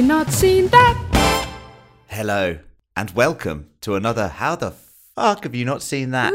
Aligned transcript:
you 0.00 0.06
not 0.06 0.30
seen 0.32 0.66
that? 0.68 0.96
Hello 2.08 2.58
and 2.96 3.10
welcome 3.10 3.68
to 3.82 3.96
another 3.96 4.28
How 4.28 4.56
the 4.56 4.70
fuck 4.70 5.42
have 5.42 5.54
you 5.54 5.66
not 5.66 5.82
seen 5.82 6.10
that? 6.12 6.32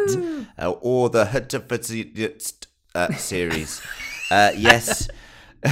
Uh, 0.60 0.70
or 0.82 1.10
the 1.10 1.26
Hutterfutzt, 1.26 2.68
uh, 2.94 3.12
series. 3.14 3.82
uh, 4.30 4.52
yes, 4.56 5.10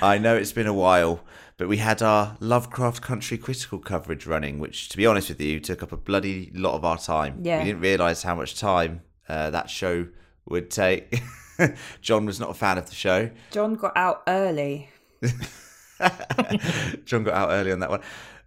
I 0.00 0.18
know 0.22 0.36
it's 0.36 0.52
been 0.52 0.68
a 0.68 0.72
while, 0.72 1.24
but 1.56 1.66
we 1.66 1.78
had 1.78 2.02
our 2.02 2.36
Lovecraft 2.38 3.02
Country 3.02 3.36
critical 3.36 3.80
coverage 3.80 4.24
running, 4.24 4.60
which, 4.60 4.88
to 4.90 4.96
be 4.96 5.06
honest 5.06 5.30
with 5.30 5.40
you, 5.40 5.58
took 5.58 5.82
up 5.82 5.90
a 5.90 5.96
bloody 5.96 6.52
lot 6.54 6.74
of 6.74 6.84
our 6.84 6.98
time. 6.98 7.40
Yeah. 7.42 7.58
We 7.58 7.64
didn't 7.64 7.80
realise 7.80 8.22
how 8.22 8.36
much 8.36 8.60
time 8.60 9.02
uh, 9.28 9.50
that 9.50 9.70
show 9.70 10.06
would 10.46 10.70
take. 10.70 11.20
John 12.00 12.26
was 12.26 12.38
not 12.38 12.50
a 12.50 12.54
fan 12.54 12.78
of 12.78 12.88
the 12.88 12.94
show. 12.94 13.30
John 13.50 13.74
got 13.74 13.96
out 13.96 14.22
early. 14.28 14.90
John 17.04 17.24
got 17.24 17.34
out 17.34 17.50
early 17.50 17.72
on 17.72 17.80
that 17.80 17.90
one. 17.90 18.00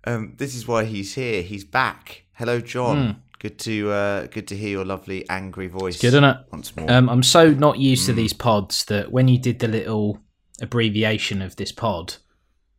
Um, 0.03 0.33
this 0.37 0.55
is 0.55 0.67
why 0.67 0.85
he's 0.85 1.13
here. 1.15 1.41
He's 1.41 1.63
back. 1.63 2.23
Hello, 2.33 2.59
John. 2.61 3.23
Good 3.39 3.59
to 3.59 3.91
uh, 3.91 4.27
good 4.27 4.47
to 4.47 4.57
hear 4.57 4.69
your 4.69 4.85
lovely 4.85 5.27
angry 5.29 5.67
voice. 5.67 5.99
Good, 5.99 6.07
isn't 6.07 6.23
it? 6.23 6.37
Once 6.51 6.75
more. 6.75 6.89
Um, 6.91 7.07
I'm 7.09 7.21
so 7.23 7.51
not 7.51 7.77
used 7.77 8.05
to 8.07 8.13
these 8.13 8.33
pods 8.33 8.85
that 8.85 9.11
when 9.11 9.27
you 9.27 9.37
did 9.37 9.59
the 9.59 9.67
little 9.67 10.19
abbreviation 10.61 11.41
of 11.43 11.55
this 11.55 11.71
pod, 11.71 12.15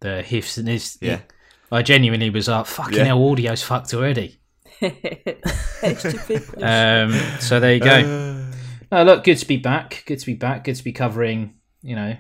the 0.00 0.24
HIFs 0.26 0.58
and 0.58 0.68
is, 0.68 0.98
Yeah. 1.00 1.20
I 1.70 1.82
genuinely 1.82 2.30
was 2.30 2.48
like, 2.48 2.66
fucking 2.66 2.96
Yeah. 2.98 3.04
hell, 3.04 3.22
audio's 3.22 3.62
fucked 3.62 3.94
already. 3.94 4.38
Um, 6.60 7.12
so 7.40 7.60
there 7.60 7.74
you 7.74 7.80
go. 7.80 8.46
Oh, 8.90 9.02
look, 9.02 9.24
good 9.24 9.38
to 9.38 9.46
be 9.46 9.56
back. 9.58 10.02
Good 10.06 10.18
to 10.18 10.26
be 10.26 10.34
back. 10.34 10.64
Good 10.64 10.76
to 10.76 10.84
be 10.84 10.92
covering, 10.92 11.54
you 11.82 11.94
know, 11.94 12.16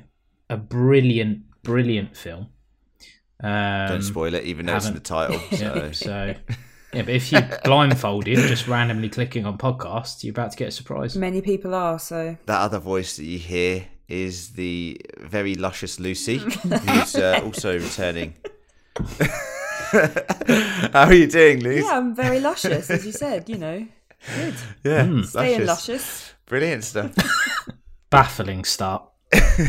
a 0.50 0.56
brilliant, 0.56 1.42
brilliant 1.72 2.16
film. 2.16 2.48
Um, 3.42 3.88
Don't 3.88 4.02
spoil 4.02 4.34
it, 4.34 4.44
even 4.44 4.66
though 4.66 4.76
it's 4.76 4.86
in 4.86 4.94
the 4.94 5.14
haven't- 5.14 5.40
title. 5.50 5.58
Yeah, 5.84 5.92
So. 5.92 6.06
so 6.06 6.34
yeah, 6.94 7.02
but 7.02 7.08
if 7.10 7.30
you 7.32 7.40
blindfolded, 7.64 8.36
just 8.48 8.66
randomly 8.66 9.08
clicking 9.08 9.44
on 9.46 9.58
podcasts, 9.58 10.24
you're 10.24 10.32
about 10.32 10.50
to 10.52 10.56
get 10.56 10.68
a 10.68 10.70
surprise. 10.72 11.16
Many 11.16 11.40
people 11.42 11.74
are, 11.74 11.98
so 11.98 12.36
That 12.46 12.60
other 12.60 12.78
voice 12.80 13.16
that 13.16 13.24
you 13.24 13.38
hear 13.38 13.86
is 14.08 14.50
the 14.54 15.00
very 15.18 15.54
luscious 15.54 16.00
Lucy, 16.00 16.38
who's 16.88 17.14
uh, 17.14 17.40
also 17.44 17.78
returning. 17.78 18.34
How 20.92 21.04
are 21.04 21.14
you 21.14 21.26
doing, 21.26 21.60
Lucy? 21.62 21.84
yeah, 21.84 21.96
I'm 21.98 22.14
very 22.14 22.40
luscious, 22.40 22.90
as 22.90 23.04
you 23.06 23.12
said. 23.12 23.48
You 23.48 23.58
know, 23.58 23.86
good. 24.36 24.54
Yeah, 24.84 25.22
Staying 25.22 25.66
luscious. 25.66 26.32
Brilliant 26.46 26.84
stuff. 26.84 27.14
Baffling 28.10 28.64
start. 28.64 29.02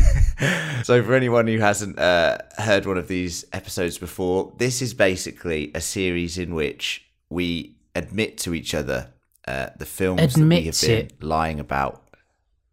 So, 0.82 1.02
for 1.02 1.14
anyone 1.14 1.46
who 1.46 1.58
hasn't 1.58 1.98
uh, 1.98 2.38
heard 2.56 2.86
one 2.86 2.96
of 2.96 3.06
these 3.06 3.44
episodes 3.52 3.98
before, 3.98 4.52
this 4.56 4.80
is 4.80 4.94
basically 4.94 5.70
a 5.74 5.80
series 5.80 6.38
in 6.38 6.54
which 6.54 7.04
we 7.28 7.76
admit 7.94 8.38
to 8.38 8.54
each 8.54 8.74
other 8.74 9.12
uh, 9.46 9.68
the 9.76 9.84
films 9.84 10.34
that 10.34 10.46
we 10.46 10.62
have 10.62 10.80
been 10.80 10.90
it. 10.90 11.22
lying 11.22 11.60
about. 11.60 12.02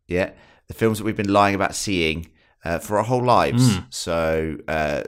Yeah, 0.08 0.32
the 0.68 0.74
films 0.74 1.00
that 1.00 1.04
we've 1.04 1.18
been 1.18 1.34
lying 1.34 1.54
about 1.54 1.76
seeing 1.76 2.30
uh, 2.64 2.80
for 2.80 2.98
our 2.98 3.04
whole 3.04 3.24
lives. 3.24 3.76
Hmm. 3.76 3.84
So, 3.90 4.58
uh, 4.68 5.04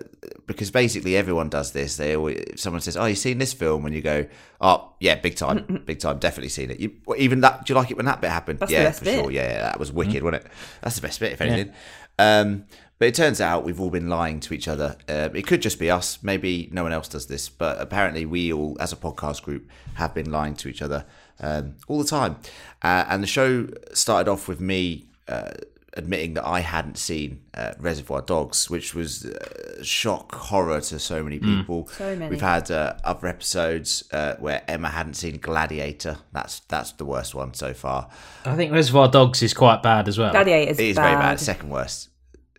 because 0.46 0.72
basically 0.72 1.16
everyone 1.18 1.50
does 1.50 1.72
this. 1.72 1.98
They 1.98 2.16
always, 2.16 2.38
if 2.38 2.60
someone 2.60 2.82
says, 2.82 2.96
"Oh, 2.96 3.06
you 3.06 3.16
seen 3.16 3.38
this 3.38 3.54
film?" 3.54 3.86
and 3.86 3.94
you 3.94 4.02
go, 4.02 4.26
"Oh, 4.62 4.94
yeah, 5.00 5.16
big 5.16 5.36
time, 5.36 5.84
big 5.86 6.00
time, 6.00 6.20
definitely 6.20 6.50
seen 6.50 6.72
it." 6.72 6.80
You, 6.80 6.92
even 7.18 7.42
that, 7.42 7.66
do 7.66 7.74
you 7.74 7.80
like 7.80 7.92
it 7.92 7.98
when 7.98 8.06
that 8.06 8.22
bit 8.22 8.30
happened? 8.30 8.60
That's 8.60 8.72
yeah, 8.72 8.92
for 8.92 9.06
bit. 9.06 9.20
sure. 9.20 9.32
Yeah, 9.32 9.50
yeah, 9.50 9.62
that 9.64 9.80
was 9.80 9.92
wicked, 9.92 10.24
wasn't 10.24 10.46
it? 10.46 10.52
That's 10.82 10.96
the 10.96 11.02
best 11.02 11.20
bit, 11.20 11.34
if 11.34 11.42
anything. 11.42 11.74
Um, 12.20 12.66
but 13.00 13.08
it 13.08 13.16
turns 13.16 13.40
out 13.40 13.64
we've 13.64 13.80
all 13.80 13.90
been 13.90 14.10
lying 14.10 14.42
to 14.42 14.54
each 14.54 14.68
other. 14.68 14.98
Uh, 15.08 15.30
it 15.34 15.48
could 15.48 15.62
just 15.62 15.80
be 15.80 15.90
us. 15.90 16.22
Maybe 16.22 16.70
no 16.74 16.84
one 16.84 16.92
else 16.92 17.08
does 17.08 17.28
this, 17.28 17.48
but 17.48 17.80
apparently 17.80 18.26
we 18.26 18.52
all, 18.52 18.76
as 18.80 18.92
a 18.92 18.98
podcast 18.98 19.42
group, 19.42 19.70
have 19.94 20.14
been 20.14 20.30
lying 20.30 20.54
to 20.56 20.68
each 20.68 20.82
other 20.82 21.06
um, 21.40 21.76
all 21.88 21.98
the 21.98 22.10
time. 22.10 22.36
Uh, 22.84 23.06
and 23.08 23.24
the 23.24 23.28
show 23.28 23.70
started 23.94 24.30
off 24.30 24.50
with 24.50 24.60
me 24.60 25.08
uh, 25.30 25.52
admitting 25.94 26.36
that 26.36 26.46
I 26.46 26.60
hadn't 26.60 26.98
seen 26.98 27.42
uh, 27.54 27.74
Reservoir 27.80 28.22
Dogs, 28.22 28.70
which 28.70 28.94
was 28.94 29.26
uh, 29.26 29.84
shock 29.84 30.34
horror 30.36 30.82
to 30.82 31.00
so 31.00 31.24
many 31.24 31.40
people. 31.40 31.88
So 31.88 32.16
many. 32.16 32.32
We've 32.32 32.42
had 32.42 32.70
uh, 32.72 32.96
other 33.04 33.28
episodes 33.28 34.04
uh, 34.12 34.36
where 34.36 34.64
Emma 34.68 34.90
hadn't 34.90 35.16
seen 35.16 35.38
Gladiator. 35.40 36.18
That's 36.32 36.60
that's 36.62 36.92
the 36.94 37.06
worst 37.06 37.36
one 37.36 37.54
so 37.54 37.74
far. 37.74 38.10
I 38.46 38.56
think 38.56 38.72
Reservoir 38.72 39.10
Dogs 39.10 39.42
is 39.42 39.54
quite 39.54 39.82
bad 39.84 40.08
as 40.08 40.18
well. 40.18 40.32
Gladiator's 40.32 40.80
It 40.80 40.90
is 40.90 40.96
bad. 40.96 41.04
very 41.04 41.16
bad. 41.16 41.40
Second 41.40 41.70
worst. 41.70 42.10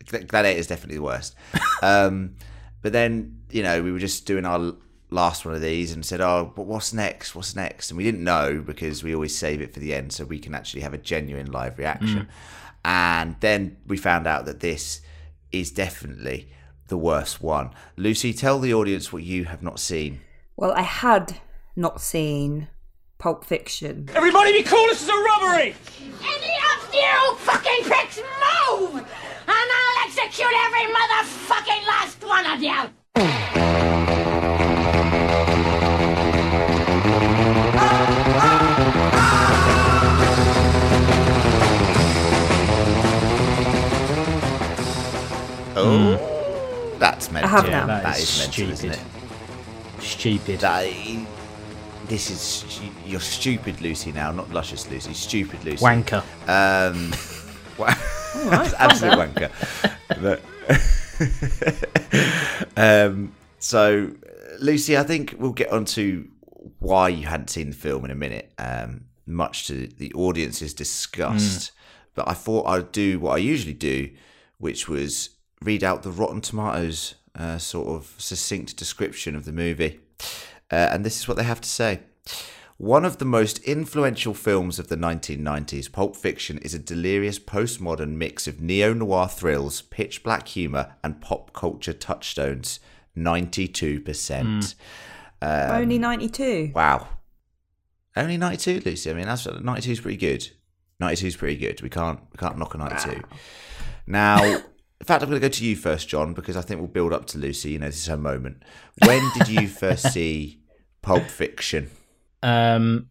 Gladiator 0.07 0.59
is 0.59 0.67
definitely 0.67 0.97
the 0.97 1.03
worst. 1.03 1.35
um, 1.83 2.35
but 2.83 2.93
then 2.93 3.41
you 3.51 3.63
know 3.63 3.83
we 3.83 3.93
were 3.93 3.99
just 3.99 4.27
doing 4.27 4.45
our 4.45 4.75
last 5.11 5.45
one 5.45 5.55
of 5.55 5.61
these 5.61 5.93
and 5.93 6.05
said, 6.05 6.21
"Oh, 6.21 6.53
but 6.55 6.67
what's 6.67 6.93
next? 6.93 7.35
What's 7.35 7.55
next?" 7.55 7.91
And 7.91 7.99
we 7.99 8.05
didn't 8.05 8.25
know 8.25 8.63
because 8.65 9.03
we 9.03 9.15
always 9.15 9.37
save 9.37 9.61
it 9.61 9.73
for 9.73 9.81
the 9.81 9.95
end 9.95 10.13
so 10.13 10.25
we 10.25 10.39
can 10.39 10.55
actually 10.55 10.83
have 10.83 10.95
a 10.95 10.99
genuine 10.99 11.51
live 11.51 11.79
reaction. 11.79 12.29
And 12.85 13.37
then 13.41 13.77
we 13.87 13.97
found 13.97 14.27
out 14.27 14.47
that 14.47 14.61
this 14.61 15.01
is 15.53 15.71
definitely 15.71 16.53
the 16.89 16.97
worst 16.97 17.43
one. 17.43 17.71
Lucy, 17.97 18.33
tell 18.33 18.59
the 18.59 18.75
audience 18.75 19.13
what 19.13 19.23
you 19.23 19.45
have 19.45 19.63
not 19.63 19.79
seen. 19.79 20.21
Well, 20.57 20.73
I 20.73 20.83
had 20.83 21.39
not 21.77 22.01
seen 22.01 22.69
Pulp 23.19 23.45
Fiction. 23.45 24.09
Everybody 24.15 24.53
be 24.53 24.63
cool, 24.63 24.87
this 24.87 25.03
is 25.03 25.09
a 25.09 25.13
robbery! 25.13 25.75
Any 26.23 26.55
of 26.75 26.95
you 26.95 27.37
fucking 27.37 27.85
pricks 27.85 28.19
move! 28.19 28.95
And 28.95 29.05
I'll 29.49 30.07
execute 30.07 30.53
every 30.67 30.87
motherfucking 30.93 31.87
last 31.87 32.25
one 32.25 32.47
of 32.47 32.63
you! 32.63 33.70
Oh, 45.85 46.97
that's 46.99 47.31
mental. 47.31 47.51
have 47.51 47.69
now. 47.69 47.87
that 47.87 48.03
that 48.03 48.19
is, 48.19 48.23
is 48.31 48.39
mental, 48.41 48.71
isn't 48.73 48.93
stupid. 48.93 48.99
it? 49.99 50.03
Stupid. 50.03 50.61
That, 50.61 50.93
this 52.07 52.31
is 52.31 52.81
you're 53.07 53.21
stupid, 53.21 53.81
Lucy. 53.81 54.13
Now, 54.13 54.33
not 54.33 54.51
luscious, 54.51 54.91
Lucy. 54.91 55.15
Stupid, 55.15 55.65
Lucy. 55.65 55.85
Wanker. 55.85 56.23
Um, 56.49 57.13
wa- 57.79 57.95
That's 58.51 58.75
absolute 58.79 59.15
wanker. 59.15 59.51
But- 60.21 60.43
um, 62.77 63.33
so, 63.59 64.11
Lucy, 64.61 64.97
I 64.97 65.03
think 65.03 65.35
we'll 65.39 65.53
get 65.53 65.71
on 65.71 65.85
to 65.87 66.29
why 66.79 67.09
you 67.09 67.27
hadn't 67.27 67.49
seen 67.51 67.71
the 67.71 67.77
film 67.77 68.05
in 68.05 68.11
a 68.11 68.15
minute, 68.15 68.53
um, 68.59 69.05
much 69.27 69.67
to 69.69 69.87
the 69.87 70.13
audience's 70.15 70.75
disgust. 70.75 71.73
But 72.15 72.29
I 72.29 72.35
thought 72.35 72.67
I'd 72.67 72.91
do 72.93 73.21
what 73.21 73.33
I 73.35 73.39
usually 73.39 73.75
do, 73.75 74.11
which 74.59 74.89
was 74.89 75.31
read 75.63 75.85
out 75.85 76.03
the 76.03 76.11
Rotten 76.11 76.41
Tomatoes 76.41 77.15
uh, 77.35 77.59
sort 77.59 77.89
of 77.89 78.15
succinct 78.19 78.77
description 78.77 79.37
of 79.37 79.45
the 79.45 79.53
movie. 79.53 80.01
Uh, 80.71 80.89
and 80.91 81.05
this 81.05 81.19
is 81.19 81.29
what 81.29 81.37
they 81.37 81.45
have 81.45 81.61
to 81.61 81.69
say. 81.69 82.01
One 82.77 83.05
of 83.05 83.19
the 83.19 83.27
most 83.27 83.59
influential 83.65 84.33
films 84.33 84.79
of 84.79 84.89
the 84.89 84.97
1990s, 84.97 85.93
Pulp 85.93 86.17
Fiction 86.17 86.57
is 86.59 86.73
a 86.73 86.79
delirious 86.79 87.39
postmodern 87.39 88.15
mix 88.15 88.47
of 88.49 88.63
neo 88.63 88.95
noir 88.95 89.29
thrills, 89.29 89.83
pitch 89.83 90.23
black 90.23 90.49
humour, 90.49 90.95
and 91.05 91.21
pop 91.21 91.53
culture 91.53 91.93
touchstones. 91.93 92.81
92%. 93.17 94.75
Only 95.43 95.99
92. 95.99 96.73
Wow. 96.75 97.09
Only 98.17 98.39
92, 98.39 98.83
Lucy. 98.85 99.11
I 99.11 99.15
mean, 99.15 99.27
that's 99.27 99.47
92 99.47 99.93
is 99.93 100.01
pretty 100.01 100.17
good. 100.17 100.49
92 101.01 101.27
is 101.27 101.37
pretty 101.37 101.57
good. 101.57 101.83
We 101.83 101.91
can't 101.91 102.21
we 102.33 102.39
can't 102.39 102.59
knock 102.59 102.75
a 102.75 102.79
92. 102.79 103.23
Now, 104.07 104.63
in 105.01 105.07
fact, 105.07 105.23
I'm 105.23 105.31
going 105.31 105.41
to 105.41 105.49
go 105.49 105.51
to 105.51 105.65
you 105.65 105.77
first, 105.77 106.09
John, 106.09 106.35
because 106.35 106.59
I 106.59 106.61
think 106.61 106.79
we'll 106.79 106.89
build 106.89 107.15
up 107.15 107.27
to 107.29 107.39
Lucy. 107.39 107.71
You 107.71 107.79
know, 107.79 107.87
this 107.87 107.97
is 107.97 108.07
her 108.07 108.19
moment. 108.19 108.63
When 109.07 109.23
did 109.39 109.49
you 109.49 109.67
first 109.67 110.13
see 110.13 110.61
Pulp 111.01 111.25
Fiction? 111.25 111.91
Um, 112.43 113.09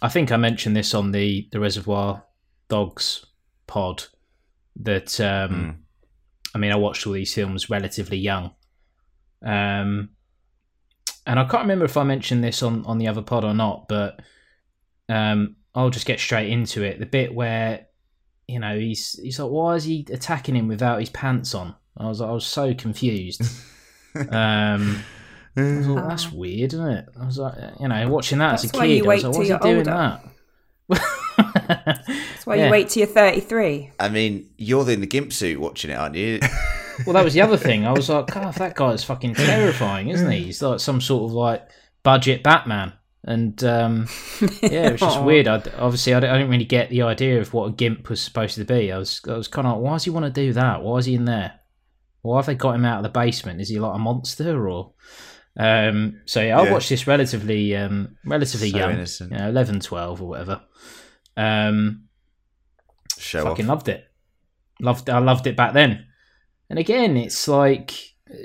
I 0.00 0.08
think 0.08 0.32
I 0.32 0.36
mentioned 0.36 0.76
this 0.76 0.94
on 0.94 1.12
the 1.12 1.48
the 1.52 1.60
Reservoir 1.60 2.24
Dogs 2.68 3.24
pod. 3.68 4.04
That 4.76 5.20
um, 5.20 5.84
I 6.54 6.58
mean, 6.58 6.72
I 6.72 6.76
watched 6.76 7.06
all 7.06 7.12
these 7.12 7.34
films 7.34 7.70
relatively 7.70 8.18
young, 8.18 8.52
um, 9.44 10.10
and 11.26 11.38
I 11.38 11.44
can't 11.44 11.62
remember 11.62 11.84
if 11.84 11.96
I 11.96 12.02
mentioned 12.02 12.42
this 12.42 12.64
on 12.64 12.84
on 12.84 12.98
the 12.98 13.06
other 13.06 13.22
pod 13.22 13.44
or 13.44 13.54
not. 13.54 13.86
But 13.88 14.20
um, 15.08 15.56
I'll 15.72 15.90
just 15.90 16.06
get 16.06 16.18
straight 16.18 16.50
into 16.50 16.82
it. 16.82 16.98
The 16.98 17.06
bit 17.06 17.32
where 17.32 17.86
you 18.52 18.58
know 18.60 18.78
he's 18.78 19.18
he's 19.22 19.38
like, 19.38 19.50
why 19.50 19.74
is 19.74 19.84
he 19.84 20.06
attacking 20.10 20.54
him 20.56 20.68
without 20.68 21.00
his 21.00 21.10
pants 21.10 21.54
on? 21.54 21.74
I 21.96 22.08
was 22.08 22.20
I 22.20 22.30
was 22.30 22.46
so 22.46 22.74
confused. 22.74 23.42
um, 24.14 25.02
I 25.56 25.60
was 25.60 25.86
like, 25.86 26.08
that's 26.08 26.32
weird, 26.32 26.72
isn't 26.72 26.86
it? 26.88 27.08
I 27.20 27.26
was 27.26 27.38
like, 27.38 27.54
you 27.80 27.88
know, 27.88 28.08
watching 28.08 28.38
that 28.38 28.54
as 28.54 28.64
a 28.64 28.68
kid, 28.68 28.84
you 28.90 29.04
I 29.10 29.14
was 29.14 29.24
like, 29.24 29.32
till 29.32 29.38
what's 29.40 29.50
he 29.50 29.58
doing 29.58 29.76
older. 29.88 29.90
that? 29.90 30.24
That's 31.36 32.46
why 32.46 32.56
Yeah. 32.56 32.66
you 32.66 32.70
wait 32.70 32.88
till 32.88 33.00
you're 33.00 33.06
33. 33.06 33.90
I 33.98 34.08
mean, 34.08 34.50
you're 34.58 34.88
in 34.90 35.00
the 35.00 35.06
gimp 35.06 35.32
suit 35.32 35.58
watching 35.60 35.90
it, 35.90 35.94
aren't 35.94 36.14
you? 36.16 36.38
well, 37.06 37.14
that 37.14 37.24
was 37.24 37.34
the 37.34 37.40
other 37.40 37.56
thing. 37.56 37.86
I 37.86 37.92
was 37.92 38.08
like, 38.08 38.26
God, 38.26 38.54
that 38.54 38.74
guy 38.74 38.90
is 38.92 39.04
fucking 39.04 39.34
terrifying, 39.34 40.08
isn't 40.08 40.30
he? 40.30 40.44
He's 40.44 40.62
like 40.62 40.80
some 40.80 41.00
sort 41.00 41.24
of 41.24 41.32
like 41.32 41.66
budget 42.02 42.42
Batman. 42.42 42.92
And 43.24 43.62
um, 43.62 44.08
yeah, 44.62 44.88
it 44.88 44.92
was 44.92 45.00
just 45.00 45.22
weird. 45.22 45.46
I, 45.46 45.62
obviously, 45.78 46.12
I, 46.14 46.20
don't- 46.20 46.30
I 46.30 46.38
didn't 46.38 46.50
really 46.50 46.64
get 46.64 46.90
the 46.90 47.02
idea 47.02 47.40
of 47.40 47.52
what 47.54 47.66
a 47.68 47.72
gimp 47.72 48.08
was 48.10 48.20
supposed 48.20 48.56
to 48.56 48.64
be. 48.64 48.90
I 48.90 48.98
was, 48.98 49.20
I 49.28 49.36
was 49.36 49.46
kind 49.48 49.66
of 49.66 49.74
like, 49.74 49.82
why 49.82 49.92
does 49.92 50.04
he 50.04 50.10
want 50.10 50.26
to 50.26 50.32
do 50.32 50.52
that? 50.54 50.82
Why 50.82 50.98
is 50.98 51.06
he 51.06 51.14
in 51.14 51.24
there? 51.24 51.60
Why 52.22 52.38
have 52.38 52.46
they 52.46 52.54
got 52.56 52.74
him 52.74 52.84
out 52.84 52.98
of 52.98 53.02
the 53.04 53.08
basement? 53.18 53.60
Is 53.60 53.68
he 53.68 53.78
like 53.78 53.94
a 53.94 53.98
monster 53.98 54.68
or? 54.68 54.94
Um, 55.56 56.20
so 56.24 56.40
yeah, 56.42 56.58
I 56.58 56.64
Yeah. 56.64 56.72
watched 56.72 56.88
this 56.88 57.06
relatively, 57.06 57.76
um, 57.76 58.16
relatively 58.24 58.70
So 58.70 58.78
young, 58.78 58.92
innocent. 58.92 59.32
you 59.32 59.38
know, 59.38 59.48
11, 59.50 59.80
12 59.80 60.22
or 60.22 60.28
whatever. 60.28 60.62
Um, 61.36 62.04
Show 63.18 63.44
fucking 63.44 63.66
off. 63.66 63.68
loved 63.68 63.88
it. 63.88 64.04
Loved 64.80 65.10
I 65.10 65.18
loved 65.18 65.46
it 65.46 65.56
back 65.56 65.74
then. 65.74 66.06
And 66.70 66.78
again, 66.78 67.16
it's 67.16 67.46
like 67.46 67.92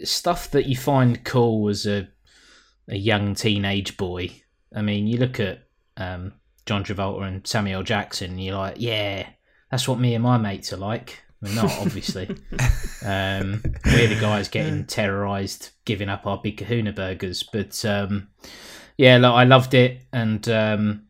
stuff 0.04 0.52
that 0.52 0.68
you 0.68 0.76
find 0.76 1.24
cool 1.24 1.70
as 1.70 1.86
a 1.88 2.10
a 2.90 2.96
young 2.98 3.34
teenage 3.36 3.98
boy. 3.98 4.42
I 4.78 4.82
mean, 4.84 5.08
you 5.08 5.18
look 5.18 5.40
at 5.40 5.64
um, 5.98 6.34
John 6.66 6.84
Travolta 6.84 7.28
and 7.28 7.46
Samuel 7.48 7.84
Jackson, 7.84 8.32
and 8.32 8.44
you're 8.44 8.56
like, 8.58 8.76
yeah, 8.78 9.28
that's 9.72 9.88
what 9.88 10.00
me 10.00 10.14
and 10.14 10.24
my 10.24 10.38
mates 10.38 10.72
are 10.72 10.78
like. 10.78 11.24
We're 11.42 11.56
not, 11.56 11.72
obviously. 11.80 12.30
um, 13.06 13.62
we're 13.86 14.08
the 14.08 14.18
guys 14.22 14.50
getting 14.50 14.86
terrorized, 14.86 15.70
giving 15.86 16.10
up 16.10 16.26
our 16.28 16.38
big 16.38 16.58
kahuna 16.58 16.94
burgers. 16.94 17.44
But 17.44 17.84
um, 17.86 18.30
yeah, 18.98 19.18
like, 19.18 19.32
I 19.34 19.44
loved 19.46 19.74
it. 19.74 20.02
And 20.14 20.48
um, 20.50 21.08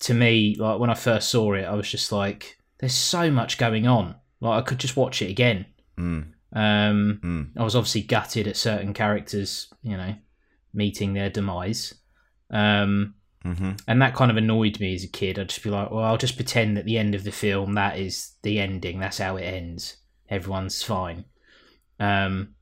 to 0.00 0.14
me, 0.14 0.56
like 0.58 0.78
when 0.78 0.90
I 0.90 0.94
first 0.94 1.30
saw 1.30 1.54
it, 1.54 1.64
I 1.64 1.74
was 1.74 1.90
just 1.90 2.12
like, 2.12 2.58
there's 2.78 2.94
so 2.94 3.30
much 3.30 3.58
going 3.58 3.86
on. 3.86 4.14
Like 4.40 4.62
I 4.62 4.66
could 4.66 4.78
just 4.78 4.96
watch 4.96 5.20
it 5.22 5.30
again. 5.30 5.66
Mm, 5.98 6.32
Um, 6.52 7.20
mm. 7.22 7.48
I 7.56 7.64
was 7.64 7.74
obviously 7.74 8.02
gutted 8.02 8.46
at 8.46 8.56
certain 8.56 8.94
characters, 8.94 9.72
you 9.82 9.96
know, 9.96 10.14
meeting 10.72 11.12
their 11.14 11.28
demise. 11.30 11.94
Um, 12.50 13.14
hmm 13.42 13.72
and 13.86 14.02
that 14.02 14.14
kind 14.14 14.30
of 14.30 14.36
annoyed 14.36 14.80
me 14.80 14.94
as 14.94 15.04
a 15.04 15.08
kid. 15.08 15.38
I'd 15.38 15.48
just 15.48 15.62
be 15.62 15.70
like, 15.70 15.90
well, 15.90 16.04
I'll 16.04 16.16
just 16.18 16.36
pretend 16.36 16.76
at 16.78 16.84
the 16.84 16.98
end 16.98 17.14
of 17.14 17.24
the 17.24 17.30
film 17.32 17.74
that 17.74 17.98
is 17.98 18.32
the 18.42 18.58
ending. 18.58 18.98
That's 19.00 19.18
how 19.18 19.36
it 19.36 19.42
ends. 19.44 19.96
Everyone's 20.28 20.82
fine. 20.82 21.24
Um, 22.00 22.54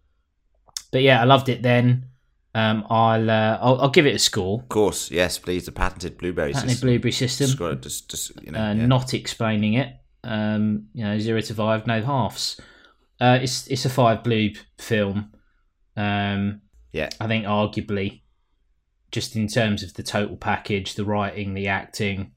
but 0.92 1.02
yeah, 1.02 1.20
I 1.20 1.24
loved 1.24 1.48
it 1.48 1.62
then. 1.62 2.06
Um, 2.54 2.86
I'll, 2.88 3.28
uh, 3.30 3.58
I'll 3.60 3.80
I'll 3.82 3.90
give 3.90 4.06
it 4.06 4.14
a 4.14 4.18
score. 4.18 4.60
Of 4.60 4.68
course, 4.70 5.10
yes, 5.10 5.38
please. 5.38 5.66
The 5.66 5.72
patented 5.72 6.16
blueberry 6.16 6.52
Patented 6.52 6.70
system. 6.72 6.88
blueberry 6.88 7.12
system. 7.12 7.46
Just, 7.46 7.58
gotta- 7.58 7.76
just, 7.76 8.10
just, 8.10 8.42
you 8.42 8.50
know, 8.52 8.58
uh, 8.58 8.72
yeah. 8.74 8.86
not 8.86 9.12
explaining 9.14 9.74
it. 9.74 9.94
Um, 10.24 10.86
you 10.94 11.04
know, 11.04 11.18
zero 11.18 11.40
to 11.40 11.54
five, 11.54 11.86
no 11.86 12.00
halves. 12.02 12.58
Uh, 13.20 13.38
it's 13.42 13.66
it's 13.68 13.84
a 13.84 13.90
five 13.90 14.22
blue 14.24 14.50
film. 14.78 15.32
Um, 15.96 16.62
Yeah. 16.92 17.10
I 17.20 17.26
think 17.26 17.44
arguably, 17.46 18.22
just 19.10 19.36
in 19.36 19.48
terms 19.48 19.82
of 19.82 19.94
the 19.94 20.02
total 20.02 20.36
package, 20.36 20.94
the 20.94 21.04
writing, 21.04 21.54
the 21.54 21.68
acting, 21.68 22.32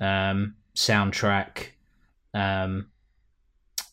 um, 0.00 0.54
soundtrack, 0.74 1.68
um, 2.34 2.88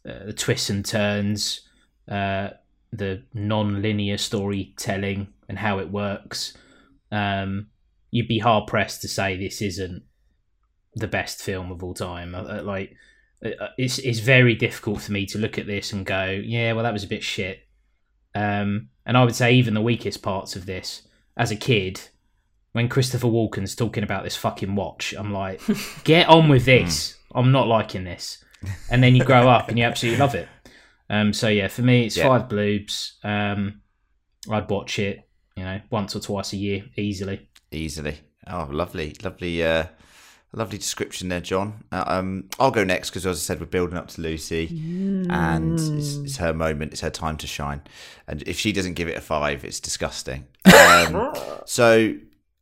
uh, 0.07 0.25
the 0.25 0.33
twists 0.33 0.69
and 0.69 0.85
turns, 0.85 1.61
uh, 2.09 2.49
the 2.91 3.23
non-linear 3.33 4.17
storytelling 4.17 5.27
and 5.47 5.59
how 5.59 5.79
it 5.79 5.91
works, 5.91 6.57
um, 7.11 7.67
you'd 8.11 8.27
be 8.27 8.39
hard 8.39 8.67
pressed 8.67 9.01
to 9.01 9.07
say 9.07 9.37
this 9.37 9.61
isn't 9.61 10.03
the 10.95 11.07
best 11.07 11.41
film 11.41 11.71
of 11.71 11.83
all 11.83 11.93
time. 11.93 12.35
Uh, 12.35 12.43
uh, 12.43 12.63
Like, 12.63 12.95
uh, 13.43 13.67
it's 13.77 13.99
it's 13.99 14.19
very 14.19 14.55
difficult 14.55 15.01
for 15.01 15.11
me 15.11 15.25
to 15.27 15.37
look 15.37 15.57
at 15.57 15.67
this 15.67 15.93
and 15.93 16.05
go, 16.05 16.25
yeah, 16.43 16.73
well, 16.73 16.83
that 16.83 16.93
was 16.93 17.03
a 17.03 17.07
bit 17.07 17.23
shit. 17.23 17.67
Um, 18.35 18.89
and 19.05 19.17
I 19.17 19.23
would 19.23 19.35
say 19.35 19.53
even 19.53 19.73
the 19.73 19.81
weakest 19.81 20.21
parts 20.21 20.55
of 20.55 20.65
this, 20.65 21.03
as 21.39 21.49
a 21.49 21.55
kid, 21.55 21.99
when 22.73 22.87
Christopher 22.89 23.27
Walken's 23.27 23.73
talking 23.75 24.03
about 24.03 24.23
this 24.23 24.35
fucking 24.35 24.75
watch, 24.75 25.15
I'm 25.17 25.33
like, 25.33 25.59
get 26.03 26.27
on 26.29 26.49
with 26.49 26.65
this. 26.65 27.17
I'm 27.33 27.51
not 27.51 27.67
liking 27.67 28.03
this. 28.03 28.43
And 28.91 29.01
then 29.01 29.15
you 29.15 29.23
grow 29.23 29.47
up 29.49 29.69
and 29.69 29.79
you 29.79 29.85
absolutely 29.85 30.19
love 30.19 30.35
it. 30.35 30.47
Um, 31.09 31.33
so 31.33 31.47
yeah, 31.47 31.67
for 31.69 31.81
me, 31.81 32.05
it's 32.05 32.17
Yeah. 32.17 32.27
five 32.27 32.47
bloobs. 32.49 33.13
Um, 33.23 33.81
I'd 34.51 34.69
watch 34.69 34.99
it, 34.99 35.27
you 35.55 35.63
know, 35.63 35.81
once 35.89 36.15
or 36.15 36.19
twice 36.19 36.53
a 36.53 36.57
year 36.57 36.83
easily. 36.95 37.49
easily. 37.71 38.19
Oh, 38.47 38.67
lovely, 38.71 39.15
lovely, 39.23 39.63
uh, 39.63 39.85
lovely 40.57 40.77
description 40.77 41.29
there, 41.29 41.41
John. 41.41 41.83
Uh, 41.91 42.03
um, 42.07 42.49
I'll 42.59 42.71
go 42.71 42.83
next 42.83 43.09
because, 43.09 43.25
as 43.25 43.37
I 43.37 43.39
said, 43.39 43.59
we're 43.59 43.67
building 43.67 43.97
up 43.97 44.07
to 44.09 44.21
Lucy, 44.21 44.67
and 45.29 45.79
it's, 45.79 46.15
it's 46.15 46.37
her 46.37 46.53
moment. 46.53 46.91
It's 46.91 47.01
her 47.01 47.09
time 47.09 47.37
to 47.37 47.47
shine. 47.47 47.81
And 48.27 48.41
if 48.43 48.59
she 48.59 48.71
doesn't 48.71 48.95
give 48.95 49.07
it 49.07 49.17
a 49.17 49.21
five, 49.21 49.63
it's 49.63 49.79
disgusting. 49.79 50.47
Um, 50.89 51.33
so. 51.65 52.15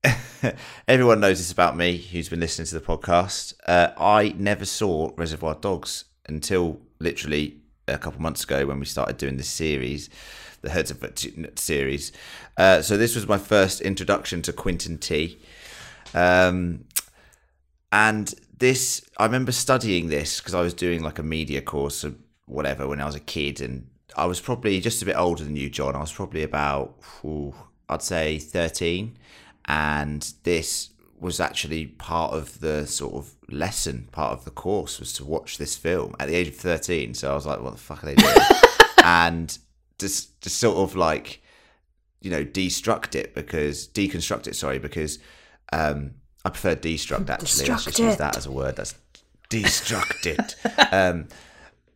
Everyone 0.88 1.20
knows 1.20 1.40
this 1.40 1.52
about 1.52 1.76
me 1.76 1.98
who's 1.98 2.30
been 2.30 2.40
listening 2.40 2.68
to 2.68 2.80
the 2.80 2.86
podcast. 2.86 3.54
Uh, 3.66 3.90
I 3.98 4.34
never 4.38 4.64
saw 4.64 5.12
Reservoir 5.18 5.56
Dogs 5.56 6.06
until 6.28 6.80
literally 7.00 7.58
a 7.88 7.98
couple 7.98 8.22
months 8.22 8.44
ago 8.44 8.66
when 8.66 8.80
we 8.80 8.86
started 8.86 9.18
doing 9.18 9.38
this 9.38 9.50
series, 9.50 10.10
the 10.62 10.70
Heads 10.70 10.92
of 10.92 11.04
series. 11.56 12.12
Uh, 12.58 12.82
so 12.82 12.98
this 12.98 13.16
was 13.16 13.28
my 13.28 13.38
first 13.38 13.82
introduction 13.82 14.42
to 14.44 14.54
Quentin 14.54 14.98
T. 14.98 15.40
Um, 16.14 16.86
and 17.92 18.34
this, 18.58 19.06
I 19.18 19.26
remember 19.26 19.52
studying 19.52 20.10
this 20.10 20.40
because 20.40 20.54
I 20.54 20.62
was 20.62 20.74
doing 20.74 21.04
like 21.04 21.20
a 21.20 21.24
media 21.24 21.62
course 21.62 22.04
or 22.04 22.14
whatever 22.46 22.88
when 22.88 23.02
I 23.02 23.06
was 23.06 23.16
a 23.16 23.22
kid, 23.22 23.62
and 23.62 23.88
I 24.16 24.26
was 24.26 24.40
probably 24.40 24.80
just 24.80 25.02
a 25.02 25.06
bit 25.06 25.18
older 25.18 25.44
than 25.44 25.56
you, 25.56 25.70
John. 25.70 25.96
I 25.96 26.00
was 26.00 26.12
probably 26.12 26.44
about, 26.44 26.96
ooh, 27.24 27.54
I'd 27.90 28.02
say 28.02 28.40
thirteen, 28.40 29.18
and 29.66 30.34
this 30.44 30.90
was 31.20 31.40
actually 31.40 31.88
part 31.88 32.34
of 32.34 32.60
the 32.60 32.86
sort 32.86 33.16
of 33.16 33.36
lesson, 33.50 34.08
part 34.12 34.34
of 34.34 34.46
the 34.46 34.52
course 34.52 35.00
was 35.00 35.14
to 35.14 35.26
watch 35.26 35.58
this 35.58 35.76
film 35.76 36.16
at 36.20 36.28
the 36.28 36.36
age 36.36 36.50
of 36.50 36.56
thirteen. 36.56 37.14
So 37.14 37.32
I 37.32 37.36
was 37.36 37.46
like, 37.46 37.62
what 37.62 37.74
the 37.74 37.80
fuck 37.80 38.04
are 38.04 38.08
they 38.08 38.16
doing? 38.16 38.36
and 39.04 39.58
just, 39.98 40.40
just 40.42 40.58
sort 40.58 40.78
of 40.78 40.96
like 40.96 41.42
you 42.22 42.32
know 42.32 42.44
destruct 42.44 43.16
it 43.16 43.34
because 43.36 43.88
deconstruct 43.88 44.48
it 44.48 44.56
sorry 44.56 44.80
because 44.80 45.20
um 45.72 46.12
i 46.48 46.50
prefer 46.50 46.76
destruct 46.76 47.30
actually 47.30 47.68
let's 47.68 47.86
just 47.86 48.00
use 48.00 48.18
that 48.18 48.38
as 48.38 48.46
a 48.46 48.52
word 48.52 48.76
that's 48.76 48.96
destruct 49.50 50.26
it 50.26 50.56
um 50.94 51.28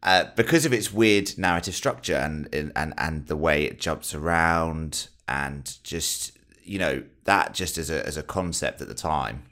uh, 0.04 0.26
because 0.36 0.66
of 0.66 0.74
its 0.74 0.92
weird 0.92 1.38
narrative 1.38 1.76
structure 1.76 2.16
and, 2.16 2.50
and 2.54 2.72
and 2.76 2.92
and 2.98 3.28
the 3.28 3.36
way 3.36 3.66
it 3.66 3.80
jumps 3.80 4.16
around 4.16 5.10
and 5.28 5.78
just 5.84 6.32
you 6.64 6.80
know 6.80 7.04
that 7.26 7.54
just 7.54 7.78
as 7.78 7.90
a 7.90 8.06
as 8.06 8.18
a 8.18 8.24
concept 8.24 8.82
at 8.82 8.88
the 8.88 8.96
time 8.96 9.44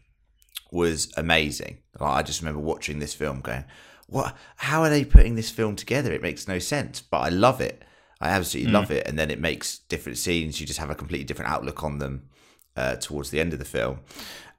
was 0.71 1.11
amazing. 1.17 1.79
Like, 1.99 2.17
I 2.17 2.23
just 2.23 2.41
remember 2.41 2.59
watching 2.59 2.99
this 2.99 3.13
film 3.13 3.41
going, 3.41 3.65
"What? 4.07 4.35
How 4.57 4.81
are 4.81 4.89
they 4.89 5.05
putting 5.05 5.35
this 5.35 5.49
film 5.49 5.75
together? 5.75 6.11
It 6.11 6.21
makes 6.21 6.47
no 6.47 6.59
sense." 6.59 7.01
But 7.01 7.19
I 7.19 7.29
love 7.29 7.61
it. 7.61 7.83
I 8.21 8.29
absolutely 8.29 8.73
love 8.73 8.91
it. 8.91 9.07
And 9.07 9.17
then 9.17 9.31
it 9.31 9.39
makes 9.39 9.77
different 9.77 10.17
scenes. 10.17 10.59
You 10.59 10.67
just 10.67 10.79
have 10.79 10.89
a 10.89 10.95
completely 10.95 11.23
different 11.23 11.51
outlook 11.51 11.83
on 11.83 11.99
them 11.99 12.29
uh, 12.75 12.95
towards 12.95 13.29
the 13.29 13.39
end 13.39 13.53
of 13.53 13.59
the 13.59 13.65
film. 13.65 14.01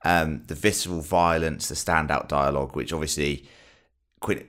Um, 0.03 0.45
the 0.47 0.55
visceral 0.55 1.03
violence, 1.03 1.69
the 1.69 1.75
standout 1.75 2.29
dialogue, 2.29 2.75
which 2.75 2.93
obviously 2.93 3.47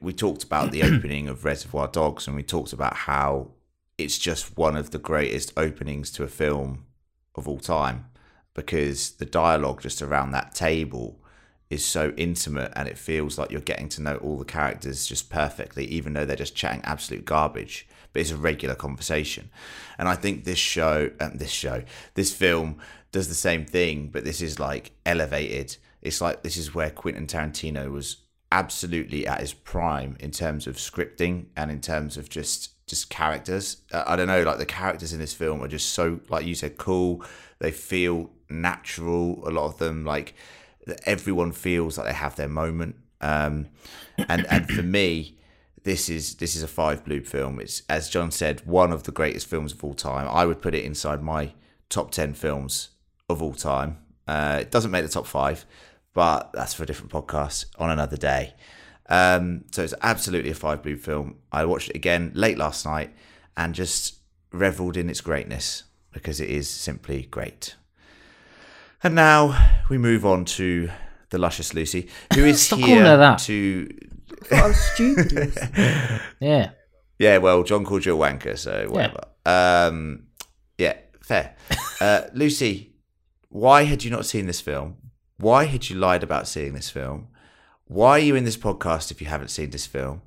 we 0.01 0.13
talked 0.13 0.43
about 0.43 0.71
the 0.71 0.83
opening 0.83 1.27
of 1.27 1.45
Reservoir 1.45 1.87
Dogs, 1.87 2.27
and 2.27 2.35
we 2.35 2.43
talked 2.43 2.73
about 2.73 2.95
how 2.95 3.51
it's 3.97 4.17
just 4.17 4.57
one 4.57 4.75
of 4.75 4.91
the 4.91 4.99
greatest 4.99 5.53
openings 5.57 6.11
to 6.11 6.23
a 6.23 6.27
film 6.27 6.85
of 7.35 7.47
all 7.47 7.59
time 7.59 8.05
because 8.53 9.11
the 9.11 9.25
dialogue 9.25 9.81
just 9.81 10.01
around 10.01 10.31
that 10.31 10.53
table 10.53 11.21
is 11.69 11.85
so 11.85 12.13
intimate 12.17 12.71
and 12.75 12.87
it 12.87 12.97
feels 12.97 13.37
like 13.37 13.49
you're 13.49 13.61
getting 13.61 13.87
to 13.87 14.01
know 14.01 14.17
all 14.17 14.37
the 14.37 14.43
characters 14.43 15.05
just 15.05 15.29
perfectly, 15.29 15.85
even 15.85 16.13
though 16.13 16.25
they're 16.25 16.35
just 16.35 16.55
chatting 16.55 16.81
absolute 16.83 17.23
garbage. 17.23 17.87
But 18.11 18.19
it's 18.19 18.31
a 18.31 18.37
regular 18.37 18.75
conversation, 18.75 19.49
and 19.97 20.09
I 20.09 20.15
think 20.15 20.43
this 20.43 20.59
show, 20.59 21.11
um, 21.21 21.37
this 21.37 21.49
show, 21.49 21.83
this 22.15 22.33
film 22.33 22.77
does 23.11 23.27
the 23.27 23.35
same 23.35 23.65
thing, 23.65 24.07
but 24.07 24.23
this 24.23 24.41
is 24.41 24.59
like 24.59 24.91
elevated. 25.05 25.77
It's 26.01 26.21
like 26.21 26.43
this 26.43 26.57
is 26.57 26.73
where 26.73 26.89
Quentin 26.89 27.27
Tarantino 27.27 27.91
was 27.91 28.17
absolutely 28.51 29.25
at 29.25 29.39
his 29.39 29.53
prime 29.53 30.17
in 30.19 30.31
terms 30.31 30.67
of 30.67 30.75
scripting 30.75 31.45
and 31.55 31.71
in 31.71 31.81
terms 31.81 32.17
of 32.17 32.29
just 32.29 32.71
just 32.87 33.09
characters. 33.09 33.77
Uh, 33.91 34.03
I 34.05 34.15
don't 34.15 34.27
know, 34.27 34.43
like 34.43 34.57
the 34.57 34.65
characters 34.65 35.13
in 35.13 35.19
this 35.19 35.33
film 35.33 35.63
are 35.63 35.67
just 35.67 35.93
so, 35.93 36.19
like 36.29 36.45
you 36.45 36.55
said, 36.55 36.77
cool. 36.77 37.23
They 37.59 37.71
feel 37.71 38.31
natural. 38.49 39.47
A 39.47 39.51
lot 39.51 39.65
of 39.65 39.77
them, 39.77 40.05
like 40.05 40.33
everyone 41.05 41.51
feels 41.51 41.97
like 41.97 42.07
they 42.07 42.13
have 42.13 42.35
their 42.35 42.49
moment. 42.49 42.95
Um, 43.19 43.67
and 44.29 44.45
and 44.49 44.69
for 44.69 44.83
me, 44.83 45.37
this 45.83 46.09
is 46.09 46.35
this 46.35 46.55
is 46.55 46.63
a 46.63 46.67
five 46.67 47.03
blue 47.03 47.23
film. 47.23 47.59
It's 47.59 47.83
as 47.89 48.09
John 48.09 48.31
said, 48.31 48.65
one 48.65 48.91
of 48.91 49.03
the 49.03 49.11
greatest 49.11 49.47
films 49.47 49.73
of 49.73 49.83
all 49.83 49.93
time. 49.93 50.27
I 50.29 50.45
would 50.45 50.61
put 50.61 50.75
it 50.75 50.85
inside 50.85 51.21
my 51.21 51.53
top 51.89 52.11
ten 52.11 52.33
films 52.33 52.89
of 53.31 53.41
all 53.41 53.53
time. 53.53 53.97
Uh, 54.27 54.59
it 54.61 54.71
doesn't 54.71 54.91
make 54.91 55.03
the 55.03 55.09
top 55.11 55.25
five, 55.25 55.65
but 56.13 56.51
that's 56.53 56.73
for 56.73 56.83
a 56.83 56.85
different 56.85 57.11
podcast 57.11 57.65
on 57.79 57.89
another 57.89 58.17
day. 58.17 58.53
Um, 59.09 59.65
so 59.71 59.83
it's 59.83 59.93
absolutely 60.01 60.51
a 60.51 60.55
five 60.55 60.83
blue 60.83 60.95
film. 60.97 61.35
I 61.51 61.65
watched 61.65 61.89
it 61.89 61.95
again 61.95 62.31
late 62.35 62.57
last 62.57 62.85
night, 62.85 63.11
and 63.57 63.73
just 63.75 64.19
revelled 64.51 64.95
in 64.97 65.09
its 65.09 65.21
greatness 65.21 65.83
because 66.11 66.39
it 66.39 66.49
is 66.49 66.69
simply 66.69 67.23
great. 67.23 67.75
And 69.03 69.15
now 69.15 69.79
we 69.89 69.97
move 69.97 70.25
on 70.25 70.45
to 70.45 70.89
the 71.31 71.37
luscious 71.37 71.73
Lucy, 71.73 72.07
who 72.35 72.45
is 72.45 72.61
Stop 72.61 72.79
here 72.79 73.03
her 73.03 73.17
that. 73.17 73.39
to. 73.39 73.89
I 74.51 74.67
was 74.67 74.79
stupid. 74.79 75.53
Yeah. 76.39 76.71
Yeah, 77.19 77.37
well, 77.37 77.61
John 77.63 77.85
called 77.85 78.03
you 78.05 78.15
a 78.15 78.17
wanker, 78.29 78.57
so 78.57 78.87
whatever. 78.89 79.21
Um, 79.45 80.23
yeah, 80.79 80.95
fair. 81.21 81.55
Uh, 81.99 82.21
Lucy, 82.33 82.90
why 83.51 83.83
had 83.83 84.03
you 84.03 84.09
not 84.09 84.25
seen 84.25 84.45
this 84.47 84.61
film? 84.61 84.95
Why 85.37 85.65
had 85.65 85.89
you 85.89 85.97
lied 85.97 86.23
about 86.23 86.47
seeing 86.47 86.73
this 86.73 86.89
film? 86.89 87.27
Why 87.85 88.11
are 88.11 88.19
you 88.19 88.35
in 88.35 88.45
this 88.45 88.55
podcast 88.55 89.11
if 89.11 89.19
you 89.21 89.27
haven't 89.27 89.49
seen 89.49 89.71
this 89.71 89.85
film? 89.85 90.21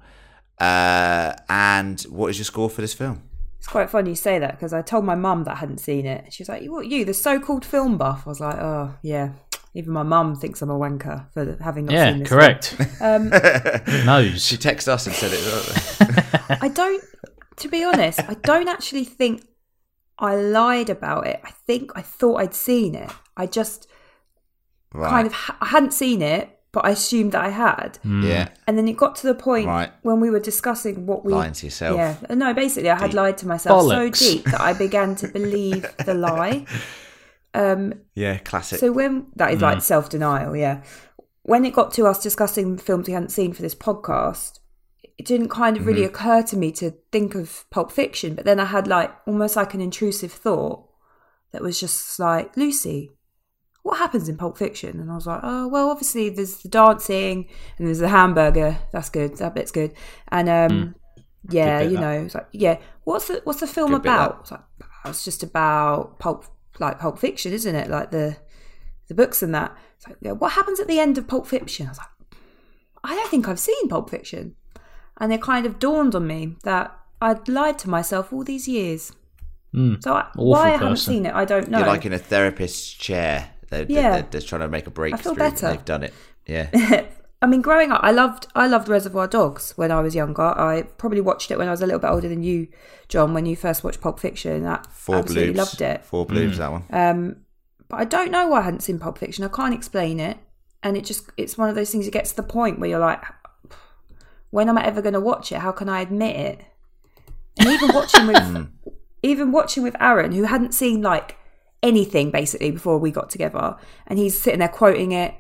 Uh, 0.61 1.33
and 1.49 2.01
what 2.03 2.29
is 2.29 2.39
your 2.39 2.45
score 2.45 2.69
for 2.69 2.83
this 2.83 2.93
film? 2.93 3.23
It's 3.59 3.67
quite 3.67 3.89
funny 3.89 4.11
you 4.11 4.17
say 4.17 4.39
that 4.39 4.51
because 4.53 4.75
I 4.75 4.83
told 4.83 5.07
my 5.07 5.15
mum 5.15 5.45
that 5.45 5.53
I 5.53 5.57
hadn't 5.57 5.79
seen 5.79 6.05
it. 6.05 6.31
She 6.35 6.43
was 6.43 6.51
like, 6.51 6.67
"What 6.67 6.87
you, 6.87 7.07
the 7.07 7.15
so-called 7.15 7.65
film 7.65 7.97
buff?" 7.97 8.25
I 8.27 8.29
was 8.29 8.41
like, 8.41 8.57
"Oh, 8.57 8.95
yeah." 9.03 9.31
Even 9.77 9.93
my 9.95 10.03
mum 10.03 10.37
thinks 10.37 10.61
I'm 10.63 10.71
a 10.71 10.79
wanker 10.79 11.29
for 11.33 11.57
having 11.63 11.87
not 11.87 11.95
Yeah, 11.95 12.11
seen 12.13 12.19
this. 12.21 12.31
Yeah, 12.31 12.37
correct. 12.37 12.77
Um, 13.01 13.29
Knows. 14.07 14.45
She 14.45 14.57
texted 14.57 14.89
us 14.89 15.07
and 15.07 15.17
said 15.17 15.33
it. 15.33 16.59
I 16.63 16.69
don't, 16.69 17.03
to 17.57 17.69
be 17.69 17.83
honest, 17.83 18.21
I 18.21 18.35
don't 18.35 18.69
actually 18.69 19.05
think 19.05 19.43
I 20.19 20.37
lied 20.37 20.91
about 20.91 21.27
it. 21.27 21.41
I 21.45 21.51
think 21.67 21.91
I 21.97 22.03
thought 22.03 22.37
I'd 22.41 22.55
seen 22.55 22.95
it. 22.95 23.11
I 23.37 23.47
just 23.47 23.89
right. 24.93 25.11
kind 25.11 25.27
of 25.27 25.33
ha- 25.33 25.59
I 25.61 25.67
hadn't 25.67 25.93
seen 25.93 26.23
it, 26.23 26.57
but 26.73 26.85
I 26.85 26.91
assumed 26.91 27.33
that 27.33 27.45
I 27.45 27.49
had. 27.51 27.99
Yeah. 28.05 28.49
And 28.67 28.79
then 28.79 28.87
it 28.89 28.97
got 28.97 29.17
to 29.17 29.27
the 29.27 29.35
point 29.35 29.67
Right. 29.67 29.93
when 30.03 30.21
we 30.21 30.31
were 30.31 30.41
discussing 30.41 31.07
what 31.07 31.25
we 31.25 31.33
Lying 31.33 31.53
to 31.53 31.67
yourself. 31.67 31.97
Yeah, 31.97 32.17
no, 32.35 32.55
basically, 32.55 32.91
I 32.91 32.99
had 32.99 33.11
Deep. 33.11 33.17
lied 33.17 33.39
to 33.39 33.49
myself 33.49 33.83
Bollocks. 33.85 34.17
so 34.17 34.27
deep 34.33 34.45
that 34.47 34.61
I 34.61 34.73
began 34.73 35.15
to 35.17 35.29
believe 35.29 35.87
the 36.05 36.15
lie. 36.29 36.65
Um, 37.55 37.95
Yeah, 38.15 38.39
classic. 38.39 38.79
so 38.81 38.93
when 38.93 39.27
that 39.37 39.53
is 39.53 39.61
like 39.61 39.83
self 39.83 40.09
denial, 40.11 40.57
yeah. 40.57 40.83
When 41.43 41.65
it 41.65 41.75
got 41.75 41.93
to 41.95 42.07
us 42.07 42.23
discussing 42.23 42.79
films 42.79 43.07
we 43.07 43.13
hadn't 43.13 43.29
seen 43.31 43.53
for 43.53 43.63
this 43.63 43.75
podcast, 43.75 44.61
it 45.17 45.27
didn't 45.27 45.49
kind 45.49 45.77
of 45.77 45.87
really 45.87 46.05
occur 46.05 46.43
to 46.43 46.57
me 46.57 46.73
to 46.73 46.93
think 47.13 47.35
of 47.35 47.65
Pulp 47.71 47.93
Fiction. 47.93 48.35
But 48.35 48.45
then 48.45 48.59
I 48.59 48.65
had 48.65 48.89
like 48.89 49.13
almost 49.27 49.57
like 49.57 49.75
an 49.75 49.81
intrusive 49.81 50.33
thought 50.33 50.89
that 51.53 51.63
was 51.63 51.79
just 51.79 52.19
like 52.19 52.57
Lucy. 52.57 53.11
What 53.83 53.99
happens 53.99 54.29
in 54.29 54.37
Pulp 54.37 54.59
Fiction? 54.59 54.99
And 54.99 55.11
I 55.11 55.15
was 55.15 55.27
like, 55.27 55.41
oh 55.43 55.69
well, 55.69 55.91
obviously 55.91 56.31
there's 56.31 56.59
the 56.59 56.69
dancing 56.69 57.49
and 57.79 57.87
there's 57.87 58.01
the 58.01 58.09
hamburger. 58.09 58.79
That's 58.93 59.11
good. 59.11 59.37
That 59.37 59.55
bit's 59.55 59.71
good. 59.71 59.93
And 60.29 60.49
um, 60.49 60.95
yeah, 61.49 61.81
you 61.81 61.97
that. 61.97 62.01
know, 62.01 62.25
it's 62.25 62.35
like 62.35 62.49
yeah. 62.53 62.79
What's 63.05 63.29
the 63.29 63.41
what's 63.45 63.61
the 63.61 63.67
film 63.67 63.93
Good 63.93 64.01
about? 64.01 64.41
It's 64.41 64.51
like 64.51 64.63
"Oh, 64.83 65.11
it's 65.11 65.25
just 65.25 65.43
about 65.43 66.19
pulp 66.19 66.47
like 66.81 66.99
Pulp 66.99 67.19
Fiction, 67.19 67.53
isn't 67.53 67.75
it? 67.75 67.89
Like 67.89 68.11
the 68.11 68.37
the 69.09 69.15
books 69.15 69.43
and 69.43 69.55
that. 69.55 69.77
It's 69.97 70.09
like, 70.09 70.17
yeah, 70.21 70.33
what 70.33 70.53
happens 70.53 70.81
at 70.81 70.89
the 70.89 70.99
end 70.99 71.19
of 71.19 71.29
Pulp 71.29 71.47
Fiction? 71.47 71.87
I 71.87 71.91
was 71.91 71.99
like, 71.99 72.09
I 73.05 73.15
don't 73.15 73.31
think 73.31 73.49
I've 73.49 73.61
seen 73.61 73.89
Pulp 73.89 74.11
Fiction. 74.11 74.57
And 75.19 75.33
it 75.33 75.41
kind 75.43 75.65
of 75.67 75.79
dawned 75.79 76.15
on 76.15 76.27
me 76.27 76.57
that 76.65 76.97
I'd 77.21 77.49
lied 77.49 77.79
to 77.81 77.91
myself 77.91 78.33
all 78.33 78.45
these 78.45 78.67
years. 78.69 79.13
Mm. 79.75 80.03
So 80.03 80.13
I, 80.15 80.21
Awful 80.31 80.47
why 80.51 80.69
I 80.69 80.77
haven't 80.77 80.97
seen 80.99 81.27
it, 81.27 81.35
I 81.35 81.45
don't 81.45 81.69
know. 81.69 81.79
You're 81.79 81.87
like 81.87 82.07
in 82.07 82.13
a 82.13 82.19
therapist's 82.19 82.93
chair. 82.93 83.51
They're, 83.71 83.87
Yeah. 83.89 84.13
they're, 84.13 84.27
they're 84.31 84.41
trying 84.41 84.61
to 84.63 84.69
make 84.69 84.87
a 84.87 84.91
breakthrough. 84.91 85.19
I 85.21 85.23
feel 85.23 85.35
better. 85.35 85.69
They've 85.69 85.85
done 85.85 86.03
it. 86.05 86.15
Yeah. 86.47 87.07
I 87.43 87.47
mean, 87.47 87.61
growing 87.61 87.93
up, 87.93 88.01
I 88.03 88.11
loved 88.11 88.47
I 88.55 88.67
loved 88.67 88.89
Reservoir 88.89 89.27
Dogs 89.27 89.73
when 89.77 89.93
I 89.93 90.01
was 90.01 90.15
younger. 90.15 90.43
I 90.43 90.83
probably 90.97 91.21
watched 91.21 91.51
it 91.51 91.59
when 91.59 91.69
I 91.69 91.73
was 91.73 91.83
a 91.83 91.87
little 91.87 92.01
bit 92.01 92.09
older 92.11 92.29
than 92.29 92.43
you, 92.43 92.69
John, 93.09 93.35
when 93.35 93.45
you 93.45 93.55
first 93.55 93.85
watched 93.85 94.01
Pulp 94.01 94.19
Fiction. 94.19 94.65
I 94.65 94.83
Four 94.91 95.17
absolutely 95.17 95.53
bloobs. 95.53 95.57
loved 95.57 95.81
it. 95.83 96.05
Four 96.07 96.27
bloobs, 96.27 96.57
that 96.57 96.73
one. 96.73 96.85
Um, 96.91 97.37
but 97.89 97.97
I 98.01 98.05
don't 98.07 98.31
know 98.31 98.49
why 98.49 98.61
I 98.61 98.63
hadn't 98.63 98.81
seen 98.81 98.99
Pulp 98.99 99.19
Fiction. 99.19 99.45
I 99.45 99.49
can't 99.49 99.75
explain 99.75 100.21
it, 100.21 100.39
and 100.83 100.97
it 100.97 101.05
just 101.05 101.29
it's 101.37 101.59
one 101.59 101.69
of 101.69 101.75
those 101.75 101.91
things. 101.91 102.07
It 102.07 102.13
gets 102.13 102.31
to 102.31 102.37
the 102.37 102.43
point 102.45 102.79
where 102.79 102.89
you're 102.89 102.99
like, 102.99 103.23
when 104.55 104.69
am 104.69 104.79
I 104.79 104.87
ever 104.87 105.03
going 105.03 105.15
to 105.15 105.21
watch 105.21 105.51
it? 105.51 105.59
How 105.59 105.73
can 105.73 105.89
I 105.89 106.01
admit 106.01 106.37
it? 106.37 106.61
And 107.59 107.71
even 107.71 107.93
watching 107.93 108.29
with 108.29 108.69
even 109.25 109.51
watching 109.51 109.83
with 109.83 109.97
Aaron, 110.01 110.31
who 110.31 110.45
hadn't 110.45 110.75
seen 110.75 111.03
like 111.03 111.37
anything 111.83 112.31
basically 112.31 112.71
before 112.71 112.99
we 112.99 113.11
got 113.11 113.31
together, 113.31 113.77
and 114.07 114.17
he's 114.17 114.39
sitting 114.39 114.61
there 114.61 114.69
quoting 114.69 115.11
it, 115.11 115.35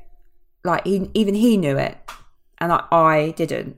like 0.64 0.84
he, 0.84 1.08
even 1.14 1.36
he 1.36 1.56
knew 1.56 1.78
it, 1.78 1.96
and 2.58 2.72
I, 2.72 2.84
I 2.90 3.34
didn't. 3.36 3.76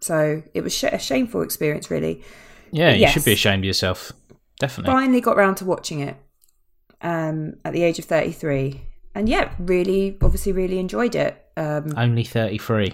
So 0.00 0.44
it 0.54 0.62
was 0.62 0.72
sh- 0.72 0.84
a 0.84 1.00
shameful 1.00 1.42
experience, 1.42 1.90
really. 1.90 2.22
Yeah, 2.70 2.94
you 2.94 3.08
should 3.08 3.24
be 3.24 3.32
ashamed 3.32 3.64
of 3.64 3.66
yourself. 3.66 4.12
Definitely. 4.60 4.92
finally 4.92 5.20
got 5.20 5.36
round 5.36 5.56
to 5.56 5.64
watching 5.64 5.98
it 5.98 6.16
um, 7.00 7.54
at 7.64 7.72
the 7.72 7.82
age 7.82 7.98
of 7.98 8.04
33 8.04 8.82
and 9.14 9.26
yeah 9.26 9.50
really 9.58 10.18
obviously 10.20 10.52
really 10.52 10.78
enjoyed 10.78 11.14
it 11.14 11.46
um, 11.56 11.94
Only 11.96 12.24
33. 12.24 12.92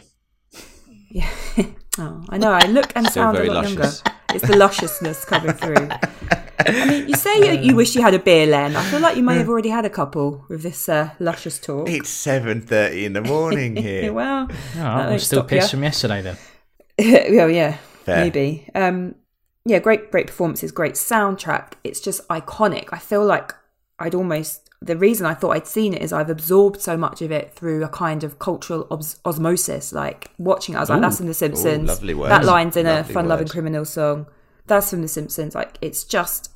Yeah. 1.19 1.29
oh, 1.99 2.25
i 2.29 2.37
know 2.43 2.53
i 2.53 2.65
look 2.77 2.91
and 2.97 3.07
Still 3.07 3.23
sound 3.23 3.39
a 3.39 3.45
lot 3.45 3.65
luscious. 3.65 3.75
younger 3.75 3.91
it's 4.35 4.47
the 4.51 4.57
lusciousness 4.57 5.25
coming 5.25 5.53
through 5.63 5.89
i 6.67 6.85
mean 6.91 7.09
you 7.09 7.15
say 7.15 7.35
you, 7.47 7.53
you 7.69 7.77
wish 7.77 7.95
you 7.97 8.03
had 8.03 8.15
a 8.15 8.19
beer 8.19 8.47
len 8.47 8.77
i 8.77 8.83
feel 8.91 9.01
like 9.01 9.17
you 9.17 9.23
may 9.23 9.37
have 9.37 9.49
already 9.49 9.69
had 9.79 9.85
a 9.85 9.91
couple 9.91 10.45
with 10.51 10.63
this 10.63 10.89
uh, 10.89 11.11
luscious 11.19 11.59
talk 11.59 11.89
It's 11.89 12.11
7.30 12.11 13.05
in 13.05 13.13
the 13.15 13.23
morning 13.23 13.77
here. 13.87 14.13
well 14.13 14.49
Oh, 14.77 14.81
I'm 14.83 15.19
still 15.19 15.45
pissed 15.45 15.69
ya. 15.73 15.77
from 15.77 15.83
yesterday 15.85 16.21
then. 16.23 16.37
well, 17.37 17.51
yeah, 17.51 17.77
Fair. 18.05 18.25
maybe. 18.25 18.69
Um, 18.75 19.15
yeah, 19.67 19.81
great, 19.81 20.11
great 20.11 20.27
performances, 20.29 20.73
great 20.73 20.95
soundtrack. 20.95 21.73
It's 21.85 22.01
just 22.01 22.27
iconic. 22.29 22.89
I 22.93 22.99
feel 22.99 23.25
like 23.25 23.53
I'd 23.99 24.15
almost 24.15 24.66
the 24.83 24.97
reason 24.97 25.27
I 25.27 25.35
thought 25.35 25.51
I'd 25.51 25.67
seen 25.67 25.95
it 25.95 26.03
is 26.03 26.13
I've 26.13 26.31
absorbed 26.31 26.81
so 26.81 26.97
much 26.97 27.23
of 27.23 27.33
it 27.33 27.53
through 27.55 27.83
a 27.83 27.89
kind 27.89 28.23
of 28.25 28.39
cultural 28.39 28.87
os- 28.91 29.19
osmosis. 29.25 29.93
Like 29.93 30.31
watching 30.39 30.75
it, 30.75 30.79
I 30.79 30.81
was 30.81 30.91
like, 30.91 30.99
Ooh. 30.99 31.03
"That's 31.03 31.21
in 31.21 31.27
The 31.27 31.35
Simpsons." 31.35 31.89
lovely 31.89 32.15
words. 32.15 32.31
That 32.31 32.45
line's 32.45 32.77
in 32.77 32.87
a 32.87 32.97
Lovely 32.97 33.15
Fun 33.15 33.29
Loving. 33.29 33.49
Criminal 33.49 33.85
song. 33.85 34.27
That's 34.67 34.91
from 34.91 35.03
The 35.03 35.09
Simpsons. 35.09 35.55
Like 35.55 35.79
it's 35.81 36.05
just 36.05 36.51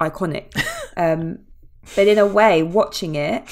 iconic. 0.00 0.52
um, 0.96 1.40
but 1.94 2.06
in 2.08 2.18
a 2.18 2.26
way, 2.26 2.62
watching 2.62 3.14
it 3.14 3.44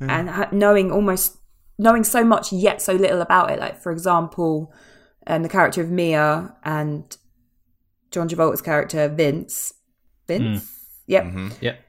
and 0.00 0.30
ha- 0.30 0.48
knowing 0.52 0.90
almost 0.90 1.36
knowing 1.78 2.04
so 2.04 2.24
much 2.24 2.52
yet 2.52 2.80
so 2.82 2.92
little 2.94 3.20
about 3.20 3.50
it. 3.50 3.58
Like 3.58 3.80
for 3.80 3.92
example, 3.92 4.72
um, 5.26 5.42
the 5.42 5.48
character 5.48 5.80
of 5.80 5.90
Mia 5.90 6.54
and 6.64 7.16
John 8.10 8.28
Travolta's 8.28 8.62
character 8.62 9.08
Vince. 9.08 9.74
Vince. 10.26 10.70
Yep. 11.06 11.26
Yep. 11.60 11.80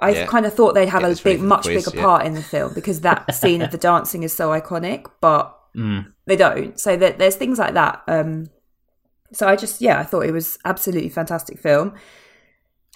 I 0.00 0.10
Yeah. 0.10 0.26
kind 0.26 0.46
of 0.46 0.54
thought 0.54 0.74
they'd 0.74 0.88
have 0.88 1.02
Get 1.02 1.20
a 1.20 1.22
big, 1.24 1.40
much 1.40 1.62
quiz, 1.62 1.84
bigger 1.84 1.96
yeah. 1.96 2.02
part 2.04 2.26
in 2.26 2.34
the 2.34 2.42
film 2.42 2.72
because 2.74 3.02
that 3.02 3.34
scene 3.40 3.62
of 3.62 3.70
the 3.70 3.78
dancing 3.78 4.22
is 4.22 4.32
so 4.32 4.48
iconic, 4.50 5.06
but 5.20 5.56
Mm. 5.76 6.12
they 6.26 6.34
don't. 6.36 6.80
So 6.80 6.96
that 6.96 7.18
there's 7.18 7.36
things 7.36 7.58
like 7.58 7.74
that. 7.74 8.02
Um, 8.08 8.50
so 9.32 9.46
I 9.46 9.54
just, 9.54 9.80
yeah, 9.80 10.00
I 10.00 10.02
thought 10.04 10.22
it 10.26 10.32
was 10.32 10.58
absolutely 10.64 11.08
fantastic 11.10 11.58
film. 11.60 11.94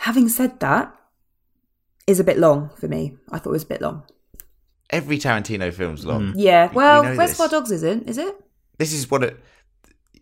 Having 0.01 0.29
said 0.31 0.59
that, 0.61 0.93
is 2.07 2.21
a 2.21 2.25
bit 2.25 2.39
long 2.39 2.71
for 2.79 2.87
me. 2.89 3.17
I 3.31 3.39
thought 3.39 3.51
it 3.51 3.53
was 3.53 3.63
a 3.63 3.67
bit 3.67 3.81
long. 3.81 4.03
Every 4.91 5.17
Tarantino 5.19 5.73
film's 5.73 6.05
long. 6.05 6.35
Yeah. 6.37 6.71
Well, 6.73 7.03
we 7.03 7.17
Reservoir. 7.17 7.49
Dogs 7.49 7.71
isn't, 7.71 8.09
is 8.09 8.19
it? 8.19 8.35
This 8.77 8.93
is 8.93 9.11
what 9.11 9.23
it. 9.23 9.39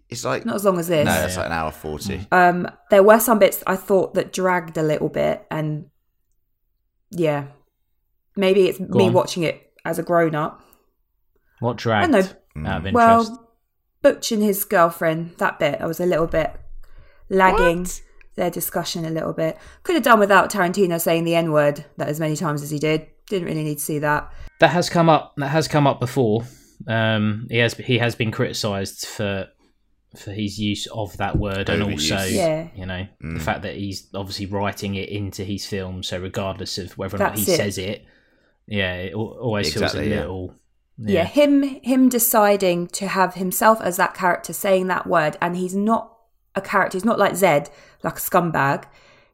It's 0.08 0.24
like. 0.24 0.44
Not 0.44 0.54
as 0.56 0.64
long 0.64 0.78
as 0.78 0.86
this. 0.88 1.04
no, 1.06 1.12
it's 1.24 1.36
like 1.36 1.46
an 1.46 1.52
hour 1.52 1.72
40. 1.72 2.26
Um, 2.30 2.68
there 2.90 3.02
were 3.02 3.18
some 3.18 3.38
bits 3.40 3.64
I 3.66 3.74
thought 3.76 4.14
that 4.14 4.32
dragged 4.32 4.76
a 4.76 4.82
little 4.82 5.08
bit, 5.08 5.44
and 5.50 5.86
yeah, 7.12 7.46
maybe 8.36 8.68
it's 8.68 8.80
me 8.80 9.06
on. 9.06 9.12
watching 9.12 9.42
it 9.42 9.72
as 9.84 9.98
a 9.98 10.02
grown 10.02 10.34
up. 10.34 10.62
What 11.60 11.76
dragged? 11.76 12.12
know. 12.12 12.18
Out 12.66 12.80
of 12.80 12.86
interest. 12.86 12.94
Well, 12.94 13.48
Butch 14.02 14.32
and 14.32 14.42
his 14.42 14.64
girlfriend, 14.64 15.36
that 15.38 15.58
bit, 15.58 15.80
I 15.80 15.86
was 15.86 16.00
a 16.00 16.06
little 16.06 16.26
bit 16.26 16.52
lagging 17.28 17.86
their 18.34 18.50
discussion 18.50 19.04
a 19.04 19.10
little 19.10 19.32
bit. 19.32 19.58
Could 19.82 19.94
have 19.94 20.04
done 20.04 20.18
without 20.18 20.50
Tarantino 20.50 21.00
saying 21.00 21.24
the 21.24 21.34
N 21.34 21.52
word 21.52 21.84
that 21.96 22.08
as 22.08 22.20
many 22.20 22.36
times 22.36 22.62
as 22.62 22.70
he 22.70 22.78
did. 22.78 23.06
Didn't 23.28 23.46
really 23.46 23.64
need 23.64 23.78
to 23.78 23.84
see 23.84 23.98
that. 24.00 24.30
that 24.60 24.70
has 24.70 24.90
come 24.90 25.08
up. 25.08 25.34
That 25.36 25.48
has 25.48 25.68
come 25.68 25.86
up 25.86 26.00
before. 26.00 26.44
Um, 26.88 27.46
he 27.50 27.58
has 27.58 27.74
he 27.74 27.98
has 27.98 28.14
been 28.14 28.32
criticised 28.32 29.06
for 29.06 29.48
for 30.16 30.30
his 30.32 30.58
use 30.58 30.86
of 30.88 31.16
that 31.16 31.38
word, 31.38 31.68
and 31.70 31.82
also 31.82 32.22
Yeah. 32.24 32.68
you 32.74 32.84
know 32.86 33.06
Mm. 33.22 33.34
the 33.38 33.40
fact 33.44 33.62
that 33.62 33.76
he's 33.76 34.08
obviously 34.14 34.46
writing 34.46 34.94
it 34.94 35.08
into 35.08 35.44
his 35.44 35.64
film. 35.66 36.02
So 36.02 36.18
regardless 36.18 36.78
of 36.78 36.96
whether 36.98 37.16
or 37.16 37.20
not 37.20 37.38
he 37.38 37.50
it. 37.50 37.56
says 37.56 37.78
it, 37.78 38.04
yeah, 38.66 38.94
it 38.94 39.14
always 39.14 39.68
Exactly, 39.68 40.00
feels 40.00 40.06
a 40.06 40.10
yeah. 40.14 40.20
little. 40.20 40.54
Yeah. 40.98 41.24
him 41.24 41.62
him 41.82 42.08
deciding 42.08 42.86
to 42.88 43.08
have 43.08 43.34
himself 43.34 43.80
as 43.80 43.96
that 43.96 44.14
character 44.14 44.52
saying 44.52 44.86
that 44.88 45.06
word, 45.06 45.36
and 45.40 45.56
he's 45.56 45.74
not 45.74 46.14
a 46.54 46.60
character. 46.60 46.96
He's 46.96 47.04
not 47.04 47.18
like 47.18 47.34
Zed, 47.34 47.70
like 48.02 48.18
a 48.18 48.20
scumbag. 48.20 48.84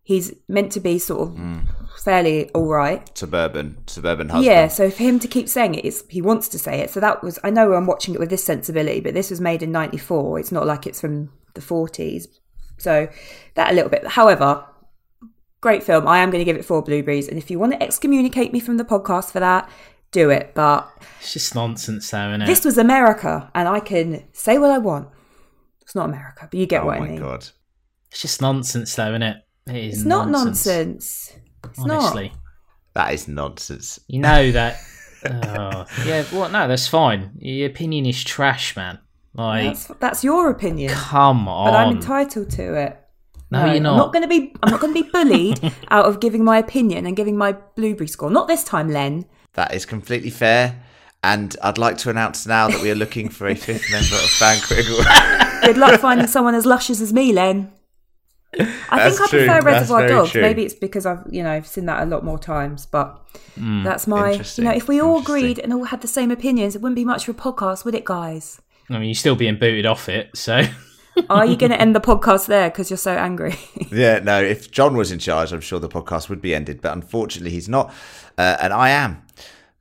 He's 0.04 0.32
meant 0.48 0.70
to 0.72 0.80
be 0.80 0.98
sort 0.98 1.20
of 1.28 1.34
Mm. 1.34 1.66
Fairly 2.08 2.48
all 2.50 2.66
right. 2.68 3.16
Suburban. 3.18 3.76
Suburban 3.86 4.30
husband. 4.30 4.46
Yeah, 4.46 4.68
so 4.68 4.90
for 4.90 5.02
him 5.02 5.18
to 5.18 5.28
keep 5.28 5.46
saying 5.46 5.74
it, 5.74 5.84
it's, 5.84 6.02
he 6.08 6.22
wants 6.22 6.48
to 6.48 6.58
say 6.58 6.80
it. 6.80 6.88
So 6.88 7.00
that 7.00 7.22
was, 7.22 7.38
I 7.44 7.50
know 7.50 7.74
I'm 7.74 7.86
watching 7.86 8.14
it 8.14 8.20
with 8.20 8.30
this 8.30 8.42
sensibility, 8.42 9.00
but 9.00 9.12
this 9.12 9.28
was 9.28 9.40
made 9.42 9.62
in 9.62 9.70
94. 9.72 10.38
It's 10.40 10.50
not 10.50 10.66
like 10.66 10.86
it's 10.86 11.00
from 11.02 11.30
the 11.52 11.60
40s. 11.60 12.26
So 12.78 13.08
that 13.56 13.72
a 13.72 13.74
little 13.74 13.90
bit. 13.90 14.06
However, 14.06 14.64
great 15.60 15.82
film. 15.82 16.08
I 16.08 16.18
am 16.20 16.30
going 16.30 16.40
to 16.40 16.46
give 16.46 16.56
it 16.56 16.64
four 16.64 16.82
blueberries. 16.82 17.28
And 17.28 17.36
if 17.36 17.50
you 17.50 17.58
want 17.58 17.72
to 17.72 17.82
excommunicate 17.82 18.54
me 18.54 18.60
from 18.60 18.78
the 18.78 18.84
podcast 18.84 19.30
for 19.30 19.40
that, 19.40 19.68
do 20.10 20.30
it. 20.30 20.52
But 20.54 20.90
It's 21.20 21.34
just 21.34 21.54
nonsense, 21.54 22.10
though, 22.10 22.30
isn't 22.30 22.40
it? 22.42 22.46
this 22.46 22.64
was 22.64 22.78
America, 22.78 23.50
and 23.54 23.68
I 23.68 23.80
can 23.80 24.24
say 24.32 24.56
what 24.56 24.70
I 24.70 24.78
want. 24.78 25.08
It's 25.82 25.94
not 25.94 26.08
America, 26.08 26.48
but 26.50 26.58
you 26.58 26.64
get 26.64 26.84
Oh 26.84 26.86
what 26.86 26.96
I 26.96 27.00
my 27.00 27.08
mean. 27.08 27.18
god. 27.20 27.46
It's 28.10 28.22
just 28.22 28.40
nonsense, 28.40 28.94
though, 28.96 29.10
isn't 29.10 29.22
it? 29.22 29.36
It 29.66 29.76
is 29.76 29.94
It's 29.98 30.04
not 30.06 30.30
nonsense. 30.30 31.34
It's 31.70 31.78
honestly. 31.78 32.32
That 32.94 33.14
is 33.14 33.28
nonsense. 33.28 34.00
You 34.08 34.20
know 34.20 34.50
that. 34.52 34.80
oh, 35.30 35.86
yeah, 36.06 36.22
what? 36.24 36.52
No, 36.52 36.68
that's 36.68 36.86
fine. 36.88 37.30
Your 37.38 37.68
opinion 37.68 38.06
is 38.06 38.22
trash, 38.24 38.74
man. 38.76 38.98
not. 39.34 39.44
Like, 39.46 39.64
That's, 39.64 39.86
that's 40.00 40.24
your 40.24 40.50
opinion, 40.50 40.90
come 40.94 41.48
on. 41.48 41.70
but 41.70 41.76
I'm 41.76 41.96
entitled 41.96 42.50
to 42.50 42.74
it. 42.74 43.00
no, 43.50 43.66
you're 43.66 43.80
not. 43.80 43.92
I'm 43.92 43.96
not. 43.96 43.96
not 43.96 44.12
going 44.12 44.22
to 44.22 44.28
be. 44.28 44.54
I'm 44.62 44.70
not 44.70 44.80
going 44.80 44.94
to 44.94 45.02
be 45.02 45.08
bullied 45.10 45.72
out 45.90 46.06
of 46.06 46.20
giving 46.20 46.44
my 46.44 46.58
opinion 46.58 47.06
and 47.06 47.16
giving 47.16 47.36
my 47.36 47.52
blueberry 47.76 48.08
score. 48.08 48.30
Not 48.30 48.48
this 48.48 48.64
time, 48.64 48.88
Len. 48.90 49.26
That 49.54 49.74
is 49.74 49.86
completely 49.86 50.30
fair. 50.30 50.84
And 51.24 51.56
I'd 51.62 51.78
like 51.78 51.98
to 51.98 52.10
announce 52.10 52.46
now 52.46 52.68
that 52.68 52.80
we 52.80 52.90
are 52.92 52.94
looking 52.94 53.28
for 53.28 53.48
a 53.48 53.54
fifth 53.56 53.90
member 53.90 54.14
of 54.14 54.30
Fan 54.30 54.60
Critical. 54.60 54.96
Good 55.62 55.76
luck 55.76 56.00
finding 56.00 56.28
someone 56.28 56.54
as 56.54 56.64
luscious 56.64 57.00
as 57.00 57.12
me, 57.12 57.32
Len. 57.32 57.72
I 58.54 58.64
That's 58.64 59.18
think 59.18 59.20
I 59.20 59.30
true. 59.30 59.38
prefer 59.40 59.46
That's 59.46 59.64
Reservoir 59.64 59.98
very 60.00 60.10
Dogs. 60.10 60.34
Maybe 60.34 60.64
it's 60.64 60.74
because 60.74 61.04
I've 61.06 61.22
you 61.30 61.42
know 61.42 61.60
seen 61.62 61.86
that 61.86 62.02
a 62.02 62.06
lot 62.06 62.24
more 62.24 62.38
times. 62.38 62.86
But 62.86 63.20
that's 63.56 64.06
my. 64.06 64.32
You 64.56 64.64
know, 64.64 64.72
if 64.72 64.88
we 64.88 65.00
all 65.00 65.20
agreed 65.20 65.58
and 65.58 65.72
all 65.72 65.84
had 65.84 66.00
the 66.00 66.08
same 66.08 66.30
opinions, 66.30 66.74
it 66.74 66.82
wouldn't 66.82 66.96
be 66.96 67.04
much 67.04 67.28
of 67.28 67.38
a 67.38 67.40
podcast, 67.40 67.84
would 67.84 67.94
it, 67.94 68.04
guys? 68.04 68.60
I 68.90 68.94
mean, 68.94 69.04
you're 69.08 69.14
still 69.14 69.36
being 69.36 69.58
booted 69.58 69.86
off 69.86 70.08
it, 70.08 70.30
so. 70.34 70.62
Are 71.30 71.44
you 71.44 71.56
going 71.56 71.70
to 71.76 71.80
end 71.80 71.94
the 71.94 72.00
podcast 72.00 72.46
there 72.46 72.70
because 72.70 72.90
you're 72.90 72.96
so 72.96 73.12
angry? 73.12 73.56
yeah, 73.90 74.20
no, 74.20 74.42
if 74.42 74.70
John 74.70 74.96
was 74.96 75.10
in 75.12 75.18
charge, 75.18 75.52
I'm 75.52 75.60
sure 75.60 75.78
the 75.78 75.88
podcast 75.88 76.28
would 76.30 76.40
be 76.40 76.54
ended. 76.54 76.80
But 76.80 76.92
unfortunately, 76.94 77.50
he's 77.50 77.68
not. 77.68 77.92
Uh, 78.38 78.56
and 78.60 78.72
I 78.72 78.90
am. 78.90 79.22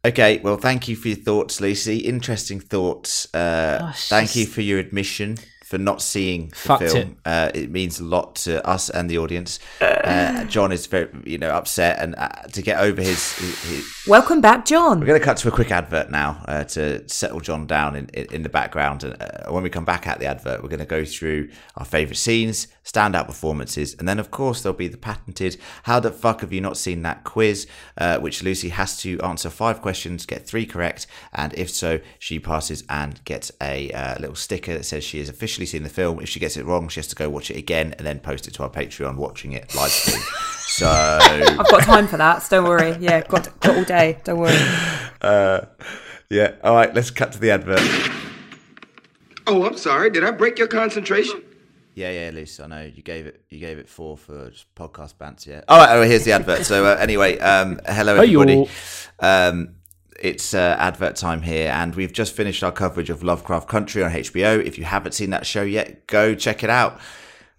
Okay, 0.03 0.39
well, 0.39 0.57
thank 0.57 0.88
you 0.88 0.95
for 0.95 1.09
your 1.09 1.17
thoughts, 1.17 1.62
Lucy. 1.62 2.00
Interesting 2.00 2.59
thoughts. 2.59 3.33
Uh, 3.33 3.79
Oh, 3.81 3.89
it's 3.89 4.09
thank 4.09 4.36
you 4.36 4.45
for 4.45 4.62
your 4.62 4.79
admission 4.79 5.38
for 5.67 5.77
not 5.77 6.01
seeing 6.01 6.47
the 6.47 6.55
Fucked 6.55 6.83
film. 6.83 6.97
it. 6.97 7.17
Uh, 7.25 7.51
it 7.53 7.69
means 7.69 8.00
a 8.00 8.03
lot 8.05 8.36
to 8.36 8.65
us 8.65 8.89
and 8.89 9.09
the 9.09 9.17
audience. 9.17 9.59
Uh, 9.81 10.45
John 10.45 10.71
is 10.71 10.88
very, 10.88 11.09
you 11.25 11.38
know, 11.38 11.50
upset, 11.50 12.00
and 12.00 12.15
uh, 12.15 12.29
to 12.53 12.62
get 12.62 12.79
over 12.79 13.01
his, 13.01 13.33
his, 13.33 13.63
his 13.63 14.07
Welcome 14.07 14.39
back, 14.39 14.63
John. 14.63 15.01
We're 15.01 15.07
going 15.07 15.19
to 15.19 15.25
cut 15.25 15.36
to 15.38 15.50
a 15.50 15.51
quick 15.51 15.69
advert 15.71 16.09
now 16.09 16.41
uh, 16.47 16.63
to 16.63 17.07
settle 17.09 17.41
John 17.41 17.67
down 17.67 17.97
in, 17.97 18.07
in, 18.13 18.36
in 18.36 18.43
the 18.43 18.50
background. 18.50 19.03
And 19.03 19.21
uh, 19.21 19.51
when 19.51 19.62
we 19.62 19.69
come 19.69 19.83
back 19.83 20.07
at 20.07 20.19
the 20.19 20.25
advert, 20.25 20.63
we're 20.63 20.69
going 20.69 20.79
to 20.79 20.86
go 20.86 21.03
through 21.03 21.50
our 21.75 21.83
favourite 21.83 22.15
scenes, 22.15 22.69
standout 22.88 23.27
performances, 23.27 23.96
and 24.00 24.08
then, 24.08 24.20
of 24.20 24.32
course, 24.32 24.62
there'll 24.62 24.77
be 24.77 24.88
the 24.88 24.98
patented 24.98 25.58
How 25.84 26.00
the 26.00 26.12
fuck 26.12 26.41
have 26.41 26.53
you 26.53 26.62
not 26.62 26.77
seen 26.77 27.01
that 27.03 27.24
quiz, 27.24 27.67
uh, 27.98 28.20
which 28.20 28.44
Lucy 28.44 28.70
has 28.70 28.98
to 29.01 29.20
answer 29.22 29.50
five 29.50 29.82
questions, 29.82 30.25
get 30.25 30.48
three 30.48 30.65
correct, 30.65 31.08
and 31.34 31.53
if 31.53 31.70
so, 31.70 32.00
she 32.20 32.39
passes 32.39 32.84
and 32.89 33.24
gets 33.25 33.51
a 33.62 33.91
uh, 33.91 34.20
little 34.20 34.36
sticker 34.36 34.74
that 34.74 34.86
says 34.86 35.03
she 35.03 35.20
has 35.20 35.29
officially 35.29 35.65
seen 35.65 35.84
the 35.84 35.89
film. 35.89 36.20
If 36.20 36.29
she 36.29 36.39
gets 36.39 36.58
it 36.58 36.65
wrong, 36.65 36.88
she 36.88 37.00
has 37.00 37.08
to 37.08 37.15
go 37.15 37.29
watch 37.29 37.51
it 37.51 37.58
again 37.58 37.94
and 37.98 38.08
then 38.08 38.20
post 38.20 38.48
it 38.48 38.53
to 38.56 38.63
our 38.63 38.70
Patreon 38.70 39.17
watching 39.17 39.53
it 39.53 39.74
live 39.75 39.91
stream. 39.91 40.22
So. 40.70 40.86
I've 40.86 41.70
got 41.70 41.84
time 41.84 42.08
for 42.08 42.17
that, 42.17 42.44
so 42.44 42.58
don't 42.58 42.70
worry. 42.70 42.96
Yeah, 43.00 43.22
got, 43.22 43.60
got 43.62 43.77
all 43.77 43.84
day. 43.84 44.20
Don't 44.24 44.38
worry. 44.38 44.60
Yeah. 46.29 46.56
All 46.63 46.75
right. 46.75 46.94
Let's 46.94 47.10
cut 47.10 47.32
to 47.34 47.39
the 47.39 47.51
advert. 47.51 47.79
Oh, 49.46 49.66
I'm 49.66 49.77
sorry. 49.77 50.09
Did 50.09 50.24
I 50.24 50.31
break 50.31 50.59
your 50.59 50.68
concentration? 50.68 51.42
Yeah, 51.98 52.12
yeah, 52.12 52.29
Luce. 52.31 52.60
I 52.60 52.68
know 52.68 52.83
you 52.83 53.01
gave 53.01 53.25
it. 53.25 53.42
You 53.50 53.57
gave 53.57 53.79
it 53.79 53.90
four 53.90 54.18
for 54.18 54.51
podcast 54.75 55.16
bants. 55.16 55.48
Yeah. 55.48 55.64
All 55.68 55.79
right. 55.79 55.96
Oh, 55.96 56.03
here's 56.03 56.25
the 56.25 56.31
advert. 56.31 56.64
So 56.64 56.86
uh, 56.86 56.96
anyway, 57.00 57.40
um, 57.40 57.79
hello 57.88 58.18
everybody. 58.18 58.70
Um, 59.20 59.77
it's 60.20 60.53
uh, 60.53 60.75
advert 60.77 61.16
time 61.16 61.42
here, 61.42 61.72
and 61.72 61.96
we've 61.96 62.14
just 62.14 62.36
finished 62.36 62.64
our 62.64 62.72
coverage 62.72 63.10
of 63.10 63.24
Lovecraft 63.24 63.68
Country 63.68 64.03
on 64.03 64.12
HBO. 64.12 64.64
If 64.64 64.77
you 64.77 64.83
haven't 64.83 65.14
seen 65.14 65.31
that 65.31 65.48
show 65.48 65.64
yet, 65.64 66.05
go 66.05 66.36
check 66.36 66.64
it 66.64 66.70
out. 66.70 67.00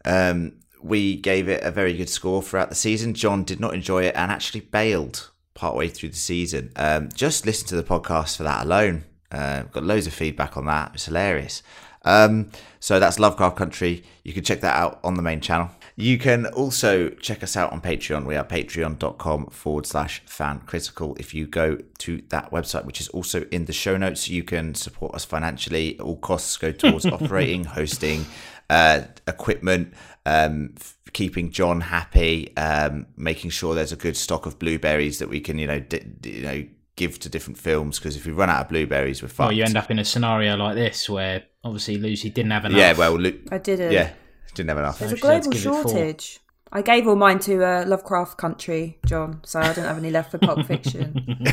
Um, 0.05 0.61
we 0.81 1.17
gave 1.17 1.49
it 1.49 1.65
a 1.65 1.73
very 1.73 1.97
good 1.97 2.09
score 2.09 2.41
throughout 2.41 2.69
the 2.69 2.77
season. 2.77 3.15
John 3.15 3.43
did 3.43 3.59
not 3.59 3.75
enjoy 3.75 4.05
it 4.05 4.15
and 4.15 4.31
actually 4.31 4.61
bailed 4.61 5.33
partway 5.55 5.89
through 5.89 6.11
the 6.11 6.17
season. 6.17 6.71
Um, 6.77 7.09
just 7.13 7.45
listen 7.45 7.67
to 7.69 7.77
the 7.77 7.83
podcast 7.83 8.37
for 8.37 8.45
that 8.45 8.65
alone. 8.65 9.03
Uh, 9.33 9.63
got 9.63 9.83
loads 9.83 10.07
of 10.07 10.15
feedback 10.15 10.57
on 10.57 10.67
that. 10.67 10.93
It's 10.95 11.07
hilarious. 11.07 11.65
Um, 12.05 12.51
so 12.81 13.01
that's 13.01 13.19
Lovecraft 13.19 13.57
Country. 13.57 14.05
You 14.25 14.33
can 14.33 14.45
check 14.45 14.61
that 14.61 14.77
out 14.77 15.01
on 15.03 15.15
the 15.15 15.23
main 15.23 15.41
channel. 15.41 15.71
You 15.97 16.17
can 16.17 16.47
also 16.47 17.09
check 17.09 17.43
us 17.43 17.57
out 17.57 17.73
on 17.73 17.81
Patreon. 17.81 18.25
We 18.25 18.37
are 18.37 18.45
patreon.com 18.45 19.47
forward 19.47 19.85
slash 19.85 20.23
fan 20.27 20.61
critical. 20.61 21.17
If 21.19 21.35
you 21.35 21.47
go 21.47 21.79
to 21.99 22.23
that 22.29 22.53
website, 22.53 22.85
which 22.85 23.01
is 23.01 23.09
also 23.09 23.43
in 23.51 23.65
the 23.65 23.73
show 23.73 23.97
notes, 23.97 24.29
you 24.29 24.45
can 24.45 24.77
support 24.77 25.15
us 25.17 25.25
financially. 25.25 25.99
All 25.99 26.17
costs 26.17 26.57
go 26.57 26.71
towards 26.71 27.05
operating, 27.19 27.65
hosting, 27.65 28.27
uh, 28.71 29.03
equipment, 29.27 29.93
um, 30.25 30.75
f- 30.77 30.97
keeping 31.13 31.51
John 31.51 31.81
happy, 31.81 32.57
um, 32.57 33.07
making 33.17 33.51
sure 33.51 33.75
there's 33.75 33.93
a 33.93 33.97
good 33.97 34.17
stock 34.17 34.47
of 34.47 34.61
blueberries 34.61 35.19
that 35.19 35.29
we 35.29 35.41
can, 35.41 35.59
you 35.59 35.67
know, 35.67 35.81
di- 35.81 35.99
di- 36.21 36.31
you 36.31 36.43
know, 36.43 36.65
give 36.99 37.19
to 37.21 37.29
different 37.31 37.57
films. 37.59 37.99
Because 37.99 38.17
if 38.17 38.27
we 38.27 38.33
run 38.33 38.51
out 38.51 38.61
of 38.63 38.69
blueberries, 38.69 39.23
we're 39.23 39.29
fucked. 39.29 39.49
Well, 39.49 39.53
you 39.53 39.65
end 39.65 39.77
up 39.77 39.91
in 39.91 39.99
a 39.99 40.05
scenario 40.05 40.57
like 40.57 40.75
this 40.75 41.09
where 41.09 41.45
obviously 41.65 41.97
Lucy 41.97 42.29
didn't 42.29 42.51
have 42.51 42.65
enough. 42.67 42.79
yeah, 42.79 42.93
well, 42.93 43.15
Lu- 43.19 43.41
I 43.51 43.59
didn't. 43.59 43.93
yeah, 43.93 44.13
didn't 44.55 44.69
have 44.69 44.79
enough. 44.79 44.99
There's 44.99 45.13
a 45.13 45.17
she 45.17 45.27
had 45.27 45.43
to 45.45 45.49
global 45.49 45.53
give 45.53 45.67
it 45.67 45.83
four. 45.83 45.93
shortage. 45.93 46.41
I 46.71 46.83
gave 46.83 47.09
all 47.09 47.17
mine 47.17 47.39
to 47.41 47.65
uh, 47.65 47.85
Lovecraft 47.87 48.37
Country, 48.37 48.99
John, 49.07 49.41
so 49.43 49.59
I 49.59 49.73
don't 49.73 49.87
have 49.87 49.97
any 49.97 50.11
left 50.11 50.33
for 50.33 50.37
Pulp 50.39 50.67
Fiction. 50.67 51.25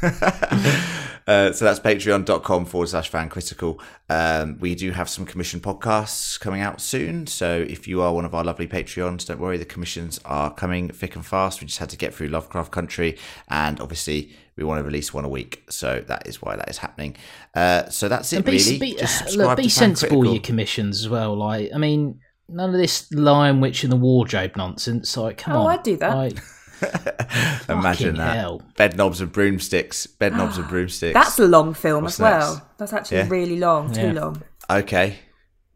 Uh, 1.26 1.52
so 1.52 1.64
that's 1.64 1.78
patreon.com 1.78 2.64
forward 2.64 2.88
slash 2.88 3.08
fan 3.08 3.28
critical. 3.28 3.78
Um, 4.08 4.56
we 4.58 4.74
do 4.74 4.90
have 4.90 5.08
some 5.08 5.24
commission 5.24 5.60
podcasts 5.60 6.40
coming 6.40 6.60
out 6.60 6.80
soon. 6.80 7.28
So 7.28 7.64
if 7.68 7.86
you 7.86 8.02
are 8.02 8.12
one 8.12 8.24
of 8.24 8.34
our 8.34 8.42
lovely 8.42 8.66
Patreons, 8.66 9.26
don't 9.26 9.38
worry, 9.38 9.56
the 9.56 9.64
commissions 9.64 10.18
are 10.24 10.52
coming 10.52 10.88
thick 10.88 11.14
and 11.14 11.24
fast. 11.24 11.60
We 11.60 11.68
just 11.68 11.78
had 11.78 11.90
to 11.90 11.96
get 11.96 12.12
through 12.14 12.28
Lovecraft 12.28 12.72
Country, 12.72 13.16
and 13.46 13.78
obviously 13.80 14.34
we 14.60 14.64
want 14.66 14.78
to 14.78 14.84
release 14.84 15.12
one 15.12 15.24
a 15.24 15.28
week. 15.28 15.64
So 15.70 16.04
that 16.06 16.28
is 16.28 16.40
why 16.40 16.54
that 16.54 16.68
is 16.70 16.78
happening. 16.78 17.16
Uh, 17.54 17.88
so 17.88 18.08
that's 18.08 18.32
it, 18.32 18.36
And 18.36 18.44
be, 18.44 18.52
really. 18.52 18.78
be, 18.78 18.94
Just 18.94 19.36
look, 19.36 19.56
be 19.56 19.64
to 19.64 19.70
sensible 19.70 20.20
with 20.20 20.30
your 20.30 20.40
commissions 20.42 21.00
as 21.00 21.08
well. 21.08 21.34
Like, 21.36 21.70
I 21.74 21.78
mean, 21.78 22.20
none 22.48 22.70
of 22.74 22.76
this 22.80 23.10
Lion 23.12 23.60
Witch 23.60 23.82
in 23.82 23.90
the 23.90 23.96
Wardrobe 23.96 24.52
nonsense. 24.56 25.16
Like, 25.16 25.38
come 25.38 25.54
Oh, 25.56 25.60
on. 25.62 25.70
I'd 25.78 25.82
do 25.82 25.96
that. 25.96 26.14
Like, 26.16 26.38
Imagine 27.68 28.16
that. 28.16 28.36
hell. 28.36 28.62
Bed 28.76 28.96
knobs 28.96 29.20
and 29.20 29.30
broomsticks. 29.32 30.06
Bed 30.06 30.32
knobs 30.34 30.58
and 30.58 30.68
broomsticks. 30.68 31.14
That's 31.14 31.38
a 31.38 31.46
long 31.46 31.74
film 31.74 32.04
What's 32.04 32.16
as 32.16 32.20
well. 32.20 32.54
next? 32.54 32.66
That's 32.78 32.92
actually 32.92 33.16
Yeah. 33.18 33.28
really 33.28 33.58
long, 33.58 33.92
too 33.92 34.12
long. 34.12 34.42
okay. 34.68 35.18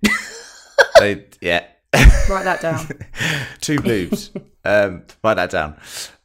They- 0.99 1.25
yeah. 1.40 1.64
Write 2.28 2.44
that 2.44 2.61
down. 2.61 2.88
Two 3.61 3.80
boobs. 3.80 4.30
um, 4.64 5.04
write 5.22 5.35
that 5.35 5.50
down. 5.50 5.76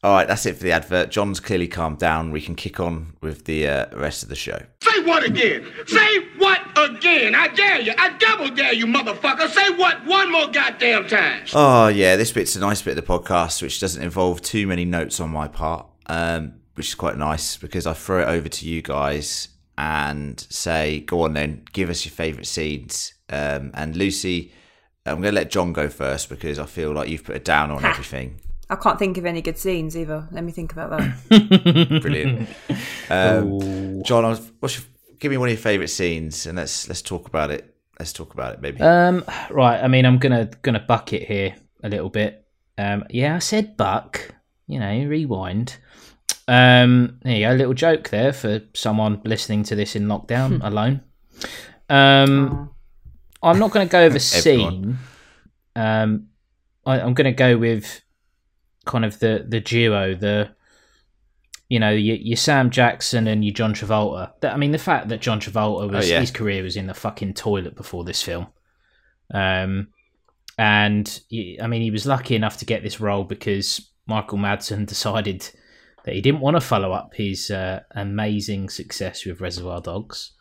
All 0.04 0.14
right, 0.14 0.28
that's 0.28 0.46
it 0.46 0.56
for 0.56 0.64
the 0.64 0.72
advert. 0.72 1.12
John's 1.12 1.40
clearly 1.40 1.68
calmed 1.68 2.00
down. 2.00 2.32
We 2.32 2.42
can 2.42 2.56
kick 2.56 2.80
on 2.80 3.14
with 3.22 3.46
the 3.46 3.68
uh, 3.68 3.98
rest 3.98 4.24
of 4.24 4.30
the 4.30 4.36
show. 4.36 4.62
Say 4.82 5.02
what 5.04 5.24
again? 5.26 5.66
Say 5.86 6.20
what 6.38 6.62
again? 6.78 7.36
I 7.36 7.50
dare 7.50 7.82
you. 7.82 7.94
I 7.98 8.18
double 8.18 8.50
dare 8.50 8.74
you, 8.74 8.86
motherfucker. 8.86 9.50
Say 9.50 9.76
what 9.76 10.06
one 10.06 10.32
more 10.32 10.48
goddamn 10.48 11.08
time. 11.08 11.46
Oh 11.54 11.90
yeah, 11.90 12.16
this 12.16 12.32
bit's 12.32 12.56
a 12.56 12.60
nice 12.62 12.82
bit 12.82 12.98
of 12.98 13.06
the 13.06 13.14
podcast, 13.14 13.62
which 13.62 13.80
doesn't 13.80 14.02
involve 14.02 14.42
too 14.42 14.66
many 14.66 14.86
notes 14.86 15.20
on 15.20 15.30
my 15.30 15.48
part, 15.48 15.86
um, 16.08 16.54
which 16.76 16.88
is 16.88 16.96
quite 16.96 17.18
nice 17.18 17.58
because 17.58 17.86
I 17.86 17.94
throw 17.94 18.22
it 18.22 18.30
over 18.30 18.48
to 18.48 18.68
you 18.68 18.82
guys 18.82 19.50
and 19.78 20.40
say, 20.50 21.02
"Go 21.02 21.24
on 21.24 21.34
then, 21.34 21.66
give 21.74 21.90
us 21.90 22.06
your 22.06 22.14
favourite 22.14 22.48
scenes." 22.48 23.14
Um, 23.30 23.72
and 23.74 23.96
Lucy, 23.96 24.54
I'm 25.06 25.22
going 25.22 25.34
to 25.34 25.40
let 25.40 25.50
John 25.50 25.74
go 25.74 25.90
first 25.90 26.30
because 26.30 26.60
I 26.60 26.66
feel 26.66 26.92
like 26.94 27.10
you've 27.10 27.24
put 27.24 27.36
a 27.36 27.40
down 27.40 27.72
on 27.72 27.84
everything. 27.84 28.40
I 28.70 28.76
can't 28.76 29.00
think 29.00 29.18
of 29.18 29.26
any 29.26 29.42
good 29.42 29.58
scenes 29.58 29.98
either. 29.98 30.28
Let 30.32 30.44
me 30.44 30.52
think 30.52 30.72
about 30.74 30.92
that. 30.92 32.02
Brilliant. 32.02 32.50
Um, 33.12 34.04
John, 34.04 34.24
I 34.24 34.30
was, 34.30 34.52
what's 34.60 34.78
your, 34.78 34.86
give 35.18 35.32
me 35.32 35.38
one 35.38 35.48
of 35.50 35.54
your 35.54 35.60
favourite 35.60 35.90
scenes 35.90 36.46
and 36.46 36.58
let's 36.58 36.88
let's 36.88 37.02
talk 37.02 37.28
about 37.28 37.50
it. 37.50 37.76
Let's 37.98 38.14
talk 38.14 38.36
about 38.36 38.54
it, 38.54 38.62
maybe. 38.62 38.80
um, 38.82 39.26
right. 39.50 39.84
I 39.84 39.88
mean, 39.88 40.06
I'm 40.06 40.20
gonna 40.20 40.46
gonna 40.62 40.80
buck 40.88 41.12
it 41.12 41.24
here 41.28 41.56
a 41.82 41.90
little 41.90 42.12
bit. 42.12 42.46
Um, 42.78 43.04
yeah, 43.10 43.36
I 43.36 43.40
said 43.40 43.76
buck. 43.78 44.36
You 44.68 44.80
know, 44.80 45.06
rewind. 45.08 45.78
Um, 46.48 47.18
there 47.24 47.36
you 47.36 47.48
go. 47.48 47.54
A 47.54 47.58
little 47.58 47.74
joke 47.74 48.10
there 48.10 48.32
for 48.32 48.62
someone 48.76 49.22
listening 49.26 49.64
to 49.64 49.76
this 49.76 49.96
in 49.96 50.06
lockdown 50.06 50.60
alone. 50.64 51.02
Um, 51.90 52.70
I'm 53.42 53.60
not 53.60 53.72
going 53.72 53.88
to 53.88 53.92
go 53.92 54.08
a 54.16 54.20
scene. 54.20 54.98
Um, 55.76 56.28
I, 56.86 57.00
I'm 57.00 57.14
going 57.14 57.26
to 57.26 57.32
go 57.32 57.58
with 57.58 58.02
kind 58.86 59.06
of 59.06 59.20
the 59.20 59.46
the 59.48 59.60
duo, 59.60 60.16
the 60.16 60.50
you 61.70 61.80
know, 61.80 61.92
your, 61.92 62.16
your 62.16 62.36
Sam 62.38 62.72
Jackson 62.72 63.28
and 63.28 63.46
your 63.46 63.54
John 63.54 63.74
Travolta. 63.76 64.32
That- 64.42 64.54
I 64.54 64.58
mean, 64.58 64.72
the 64.72 64.78
fact 64.80 65.10
that 65.10 65.22
John 65.22 65.40
Travolta 65.40 65.90
was 65.92 66.06
Oh, 66.10 66.14
yeah. 66.14 66.20
his 66.20 66.32
career 66.32 66.64
was 66.64 66.76
in 66.76 66.88
the 66.88 66.94
fucking 66.96 67.36
toilet 67.36 67.76
before 67.76 68.04
this 68.04 68.24
film, 68.24 68.48
um, 69.34 69.90
and 70.58 71.22
he- 71.30 71.60
I 71.62 71.68
mean, 71.68 71.82
he 71.82 71.92
was 71.92 72.06
lucky 72.08 72.36
enough 72.36 72.58
to 72.58 72.66
get 72.66 72.82
this 72.84 73.00
role 73.00 73.24
because 73.24 73.92
Michael 74.08 74.40
Madsen 74.40 74.86
decided 74.88 75.48
that 76.06 76.16
he 76.16 76.22
didn't 76.22 76.42
want 76.42 76.56
to 76.58 76.62
follow 76.62 76.92
up 76.92 77.14
his 77.14 77.52
uh, 77.52 77.82
amazing 77.92 78.70
success 78.70 79.26
with 79.26 79.40
Reservoir 79.42 79.82
Dogs. 79.82 80.32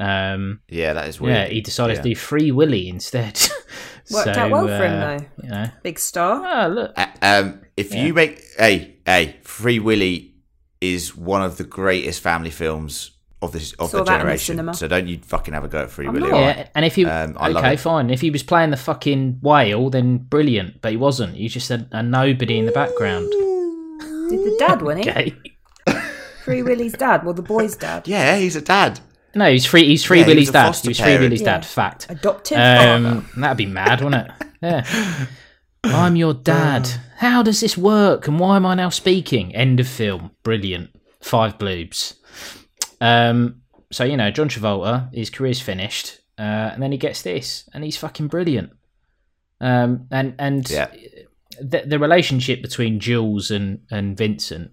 Um, 0.00 0.60
Yeah, 0.68 0.92
that 0.94 1.08
is 1.08 1.20
weird. 1.20 1.36
yeah, 1.36 1.46
he 1.46 1.60
decided 1.60 1.96
Yeah. 1.96 2.02
to 2.02 2.08
do 2.10 2.14
Free 2.16 2.50
Willy 2.50 2.88
instead. 2.88 3.40
Worked 4.10 4.34
So, 4.34 4.40
out 4.40 4.50
well 4.50 4.66
for 4.66 4.84
him, 4.84 4.92
uh, 4.92 5.18
though. 5.18 5.24
You 5.42 5.48
know, 5.50 5.66
Big 5.82 5.98
star. 5.98 6.64
oh 6.64 6.68
look, 6.68 6.92
Uh, 6.96 7.06
um, 7.22 7.60
if 7.76 7.94
you 7.94 8.12
make 8.12 8.42
hey 8.58 8.96
hey, 9.06 9.36
Free 9.42 9.78
Willy 9.78 10.34
is 10.80 11.16
one 11.16 11.42
of 11.42 11.56
the 11.56 11.64
greatest 11.64 12.20
family 12.20 12.50
films 12.50 13.12
of 13.40 13.52
this 13.52 13.72
of 13.74 13.90
Saw 13.90 13.98
the 13.98 14.04
that 14.04 14.12
in 14.12 14.18
the 14.18 14.22
generation. 14.24 14.52
cinema. 14.54 14.74
So 14.74 14.88
don't 14.88 15.06
you 15.06 15.18
fucking 15.22 15.54
have 15.54 15.64
a 15.64 15.68
go 15.68 15.82
at 15.82 15.90
Free 15.90 16.06
I'm 16.06 16.12
Willy. 16.14 16.30
not. 16.30 16.40
Yeah, 16.40 16.68
and 16.74 16.84
if 16.84 16.94
he 16.96 17.04
Um, 17.06 17.36
I 17.38 17.48
love 17.48 17.64
okay, 17.64 17.76
fine. 17.76 18.10
If 18.10 18.20
he 18.20 18.30
was 18.30 18.42
playing 18.42 18.70
the 18.70 18.76
fucking 18.76 19.38
whale, 19.42 19.90
then 19.90 20.18
brilliant. 20.18 20.82
But 20.82 20.90
he 20.90 20.96
wasn't. 20.96 21.36
He 21.36 21.48
just 21.48 21.70
a, 21.70 21.86
a 21.92 22.02
nobody 22.02 22.58
in 22.58 22.66
the 22.66 22.72
background. 22.72 23.30
Did 24.30 24.40
the 24.40 24.56
dad 24.58 24.82
win 24.82 24.98
it? 24.98 25.06
Okay. 25.08 25.34
Free 26.44 26.62
Willy's 26.62 26.92
dad. 26.92 27.24
Well, 27.24 27.32
the 27.34 27.42
boy's 27.42 27.74
dad. 27.76 28.06
Yeah, 28.06 28.36
he's 28.36 28.54
a 28.56 28.60
dad. 28.60 29.00
No, 29.34 29.50
he's 29.50 29.66
free. 29.66 29.84
He's 29.86 30.04
free 30.04 30.18
Yeah, 30.20 30.24
he 30.24 30.30
Willy's 30.30 30.48
was 30.48 30.52
dad. 30.52 30.66
foster 30.66 30.86
He 30.86 30.90
was 30.90 30.98
free 30.98 31.04
parent. 31.06 31.22
Willy's 31.22 31.40
Yeah. 31.42 31.46
dad. 31.54 31.66
Fact. 31.66 32.06
Adoptive 32.08 32.56
father. 32.58 33.06
Um, 33.08 33.28
that'd 33.36 33.56
be 33.56 33.66
mad, 33.66 34.00
wouldn't 34.02 34.26
it? 34.28 34.32
Yeah. 34.62 35.26
I'm 35.84 36.16
your 36.16 36.32
dad. 36.32 36.88
How 37.18 37.42
does 37.42 37.60
this 37.60 37.76
work? 37.76 38.26
And 38.28 38.38
why 38.40 38.56
am 38.56 38.64
I 38.64 38.74
now 38.74 38.88
speaking? 38.88 39.54
End 39.54 39.78
of 39.80 39.86
film. 39.86 40.30
Brilliant. 40.42 40.90
Five 41.20 41.58
bloobs. 41.58 42.14
Um, 43.00 43.60
so 43.92 44.04
you 44.04 44.16
know, 44.16 44.30
John 44.30 44.48
Travolta, 44.48 45.12
his 45.14 45.28
career's 45.28 45.60
finished, 45.60 46.20
uh, 46.38 46.42
and 46.72 46.82
then 46.82 46.92
he 46.92 46.98
gets 46.98 47.20
this, 47.22 47.68
and 47.74 47.84
he's 47.84 47.96
fucking 47.98 48.28
brilliant. 48.28 48.70
Um, 49.60 50.06
and 50.10 50.34
and 50.38 50.68
Yeah. 50.70 50.88
the, 51.60 51.82
the 51.86 51.98
relationship 51.98 52.62
between 52.62 52.98
Jules 53.00 53.50
and 53.50 53.80
and 53.90 54.16
Vincent, 54.16 54.72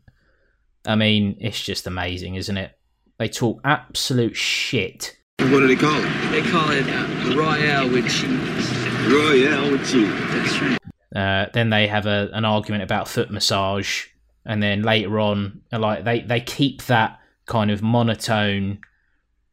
I 0.86 0.96
mean, 0.96 1.36
it's 1.42 1.62
just 1.62 1.86
amazing, 1.88 2.36
isn't 2.36 2.58
it? 2.58 2.72
They 3.22 3.30
talk 3.30 3.62
absolute 3.64 4.36
shit. 4.36 5.16
What 5.38 5.60
do 5.60 5.68
they 5.68 5.76
call 5.76 5.94
it? 5.96 6.32
They 6.32 6.42
call 6.42 6.72
it 6.72 6.88
uh, 6.90 7.36
Royale 7.38 7.88
with 7.88 8.10
cheese. 8.10 9.14
Royale 9.14 9.72
with 9.74 9.94
you. 9.94 10.08
That's 10.08 10.60
right. 10.60 10.78
Uh, 11.16 11.48
then 11.54 11.70
they 11.70 11.86
have 11.86 12.08
a, 12.08 12.32
an 12.34 12.46
argument 12.46 12.82
about 12.82 13.08
foot 13.08 13.30
massage, 13.30 14.08
and 14.44 14.64
then 14.64 14.82
later 14.82 15.20
on, 15.20 15.62
uh, 15.72 15.78
like 15.78 16.04
they 16.04 16.22
they 16.22 16.42
keep 16.42 16.86
that 16.86 17.20
kind 17.46 17.70
of 17.70 17.84
monotone 17.84 18.80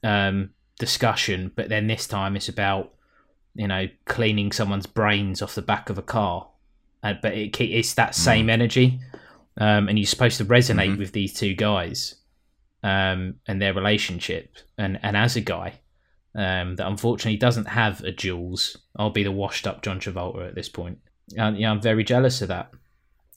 um, 0.03 0.49
discussion, 0.79 1.53
but 1.55 1.69
then 1.69 1.89
this 1.89 2.07
time 2.07 2.37
it's 2.37 2.49
about 2.49 2.95
you 3.55 3.69
know 3.69 3.87
cleaning 4.07 4.51
someone's 4.51 4.87
brains 4.87 5.43
off 5.43 5.55
the 5.55 5.61
back 5.61 5.91
of 5.91 5.99
a 5.99 6.03
car, 6.03 6.49
uh, 7.03 7.13
but 7.21 7.35
it, 7.35 7.53
ke- 7.53 7.61
it's 7.61 7.93
that 7.93 8.15
same 8.15 8.49
energy, 8.49 8.99
um, 9.59 9.91
and 9.91 9.99
you're 9.99 10.07
supposed 10.07 10.39
to 10.39 10.47
resonate 10.47 10.97
with 10.97 11.13
these 11.13 11.35
two 11.35 11.53
guys 11.53 12.15
um, 12.83 13.37
and 13.47 13.61
their 13.61 13.75
relationship, 13.75 14.57
and 14.77 14.99
and 15.03 15.17
as 15.17 15.37
a 15.37 15.41
guy. 15.41 15.75
Um, 16.35 16.77
that 16.77 16.87
unfortunately 16.87 17.39
doesn't 17.39 17.67
have 17.67 18.05
a 18.05 18.13
Jules. 18.13 18.77
I'll 18.97 19.11
be 19.11 19.25
the 19.25 19.33
washed 19.33 19.67
up 19.67 19.83
John 19.83 19.99
Travolta 19.99 20.47
at 20.47 20.55
this 20.55 20.69
point. 20.69 20.99
Uh, 21.37 21.53
yeah, 21.57 21.71
I'm 21.71 21.81
very 21.81 22.05
jealous 22.05 22.43
of 22.43 22.49
that. 22.49 22.71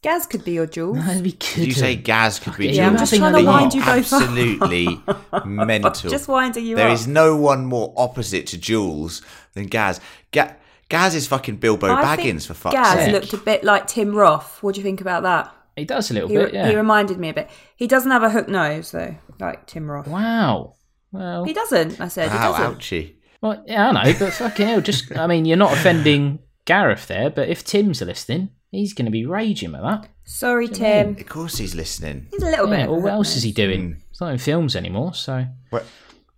Gaz 0.03 0.27
could 0.27 0.43
be 0.43 0.51
your 0.51 0.67
Jules. 0.67 0.97
we 1.21 1.31
Did 1.31 1.65
you 1.67 1.71
say 1.71 1.95
Gaz 1.95 2.37
could 2.37 2.57
be 2.57 2.67
Yeah, 2.67 2.87
I'm 2.87 2.97
just 2.97 3.15
trying 3.15 3.33
to 3.33 3.43
wind 3.43 3.73
you 3.73 3.81
both 3.83 4.11
up. 4.13 4.21
absolutely 4.21 5.01
mental. 5.45 6.11
Just 6.11 6.27
winding 6.27 6.65
you 6.65 6.75
There 6.75 6.89
up. 6.89 6.93
is 6.93 7.07
no 7.07 7.35
one 7.35 7.65
more 7.65 7.91
opposite 7.97 8.45
to 8.47 8.57
Jules 8.57 9.21
than 9.53 9.65
Gaz. 9.67 9.99
Ga- 10.31 10.55
Gaz 10.89 11.15
is 11.15 11.25
fucking 11.27 11.55
Bilbo 11.55 11.87
I 11.87 12.03
Baggins 12.03 12.17
think 12.17 12.41
for 12.41 12.53
fuck's 12.53 12.75
Gaz 12.75 12.93
sake. 13.05 13.13
looked 13.13 13.33
a 13.33 13.37
bit 13.37 13.63
like 13.63 13.87
Tim 13.87 14.13
Roth. 14.13 14.61
What 14.61 14.75
do 14.75 14.81
you 14.81 14.83
think 14.83 15.01
about 15.01 15.23
that? 15.23 15.55
He 15.75 15.85
does 15.85 16.11
a 16.11 16.13
little 16.13 16.29
He, 16.29 16.35
bit, 16.35 16.53
yeah. 16.53 16.69
he 16.69 16.75
reminded 16.75 17.17
me 17.17 17.29
a 17.29 17.33
bit. 17.33 17.49
He 17.77 17.87
doesn't 17.87 18.11
have 18.11 18.23
a 18.23 18.29
hook 18.29 18.49
nose 18.49 18.91
though, 18.91 19.15
like 19.41 19.65
Tim 19.67 19.89
Roth. 19.89 20.07
wow. 20.07 20.75
Well, 21.11 21.43
He 21.43 21.51
doesn't. 21.53 21.99
I 21.99 22.07
said 22.07 22.31
he 22.31 22.37
doesn't. 22.37 22.77
ouchie. 22.79 23.15
well, 23.41 23.61
yeah, 23.67 23.89
I 23.89 23.91
know, 24.11 24.17
but 24.17 24.31
fucking 24.33 24.65
hell, 24.67 24.79
just 24.81 25.11
I 25.17 25.27
mean, 25.27 25.43
you're 25.45 25.57
not 25.57 25.73
offending 25.73 26.39
Gareth 26.65 27.07
there, 27.07 27.29
but 27.29 27.49
if 27.49 27.65
Tim's 27.65 28.01
listening, 28.01 28.49
he's 28.69 28.93
going 28.93 29.05
to 29.07 29.11
be 29.11 29.25
raging 29.25 29.75
at 29.75 29.81
that. 29.81 30.07
Sorry, 30.23 30.69
Tim. 30.69 31.17
Of 31.17 31.25
course 31.27 31.57
he's 31.57 31.75
listening. 31.75 32.27
He's 32.31 32.41
a 32.43 32.45
little 32.45 32.69
Yeah, 32.69 32.83
bit. 32.83 32.91
well, 32.91 33.01
what 33.01 33.11
else 33.11 33.35
is 33.35 33.43
he 33.43 33.49
nose. 33.49 33.55
doing? 33.55 34.01
He's 34.09 34.21
not 34.21 34.31
in 34.31 34.37
films 34.37 34.75
anymore, 34.77 35.13
so. 35.13 35.45
What? 35.69 35.85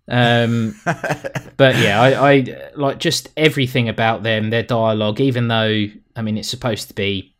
Um, 0.08 0.74
but 1.56 1.76
yeah, 1.76 2.00
I, 2.00 2.30
I 2.32 2.70
like 2.74 2.98
just 2.98 3.28
everything 3.36 3.88
about 3.88 4.22
them, 4.24 4.50
their 4.50 4.62
dialogue. 4.64 5.20
Even 5.20 5.46
though 5.48 5.86
I 6.16 6.22
mean, 6.22 6.36
it's 6.36 6.48
supposed 6.48 6.88
to 6.88 6.94
be, 6.94 7.33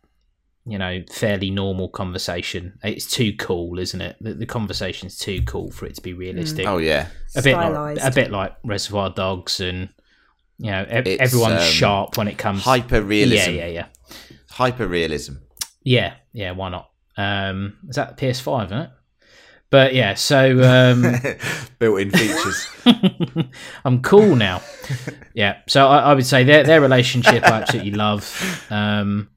you 0.66 0.79
know, 0.79 1.03
fairly 1.11 1.50
normal 1.50 1.88
conversation. 1.88 2.79
It's 2.83 3.07
too 3.07 3.35
cool, 3.38 3.79
isn't 3.79 4.00
it? 4.00 4.16
The, 4.20 4.35
the 4.35 4.46
conversation's 4.46 5.18
too 5.18 5.42
cool 5.42 5.70
for 5.70 5.87
it 5.87 5.94
to 5.96 6.00
be 6.03 6.12
realistic. 6.14 6.66
Oh 6.66 6.79
yeah. 6.79 7.09
a 7.37 7.42
bit 7.42 7.57
like, 7.57 7.98
a 8.03 8.11
bit 8.11 8.31
like 8.31 8.57
Reservoir 8.64 9.11
Dogs, 9.11 9.61
and 9.61 9.90
you 10.59 10.70
know, 10.70 10.87
ev- 10.88 11.07
It's, 11.07 11.20
everyone's 11.22 11.62
um, 11.62 11.68
sharp 11.68 12.16
when 12.16 12.29
it 12.29 12.38
comes 12.38 12.62
Hyper 12.62 13.03
realism. 13.03 13.50
Yeah, 13.50 13.66
yeah, 13.66 13.66
yeah, 13.66 13.87
Hyper 14.50 14.87
realism. 14.87 15.35
yeah, 15.83 16.14
yeah. 16.33 16.53
Why 16.53 16.70
not? 16.70 16.90
Um, 17.16 17.77
is 17.88 17.96
that 17.96 18.16
the 18.16 18.27
PS5, 18.27 18.66
isn't 18.66 18.79
it? 18.79 18.90
But 19.70 19.92
yeah, 19.94 20.14
so 20.14 20.62
um, 20.62 21.03
Built-in 21.81 22.11
features. 22.11 22.68
I'm 23.85 24.03
cool 24.03 24.37
now. 24.37 24.62
yeah, 25.35 25.59
so 25.66 25.88
I, 25.88 25.98
I 25.98 26.14
would 26.14 26.27
say 26.27 26.44
their 26.44 26.62
their 26.62 26.81
relationship 26.81 27.42
I 27.42 27.61
absolutely 27.62 27.90
love, 27.92 28.66
um, 28.70 29.31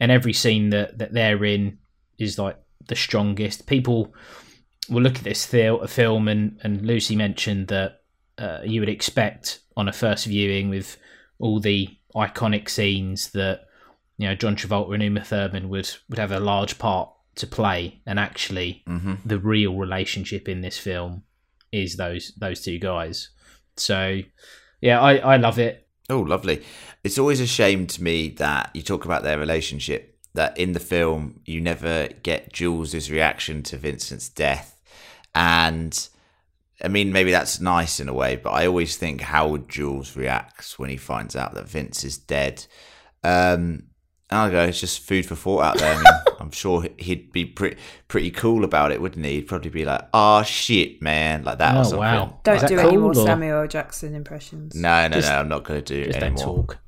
and 0.00 0.10
every 0.10 0.32
scene 0.32 0.70
that 0.70 0.98
that 0.98 1.12
they're 1.12 1.44
in 1.44 1.78
is 2.18 2.38
like 2.38 2.56
the 2.88 2.96
strongest. 2.96 3.66
People 3.66 4.12
will 4.88 5.02
look 5.02 5.16
at 5.16 5.24
this 5.24 5.46
film, 5.46 6.28
and 6.28 6.58
and 6.62 6.86
Lucy 6.86 7.14
mentioned 7.14 7.68
that 7.68 8.02
uh, 8.38 8.60
you 8.64 8.80
would 8.80 8.88
expect 8.88 9.60
on 9.76 9.88
a 9.88 9.92
first 9.92 10.26
viewing 10.26 10.68
with 10.68 10.96
all 11.38 11.60
the 11.60 11.88
iconic 12.14 12.68
scenes 12.68 13.30
that 13.30 13.66
you 14.18 14.26
know 14.26 14.34
John 14.34 14.56
Travolta 14.56 14.94
and 14.94 15.02
Uma 15.02 15.22
Thurman 15.22 15.68
would 15.68 15.90
would 16.08 16.18
have 16.18 16.32
a 16.32 16.40
large 16.40 16.78
part 16.78 17.10
to 17.36 17.46
play, 17.46 18.00
and 18.06 18.18
actually 18.18 18.82
the 19.24 19.38
real 19.38 19.76
relationship 19.76 20.48
in 20.48 20.62
this 20.62 20.78
film 20.78 21.22
is 21.72 21.96
those 21.96 22.32
those 22.38 22.62
two 22.62 22.78
guys. 22.78 23.30
So 23.76 24.20
yeah, 24.80 25.00
I, 25.00 25.16
I 25.16 25.36
love 25.36 25.58
it. 25.58 25.86
Oh, 26.10 26.20
lovely. 26.20 26.62
It's 27.04 27.18
always 27.18 27.40
a 27.40 27.46
shame 27.46 27.86
to 27.86 28.02
me 28.02 28.30
that 28.30 28.70
you 28.74 28.82
talk 28.82 29.04
about 29.04 29.22
their 29.22 29.38
relationship, 29.38 30.18
that 30.34 30.58
in 30.58 30.72
the 30.72 30.80
film 30.80 31.40
you 31.44 31.60
never 31.60 32.08
get 32.22 32.52
Jules' 32.52 33.10
reaction 33.10 33.62
to 33.64 33.76
Vincent's 33.76 34.28
death. 34.28 34.80
And 35.34 36.08
I 36.82 36.88
mean, 36.88 37.12
maybe 37.12 37.30
that's 37.30 37.60
nice 37.60 38.00
in 38.00 38.08
a 38.08 38.14
way, 38.14 38.36
but 38.36 38.50
I 38.50 38.66
always 38.66 38.96
think 38.96 39.20
how 39.20 39.58
Jules 39.58 40.16
react 40.16 40.72
when 40.78 40.90
he 40.90 40.96
finds 40.96 41.36
out 41.36 41.54
that 41.54 41.68
Vince 41.68 42.04
is 42.04 42.18
dead? 42.18 42.66
Um, 43.22 43.84
and 44.30 44.38
I 44.40 44.50
go, 44.50 44.64
it's 44.64 44.80
just 44.80 45.00
food 45.00 45.26
for 45.26 45.34
thought 45.34 45.60
out 45.62 45.78
there. 45.78 45.92
I 45.94 45.96
mean, 45.96 46.04
I'm 46.40 46.50
sure 46.50 46.86
he'd 46.98 47.32
be 47.32 47.44
pretty 47.44 47.76
pretty 48.08 48.30
cool 48.30 48.64
about 48.64 48.92
it, 48.92 49.00
wouldn't 49.02 49.24
he? 49.26 49.34
He'd 49.36 49.48
probably 49.48 49.70
be 49.70 49.84
like, 49.84 50.02
"Oh 50.14 50.42
shit, 50.42 51.02
man," 51.02 51.44
like 51.44 51.58
that 51.58 51.74
or 51.76 51.80
Oh 51.80 51.82
something. 51.82 51.98
wow! 51.98 52.40
Don't 52.44 52.56
Is 52.56 52.62
do 52.64 52.78
any 52.78 52.96
more 52.96 53.12
cool, 53.12 53.22
or 53.22 53.26
Samuel 53.26 53.60
L. 53.62 53.66
Jackson 53.68 54.14
impressions. 54.14 54.74
No, 54.74 55.06
no, 55.08 55.14
Just- 55.16 55.28
no. 55.28 55.36
I'm 55.36 55.48
not 55.48 55.64
going 55.64 55.82
to 55.82 55.94
do 55.94 56.00
it 56.00 56.06
Just 56.06 56.20
don't 56.20 56.32
anymore. 56.38 56.56
talk. 56.56 56.78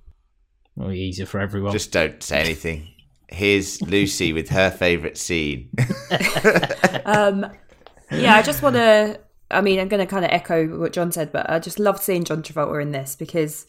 Well, 0.77 0.93
easier 0.93 1.27
for 1.27 1.39
everyone. 1.41 1.73
Just 1.73 1.93
don't 1.93 2.23
say 2.23 2.41
anything. 2.41 2.89
Here's 3.29 3.81
Lucy 3.83 4.33
with 4.33 4.49
her 4.51 4.71
favourite 4.71 5.17
scene. 5.19 5.71
Um, 7.05 7.47
yeah, 8.11 8.35
I 8.37 8.43
just 8.43 8.63
want 8.63 8.77
to. 8.77 9.19
I 9.51 9.61
mean, 9.61 9.81
I'm 9.81 9.89
going 9.89 10.01
to 10.01 10.07
kind 10.07 10.25
of 10.25 10.31
echo 10.31 10.79
what 10.79 10.93
John 10.93 11.13
said, 11.13 11.33
but 11.33 11.49
I 11.51 11.59
just 11.59 11.79
love 11.79 12.01
seeing 12.01 12.25
John 12.25 12.43
Travolta 12.43 12.81
in 12.81 12.93
this 12.93 13.17
because, 13.17 13.67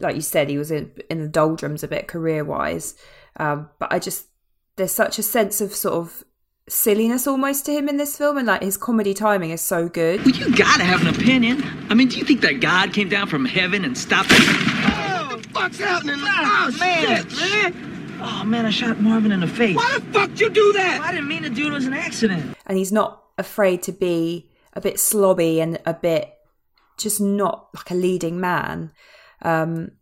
like 0.00 0.16
you 0.16 0.22
said, 0.22 0.48
he 0.48 0.58
was 0.58 0.70
in, 0.70 0.92
in 1.08 1.22
the 1.22 1.28
doldrums 1.28 1.82
a 1.82 1.88
bit 1.88 2.08
career 2.08 2.44
wise. 2.44 2.94
Um, 3.36 3.68
but 3.78 3.92
I 3.92 3.98
just 3.98 4.26
there's 4.76 4.92
such 4.92 5.18
a 5.18 5.22
sense 5.22 5.60
of 5.60 5.74
sort 5.74 5.94
of 5.94 6.24
silliness 6.68 7.26
almost 7.26 7.66
to 7.66 7.72
him 7.72 7.88
in 7.88 7.96
this 7.96 8.16
film, 8.16 8.38
and 8.38 8.46
like 8.46 8.62
his 8.62 8.76
comedy 8.76 9.14
timing 9.14 9.50
is 9.50 9.60
so 9.60 9.88
good. 9.88 10.24
Well, 10.24 10.34
you 10.34 10.54
gotta 10.56 10.84
have 10.84 11.00
an 11.02 11.08
opinion. 11.08 11.62
I 11.90 11.94
mean, 11.94 12.08
do 12.08 12.18
you 12.18 12.24
think 12.24 12.40
that 12.42 12.60
God 12.60 12.92
came 12.92 13.08
down 13.08 13.28
from 13.28 13.44
heaven 13.44 13.84
and 13.84 13.96
stopped 13.96 14.30
it? 14.32 14.38
Oh, 14.40 15.40
fuck's 15.52 15.78
happening? 15.78 16.16
Oh, 16.18 16.70
man, 16.78 17.28
shit, 17.28 17.36
man. 17.36 18.18
Oh 18.22 18.44
man, 18.44 18.66
I 18.66 18.70
shot 18.70 19.00
Marvin 19.00 19.32
in 19.32 19.40
the 19.40 19.46
face. 19.46 19.76
Why 19.76 19.98
the 19.98 20.04
fuck 20.12 20.38
you 20.38 20.50
do 20.50 20.72
that? 20.74 21.00
I 21.02 21.10
didn't 21.12 21.28
mean 21.28 21.42
to 21.42 21.50
do 21.50 21.66
it. 21.66 21.68
It 21.68 21.72
was 21.72 21.86
an 21.86 21.94
accident. 21.94 22.54
and 22.66 22.76
he's 22.76 22.92
not 22.92 23.22
afraid 23.38 23.82
to 23.84 23.92
be 23.92 24.50
a 24.74 24.80
bit 24.80 24.96
slobby 24.96 25.58
and 25.58 25.78
a 25.86 25.94
bit 25.94 26.34
just 26.98 27.20
not 27.20 27.68
like 27.74 27.90
a 27.90 27.94
leading 27.94 28.38
man. 28.38 28.92
Um, 29.42 29.92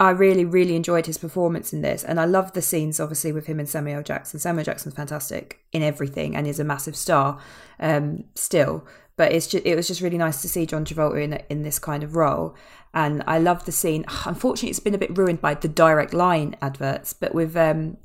I 0.00 0.10
really, 0.10 0.44
really 0.44 0.76
enjoyed 0.76 1.06
his 1.06 1.18
performance 1.18 1.72
in 1.72 1.82
this, 1.82 2.04
and 2.04 2.20
I 2.20 2.24
love 2.24 2.52
the 2.52 2.62
scenes, 2.62 3.00
obviously, 3.00 3.32
with 3.32 3.46
him 3.46 3.58
and 3.58 3.68
Samuel 3.68 4.02
Jackson. 4.02 4.38
Samuel 4.38 4.64
Jackson's 4.64 4.94
fantastic 4.94 5.58
in 5.72 5.82
everything 5.82 6.36
and 6.36 6.46
is 6.46 6.60
a 6.60 6.64
massive 6.64 6.94
star 6.94 7.40
um, 7.80 8.24
still. 8.36 8.86
but 9.16 9.32
it's 9.32 9.48
just, 9.48 9.66
it 9.66 9.74
was 9.74 9.88
just 9.88 10.00
really 10.00 10.16
nice 10.16 10.40
to 10.42 10.48
see 10.48 10.66
John 10.66 10.84
Travolta 10.84 11.20
in 11.22 11.42
in 11.48 11.62
this 11.62 11.80
kind 11.80 12.04
of 12.04 12.14
role. 12.14 12.54
And 12.94 13.22
I 13.26 13.38
love 13.38 13.64
the 13.64 13.72
scene. 13.72 14.04
Unfortunately, 14.24 14.70
it's 14.70 14.80
been 14.80 14.94
a 14.94 14.98
bit 14.98 15.16
ruined 15.18 15.40
by 15.40 15.54
the 15.54 15.68
direct 15.68 16.14
line 16.14 16.56
adverts, 16.62 17.12
but 17.12 17.34
with 17.34 17.56
um, 17.56 17.96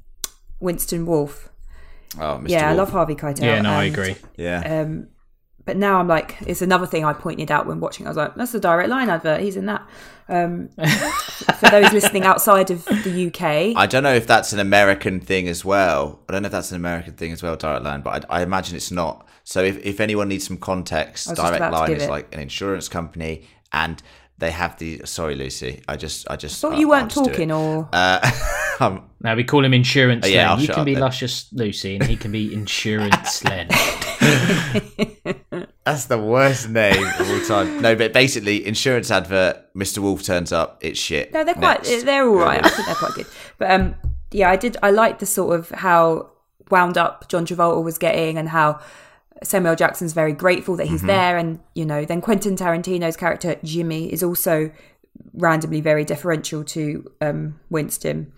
Winston 0.60 1.06
Wolfe. 1.06 1.50
Oh, 2.18 2.40
Mr. 2.42 2.50
Yeah, 2.50 2.70
I 2.70 2.74
love 2.74 2.92
Harvey 2.92 3.16
Keitel. 3.16 3.44
Yeah, 3.44 3.62
no, 3.62 3.72
I 3.72 3.86
agree. 3.86 4.16
Yeah. 4.36 4.82
Um, 4.82 5.08
but 5.66 5.78
now 5.78 6.00
I'm 6.00 6.08
like, 6.08 6.38
it's 6.46 6.62
another 6.62 6.86
thing 6.86 7.06
I 7.06 7.14
pointed 7.14 7.52
out 7.52 7.66
when 7.66 7.80
watching. 7.80 8.06
I 8.06 8.10
was 8.10 8.18
like, 8.18 8.36
that's 8.36 8.52
the 8.52 8.60
direct 8.60 8.90
line 8.90 9.10
advert. 9.10 9.42
He's 9.42 9.56
in 9.56 9.66
that. 9.68 9.88
Um, 10.30 10.70
for 11.60 11.70
those 11.70 11.92
listening 11.92 12.24
outside 12.24 12.72
of 12.72 12.86
the 12.86 13.28
UK, 13.28 13.76
I 13.78 13.86
don't 13.86 14.04
know 14.04 14.14
if 14.14 14.26
that's 14.28 14.54
an 14.54 14.60
American 14.60 15.20
thing 15.20 15.48
as 15.48 15.64
well. 15.64 16.20
I 16.28 16.34
don't 16.34 16.44
know 16.44 16.48
if 16.48 16.52
that's 16.52 16.72
an 16.72 16.78
American 16.78 17.14
thing 17.14 17.32
as 17.32 17.44
well, 17.44 17.56
Direct 17.56 17.84
Line, 17.84 18.02
but 18.02 18.26
I, 18.30 18.40
I 18.40 18.44
imagine 18.44 18.76
it's 18.76 18.92
not. 18.92 19.28
So 19.44 19.64
if, 19.64 19.78
if 19.86 20.00
anyone 20.00 20.30
needs 20.30 20.48
some 20.48 20.58
context, 20.58 21.28
I 21.28 21.32
was 21.32 21.40
just 21.40 21.54
Direct 21.54 21.74
Line 21.74 21.92
is 21.92 22.04
it. 22.04 22.10
like 22.10 22.34
an 22.34 22.42
insurance 22.42 22.88
company 22.88 23.48
and 23.74 24.02
they 24.44 24.52
have 24.52 24.78
the 24.78 25.02
sorry 25.06 25.36
Lucy, 25.36 25.82
I 25.88 25.96
just 25.96 26.30
I 26.30 26.36
just 26.36 26.60
thought 26.60 26.74
I- 26.74 26.80
you 26.80 26.90
weren't 26.90 27.10
talking, 27.10 27.50
or 27.50 27.88
uh, 27.94 28.20
um, 28.82 29.10
Now 29.22 29.36
we 29.36 29.46
call 29.46 29.64
him 29.64 29.74
Insurance 29.74 30.26
Oh, 30.26 30.30
yeah, 30.30 30.42
Len. 30.42 30.50
I'll 30.50 30.60
You 30.60 30.68
can 30.68 30.84
be 30.84 30.96
then. 30.96 31.02
Luscious 31.02 31.48
Lucy, 31.54 31.96
and 31.96 32.04
he 32.04 32.18
can 32.18 32.34
be 32.34 32.54
Insurance 32.54 33.42
Len. 33.46 33.70
that's 35.86 36.06
the 36.06 36.18
worst 36.18 36.68
name 36.70 37.06
of 37.20 37.30
all 37.30 37.42
time. 37.46 37.82
No, 37.82 37.96
but 37.96 38.12
basically 38.12 38.66
insurance 38.68 39.10
advert, 39.12 39.74
Mr. 39.76 40.00
Wolf 40.00 40.24
turns 40.24 40.52
up, 40.52 40.78
it's 40.82 41.00
shit. 41.00 41.32
No, 41.34 41.46
they're 41.46 41.54
quite. 41.56 41.84
Next. 41.88 42.04
They're 42.04 42.28
all 42.28 42.36
right. 42.36 42.64
I 42.66 42.70
think 42.70 42.86
they're 42.86 42.96
quite 42.96 43.14
good. 43.14 43.28
But 43.58 43.72
um, 43.72 43.96
yeah, 44.32 44.50
I 44.50 44.58
did. 44.58 44.76
I 44.84 44.92
liked 44.92 45.22
the 45.22 45.26
sort 45.26 45.58
of 45.58 45.70
how 45.70 46.32
wound 46.70 46.98
up 46.98 47.30
John 47.30 47.46
Travolta 47.46 47.82
was 47.82 47.98
getting, 47.98 48.38
and 48.38 48.50
how 48.50 48.82
Samuel 49.44 49.76
Jackson's 49.76 50.14
very 50.14 50.34
grateful 50.34 50.76
that 50.78 50.88
he's 50.88 51.00
Mm-hmm. 51.00 51.08
there, 51.08 51.38
and 51.38 51.60
you 51.76 51.86
know, 51.86 52.06
then 52.06 52.22
Quentin 52.22 52.56
Tarantino's 52.56 53.18
character 53.18 53.56
Jimmy 53.64 54.12
is 54.12 54.24
also 54.24 54.72
randomly 55.34 55.82
very 55.82 56.04
deferential 56.06 56.64
to 56.64 57.12
um, 57.22 57.60
Winston. 57.70 58.32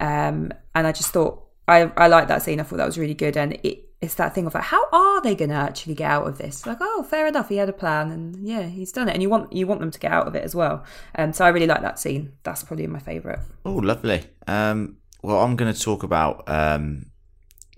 Um, 0.00 0.52
and 0.74 0.86
I 0.86 0.92
just 0.92 1.12
thought 1.12 1.42
I 1.68 1.82
I 1.96 2.08
liked 2.08 2.28
that 2.28 2.42
scene. 2.42 2.60
I 2.60 2.62
thought 2.62 2.76
that 2.76 2.86
was 2.86 2.98
really 2.98 3.14
good, 3.14 3.36
and 3.36 3.54
it. 3.62 3.80
It's 4.00 4.16
that 4.16 4.34
thing 4.34 4.44
of 4.46 4.52
like, 4.52 4.64
how 4.64 4.84
are 4.92 5.22
they 5.22 5.34
going 5.34 5.48
to 5.48 5.56
actually 5.56 5.94
get 5.94 6.10
out 6.10 6.26
of 6.26 6.36
this? 6.36 6.66
Like, 6.66 6.76
oh, 6.82 7.06
fair 7.08 7.26
enough, 7.26 7.48
he 7.48 7.56
had 7.56 7.70
a 7.70 7.72
plan, 7.72 8.10
and 8.10 8.36
yeah, 8.46 8.64
he's 8.64 8.92
done 8.92 9.08
it, 9.08 9.12
and 9.14 9.22
you 9.22 9.30
want 9.30 9.50
you 9.54 9.66
want 9.66 9.80
them 9.80 9.90
to 9.90 9.98
get 9.98 10.12
out 10.12 10.26
of 10.26 10.34
it 10.34 10.44
as 10.44 10.54
well. 10.54 10.84
Um, 11.14 11.32
so 11.32 11.42
I 11.42 11.48
really 11.48 11.66
like 11.66 11.80
that 11.80 11.98
scene. 11.98 12.32
That's 12.42 12.62
probably 12.62 12.86
my 12.86 12.98
favourite. 12.98 13.38
Oh, 13.64 13.76
lovely. 13.76 14.24
Um, 14.46 14.98
well, 15.22 15.42
I'm 15.42 15.56
going 15.56 15.72
to 15.72 15.80
talk 15.80 16.02
about 16.02 16.46
um, 16.50 17.06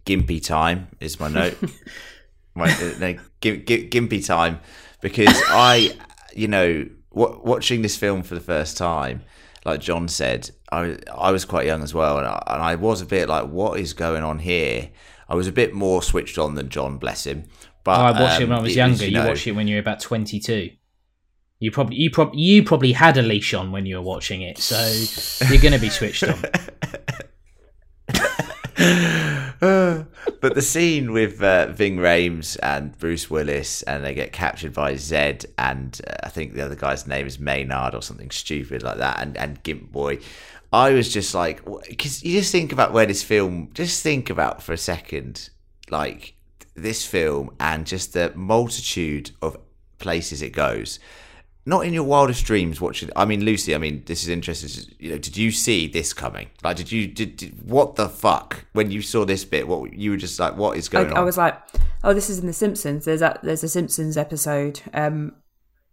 Gimpy 0.05 0.45
time. 0.45 0.89
Is 0.99 1.21
my 1.21 1.29
note. 1.29 1.57
my 2.57 2.71
uh, 2.73 2.95
no, 2.99 3.19
Gim, 3.41 3.63
Gim, 3.65 3.91
Gimpy 3.91 4.27
time 4.27 4.59
because 5.01 5.41
I, 5.49 5.93
you 6.35 6.49
know, 6.49 6.89
w- 7.15 7.41
watching 7.45 7.83
this 7.83 7.97
film 7.97 8.23
for 8.23 8.35
the 8.35 8.41
first 8.41 8.77
time, 8.77 9.23
like 9.65 9.81
John 9.81 10.09
said, 10.09 10.51
I 10.73 10.99
I 11.15 11.31
was 11.31 11.45
quite 11.45 11.67
young 11.67 11.83
as 11.83 11.95
well, 11.95 12.19
and 12.19 12.27
I, 12.27 12.43
and 12.49 12.63
I 12.63 12.75
was 12.75 13.01
a 13.01 13.07
bit 13.07 13.29
like, 13.29 13.47
what 13.49 13.79
is 13.79 13.93
going 13.93 14.25
on 14.25 14.39
here? 14.41 14.91
I 15.29 15.35
was 15.35 15.47
a 15.47 15.53
bit 15.53 15.75
more 15.75 16.03
switched 16.03 16.39
on 16.39 16.55
than 16.55 16.69
John, 16.69 16.99
bless 16.99 17.27
him. 17.27 17.45
But 17.85 18.01
I 18.01 18.21
watched 18.21 18.41
it 18.41 18.45
um, 18.45 18.51
when 18.51 18.59
I 18.59 18.63
was 18.63 18.73
it 18.73 18.77
younger. 18.77 19.05
you 19.05 19.11
know- 19.13 19.29
watched 19.29 19.47
it 19.47 19.53
when 19.53 19.69
you 19.69 19.77
were 19.77 19.81
about 19.81 20.01
twenty-two. 20.01 20.71
You 21.59 21.71
probably 21.71 21.97
you 21.97 22.11
probably 22.11 22.41
you 22.41 22.63
probably 22.65 22.93
had 22.93 23.17
a 23.17 23.23
leash 23.23 23.55
on 23.55 23.73
when 23.73 23.87
you 23.87 23.97
were 23.97 24.03
watching 24.03 24.43
it, 24.43 24.59
so 24.59 24.77
you're 25.49 25.61
going 25.63 25.73
to 25.73 25.79
be 25.81 25.89
switched 25.89 26.25
on. 26.25 26.39
but 30.41 30.55
the 30.55 30.63
scene 30.63 31.13
with 31.13 31.43
uh, 31.43 31.69
Ving 31.73 31.97
Rhames 31.97 32.59
and 32.63 32.97
Bruce 32.99 33.31
Willis, 33.31 33.83
and 33.83 34.05
they 34.05 34.15
get 34.15 34.33
captured 34.33 34.75
by 34.75 34.97
Zed, 34.97 35.47
and 35.57 36.01
uh, 36.07 36.15
I 36.25 36.29
think 36.29 36.55
the 36.55 36.65
other 36.65 36.75
guy's 36.75 37.07
name 37.07 37.27
is 37.27 37.39
Maynard 37.39 37.95
or 37.95 38.03
something 38.03 38.31
stupid 38.31 38.83
like 38.83 38.99
that, 38.99 39.21
and 39.21 39.37
and 39.37 39.63
Gimp 39.63 39.93
Boy. 39.93 40.19
I 40.73 40.91
was 40.91 41.13
just 41.13 41.35
like, 41.35 41.65
because 41.89 42.23
you 42.23 42.39
just 42.39 42.53
think 42.53 42.73
about 42.73 42.93
where 42.93 43.07
this 43.07 43.23
film, 43.23 43.71
just 43.73 44.03
think 44.03 44.29
about 44.29 44.63
for 44.63 44.73
a 44.73 44.79
second, 44.79 45.49
like 45.91 46.35
this 46.75 47.07
film 47.07 47.55
and 47.59 47.87
just 47.87 48.13
the 48.13 48.33
multitude 48.35 49.31
of 49.41 49.57
places 49.99 50.43
it 50.43 50.51
goes. 50.51 50.99
Not 51.69 51.85
in 51.85 51.93
your 51.93 52.05
wildest 52.05 52.45
dreams 52.45 52.81
watching. 52.81 53.11
I 53.17 53.25
mean, 53.25 53.45
Lucy. 53.45 53.75
I 53.75 53.79
mean, 53.79 54.05
this 54.07 54.23
is 54.23 54.29
interesting. 54.29 54.95
You 55.01 55.11
know, 55.11 55.19
did 55.19 55.37
you 55.37 55.51
see 55.51 55.89
this 55.89 56.13
coming? 56.13 56.49
Like, 56.63 56.77
did 56.77 56.93
you 56.93 57.09
did, 57.09 57.37
did 57.37 57.69
what 57.69 57.97
the 57.97 58.09
fuck 58.09 58.65
when 58.73 58.93
you 58.93 59.03
saw 59.03 59.25
this 59.25 59.45
bit? 59.45 59.67
What 59.67 59.93
you 59.93 60.13
were 60.13 60.17
just 60.17 60.39
like, 60.39 60.57
what 60.57 60.77
is 60.77 60.89
I, 60.89 60.93
going 60.93 61.11
on? 61.11 61.17
I 61.19 61.23
was 61.23 61.37
like, 61.37 61.61
oh, 62.05 62.15
this 62.15 62.31
is 62.31 62.39
in 62.39 62.47
The 62.47 62.53
Simpsons. 62.53 63.05
There's 63.05 63.21
a 63.21 63.39
there's 63.43 63.65
a 63.65 63.69
Simpsons 63.69 64.17
episode, 64.17 64.81
um, 64.95 65.35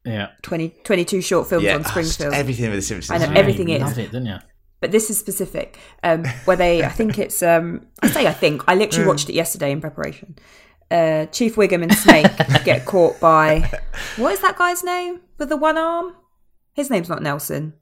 Yeah, 0.06 0.30
20, 0.44 0.70
22 0.84 1.22
short 1.22 1.48
films 1.48 1.64
yeah, 1.64 1.76
on 1.76 1.84
Springfield. 1.84 2.36
everything 2.36 2.70
with 2.70 2.80
the 2.80 2.84
Simpsons. 2.84 3.10
I 3.20 3.26
know, 3.26 3.32
is 3.32 3.40
everything 3.40 3.70
you 3.70 3.78
is. 3.78 3.98
It, 3.98 4.12
didn't 4.12 4.28
you? 4.28 4.38
but 4.84 4.92
this 4.92 5.10
is 5.10 5.18
specific 5.18 5.80
um 6.04 6.26
where 6.44 6.58
they 6.58 6.84
i 6.84 6.90
think 6.90 7.18
it's 7.18 7.42
um 7.42 7.88
i 8.02 8.10
say 8.10 8.28
i 8.28 8.34
think 8.34 8.62
i 8.68 8.76
literally 8.76 9.08
watched 9.08 9.30
it 9.30 9.34
yesterday 9.34 9.72
in 9.72 9.80
preparation 9.80 10.36
uh 10.94 11.26
chief 11.38 11.56
wiggum 11.56 11.82
and 11.84 11.94
snake 11.94 12.28
get 12.64 12.86
caught 12.86 13.20
by 13.20 13.70
what 14.18 14.32
is 14.34 14.40
that 14.42 14.56
guy's 14.58 14.84
name 14.84 15.22
with 15.38 15.50
the 15.50 15.58
one 15.58 15.78
arm? 15.78 16.16
His 16.74 16.90
name's 16.90 17.10
not 17.10 17.22
nelson. 17.22 17.74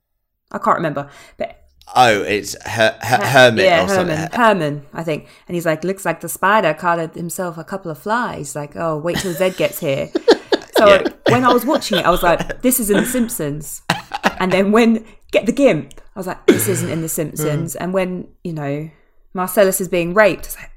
I 0.51 0.57
can't 0.57 0.77
remember. 0.77 1.09
But 1.37 1.57
Oh, 1.93 2.21
it's 2.21 2.55
her, 2.65 2.97
her, 3.01 3.17
Hermit 3.17 3.65
yeah 3.65 3.83
or 3.83 3.87
something. 3.89 4.15
herman. 4.15 4.31
Herman 4.33 4.85
i 4.93 5.03
think. 5.03 5.27
And 5.47 5.55
he's 5.55 5.65
like 5.65 5.83
looks 5.83 6.05
like 6.05 6.21
the 6.21 6.29
spider 6.29 6.73
caught 6.73 7.15
himself 7.15 7.57
a 7.57 7.63
couple 7.65 7.91
of 7.91 7.97
flies. 7.99 8.55
Like 8.55 8.75
oh 8.75 8.97
wait 8.97 9.17
till 9.17 9.33
zed 9.33 9.57
gets 9.57 9.79
here. 9.79 10.09
So 10.77 10.87
Yeah. 10.87 11.03
when 11.29 11.43
i 11.45 11.53
was 11.53 11.63
watching 11.63 11.99
it 11.99 12.05
i 12.05 12.09
was 12.09 12.23
like 12.23 12.61
this 12.63 12.79
is 12.79 12.89
in 12.89 12.97
the 12.97 13.05
simpsons. 13.05 13.81
And 14.39 14.51
then 14.51 14.71
when 14.71 15.05
get 15.31 15.45
the 15.45 15.51
gimp. 15.51 16.01
I 16.15 16.19
was 16.19 16.27
like 16.27 16.43
this 16.47 16.67
isn't 16.67 16.89
in 16.89 17.01
the 17.01 17.09
simpsons. 17.09 17.75
And 17.75 17.93
when 17.93 18.27
you 18.43 18.53
know 18.53 18.89
marcellus 19.33 19.79
is 19.79 19.87
being 19.89 20.13
raped 20.13 20.45
i 20.45 20.47
was 20.47 20.57
like 20.57 20.70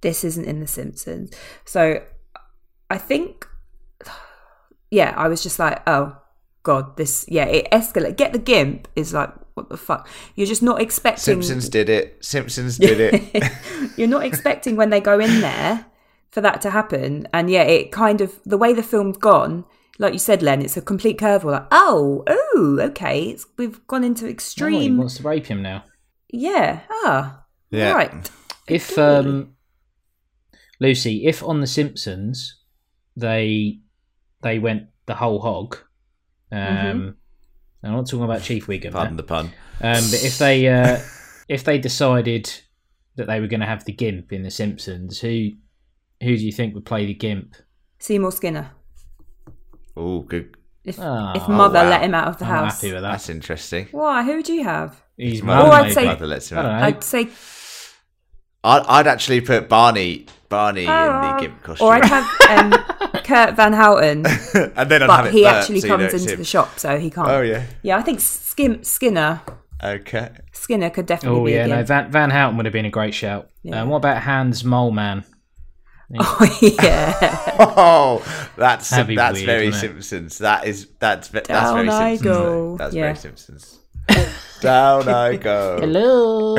this 0.00 0.24
isn't 0.24 0.44
in 0.44 0.60
the 0.60 0.66
simpsons 0.66 1.30
so 1.64 2.02
i 2.90 2.98
think 2.98 3.46
yeah 4.90 5.12
i 5.16 5.28
was 5.28 5.42
just 5.42 5.58
like 5.58 5.82
oh 5.86 6.16
god 6.62 6.96
this 6.96 7.24
yeah 7.28 7.44
it 7.44 7.68
escalate 7.70 8.16
get 8.16 8.32
the 8.32 8.38
gimp 8.38 8.88
is 8.96 9.12
like 9.12 9.30
what 9.54 9.68
the 9.70 9.76
fuck 9.76 10.08
you're 10.34 10.46
just 10.46 10.62
not 10.62 10.80
expecting 10.80 11.20
Simpsons 11.42 11.68
did 11.68 11.88
it. 11.88 12.24
Simpsons 12.24 12.78
did 12.88 13.00
it. 13.34 13.52
you're 13.96 14.06
not 14.06 14.24
expecting 14.24 14.76
when 14.76 14.90
they 14.90 15.00
go 15.00 15.18
in 15.18 15.40
there 15.40 15.84
for 16.30 16.40
that 16.42 16.60
to 16.60 16.70
happen. 16.70 17.26
And 17.34 17.50
yeah, 17.50 17.62
it 17.62 17.90
kind 17.90 18.20
of 18.20 18.38
the 18.44 18.56
way 18.56 18.72
the 18.72 18.84
film's 18.84 19.16
gone, 19.16 19.64
like 19.98 20.12
you 20.12 20.20
said, 20.20 20.44
Len, 20.44 20.62
it's 20.62 20.76
a 20.76 20.80
complete 20.80 21.18
curveball. 21.18 21.50
Like, 21.50 21.66
oh, 21.72 22.22
oh, 22.28 22.78
okay, 22.82 23.30
it's, 23.30 23.46
we've 23.56 23.84
gone 23.88 24.04
into 24.04 24.26
Oh, 24.26 24.28
he 24.28 24.32
extreme. 24.32 24.96
wants 24.96 25.16
to 25.16 25.24
rape 25.24 25.46
him 25.46 25.60
now. 25.60 25.82
yeah, 26.32 26.82
ah, 26.88 27.42
Yeah. 27.72 27.94
right. 27.94 28.30
If 28.68 28.96
um, 28.96 29.56
Lucy, 30.80 31.26
if 31.26 31.42
on 31.42 31.60
The 31.60 31.66
Simpsons 31.66 32.56
they 33.16 33.80
they 34.42 34.58
went 34.58 34.84
the 35.06 35.14
whole 35.16 35.40
hog, 35.40 35.76
um, 36.52 36.58
Mm-hmm. 36.58 37.08
I'm 37.86 37.92
not 37.92 38.06
talking 38.06 38.24
about 38.24 38.42
Chief 38.42 38.66
Wiggum, 38.66 38.92
Pardon 38.92 39.16
there. 39.16 39.22
the 39.22 39.28
pun. 39.28 39.46
um, 39.46 40.04
but 40.10 40.24
if 40.24 40.38
they 40.38 40.66
uh, 40.68 41.00
if 41.48 41.64
they 41.64 41.78
decided 41.78 42.50
that 43.16 43.26
they 43.26 43.40
were 43.40 43.46
going 43.46 43.60
to 43.60 43.66
have 43.66 43.84
the 43.84 43.92
Gimp 43.92 44.32
in 44.32 44.42
The 44.42 44.50
Simpsons, 44.50 45.20
who 45.20 45.50
who 46.22 46.36
do 46.36 46.44
you 46.44 46.52
think 46.52 46.74
would 46.74 46.84
play 46.84 47.06
the 47.06 47.14
Gimp? 47.14 47.54
Seymour 48.00 48.32
Skinner. 48.32 48.70
Oh, 49.96 50.20
good. 50.20 50.56
If 50.84 50.98
Ah, 51.00 51.32
if 51.34 51.48
mother 51.48 51.80
wow. 51.80 51.90
let 51.90 52.02
him 52.02 52.14
out 52.14 52.28
of 52.28 52.38
the 52.38 52.44
I'm 52.46 52.64
house, 52.64 52.74
happy 52.80 52.92
with 52.92 53.02
that. 53.02 53.10
That's 53.12 53.28
interesting. 53.28 53.88
why? 53.90 54.22
Who 54.24 54.42
do 54.42 54.52
you 54.52 54.64
have? 54.64 55.02
He's 55.16 55.42
Or 55.42 55.46
mum, 55.46 55.70
I'd 55.70 55.92
say- 55.92 56.04
Mother 56.06 56.26
lets 56.26 56.50
him 56.52 56.58
out. 56.58 56.66
I'd 56.82 57.02
say, 57.04 57.28
I'd, 58.64 58.82
I'd 58.86 59.06
actually 59.08 59.40
put 59.40 59.68
Barney 59.68 60.26
Barney 60.48 60.82
in 60.84 60.88
Ah, 60.90 61.34
the 61.36 61.40
Gimp 61.42 61.62
costume. 61.62 61.86
or 61.86 61.92
I'd 61.92 62.04
have 62.04 62.24
um, 62.50 62.72
Kirk 63.24 63.54
Van 63.56 63.72
Houten, 63.72 64.24
and 64.76 64.90
then 64.90 65.02
I'd 65.02 65.10
have 65.10 65.24
but 65.24 65.26
it 65.26 65.32
he 65.32 65.42
burnt, 65.42 65.56
actually 65.56 65.80
so 65.80 65.88
comes 65.88 66.14
into 66.14 66.32
him. 66.32 66.38
the 66.38 66.44
shop, 66.44 66.78
so 66.78 66.98
he 66.98 67.10
can't. 67.10 67.28
Oh 67.28 67.40
yeah. 67.42 67.64
Yeah, 67.82 67.98
I 67.98 68.02
think 68.02 68.20
Skim, 68.20 68.82
Skinner 68.84 69.40
Okay. 69.82 70.30
Skinner 70.52 70.90
could 70.90 71.06
definitely 71.06 71.40
Oh 71.40 71.44
be 71.44 71.52
yeah, 71.52 71.64
a 71.66 71.68
no, 71.68 71.84
Van 71.84 72.10
Van 72.10 72.30
Houten 72.30 72.56
would 72.56 72.66
have 72.66 72.72
been 72.72 72.84
a 72.86 72.90
great 72.90 73.14
shout. 73.14 73.48
Yeah. 73.62 73.82
Um, 73.82 73.88
what 73.90 73.98
about 73.98 74.22
Hans 74.22 74.62
Moleman? 74.62 75.24
Oh 76.18 76.58
yeah. 76.62 77.36
Oh, 77.58 78.22
that's 78.56 78.88
That'd 78.88 79.14
that's 79.18 79.34
weird, 79.40 79.46
very 79.46 79.66
wouldn't 79.66 79.84
it? 79.84 79.86
Simpsons. 80.02 80.38
That 80.38 80.66
is 80.66 80.88
that's 80.98 81.28
ve- 81.28 81.40
that's 81.40 81.48
Down 81.48 81.74
very 81.76 81.88
I 81.90 82.16
Simpsons. 82.16 82.22
go. 82.38 82.76
That's 82.78 82.94
Yeah. 82.94 83.02
very 83.02 83.16
Simpsons. 83.16 83.78
Down 84.62 85.06
I 85.08 85.36
go. 85.36 85.78
Hello. 85.80 86.56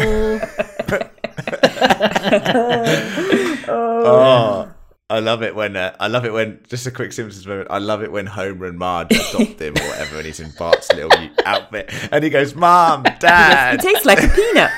Oh, 3.72 4.72
I 5.12 5.20
love 5.20 5.42
it 5.42 5.56
when 5.56 5.76
uh, 5.76 5.96
I 6.00 6.08
love 6.08 6.24
it 6.26 6.32
when 6.34 6.60
just 6.68 6.86
a 6.86 6.92
quick 6.92 7.12
Simpsons 7.14 7.48
moment. 7.48 7.68
I 7.72 7.80
love 7.80 8.04
it 8.04 8.12
when 8.12 8.26
Homer 8.28 8.68
and 8.68 8.78
Marge 8.78 9.12
adopt 9.12 9.60
him 9.60 9.76
or 9.78 9.88
whatever, 9.88 10.18
and 10.18 10.26
he's 10.26 10.40
in 10.40 10.52
Bart's 10.58 10.92
little 10.94 11.12
outfit, 11.46 11.92
and 12.12 12.24
he 12.24 12.30
goes, 12.30 12.54
"Mom, 12.54 13.04
dad, 13.20 13.74
It 13.76 13.82
Dad." 13.82 13.82
tastes 13.82 14.06
like 14.06 14.20
a 14.24 14.28
peanut. 14.28 14.72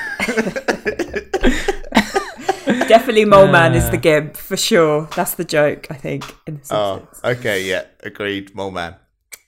Definitely 2.88 3.24
Mole 3.24 3.48
Man 3.48 3.74
is 3.74 3.88
the 3.90 3.96
gimp 3.96 4.36
for 4.36 4.56
sure. 4.56 5.08
That's 5.16 5.34
the 5.34 5.44
joke, 5.44 5.86
I 5.90 5.94
think. 5.94 6.24
In 6.46 6.56
the 6.56 6.74
Oh, 6.74 7.08
okay, 7.24 7.62
yeah, 7.64 7.84
agreed, 8.02 8.54
mole 8.54 8.70
man. 8.70 8.96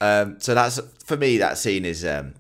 Um, 0.00 0.37
so 0.40 0.54
that's 0.54 0.80
for 1.04 1.16
me. 1.16 1.38
That 1.38 1.57
scene 1.59 1.85
is 1.85 2.04
um, 2.04 2.35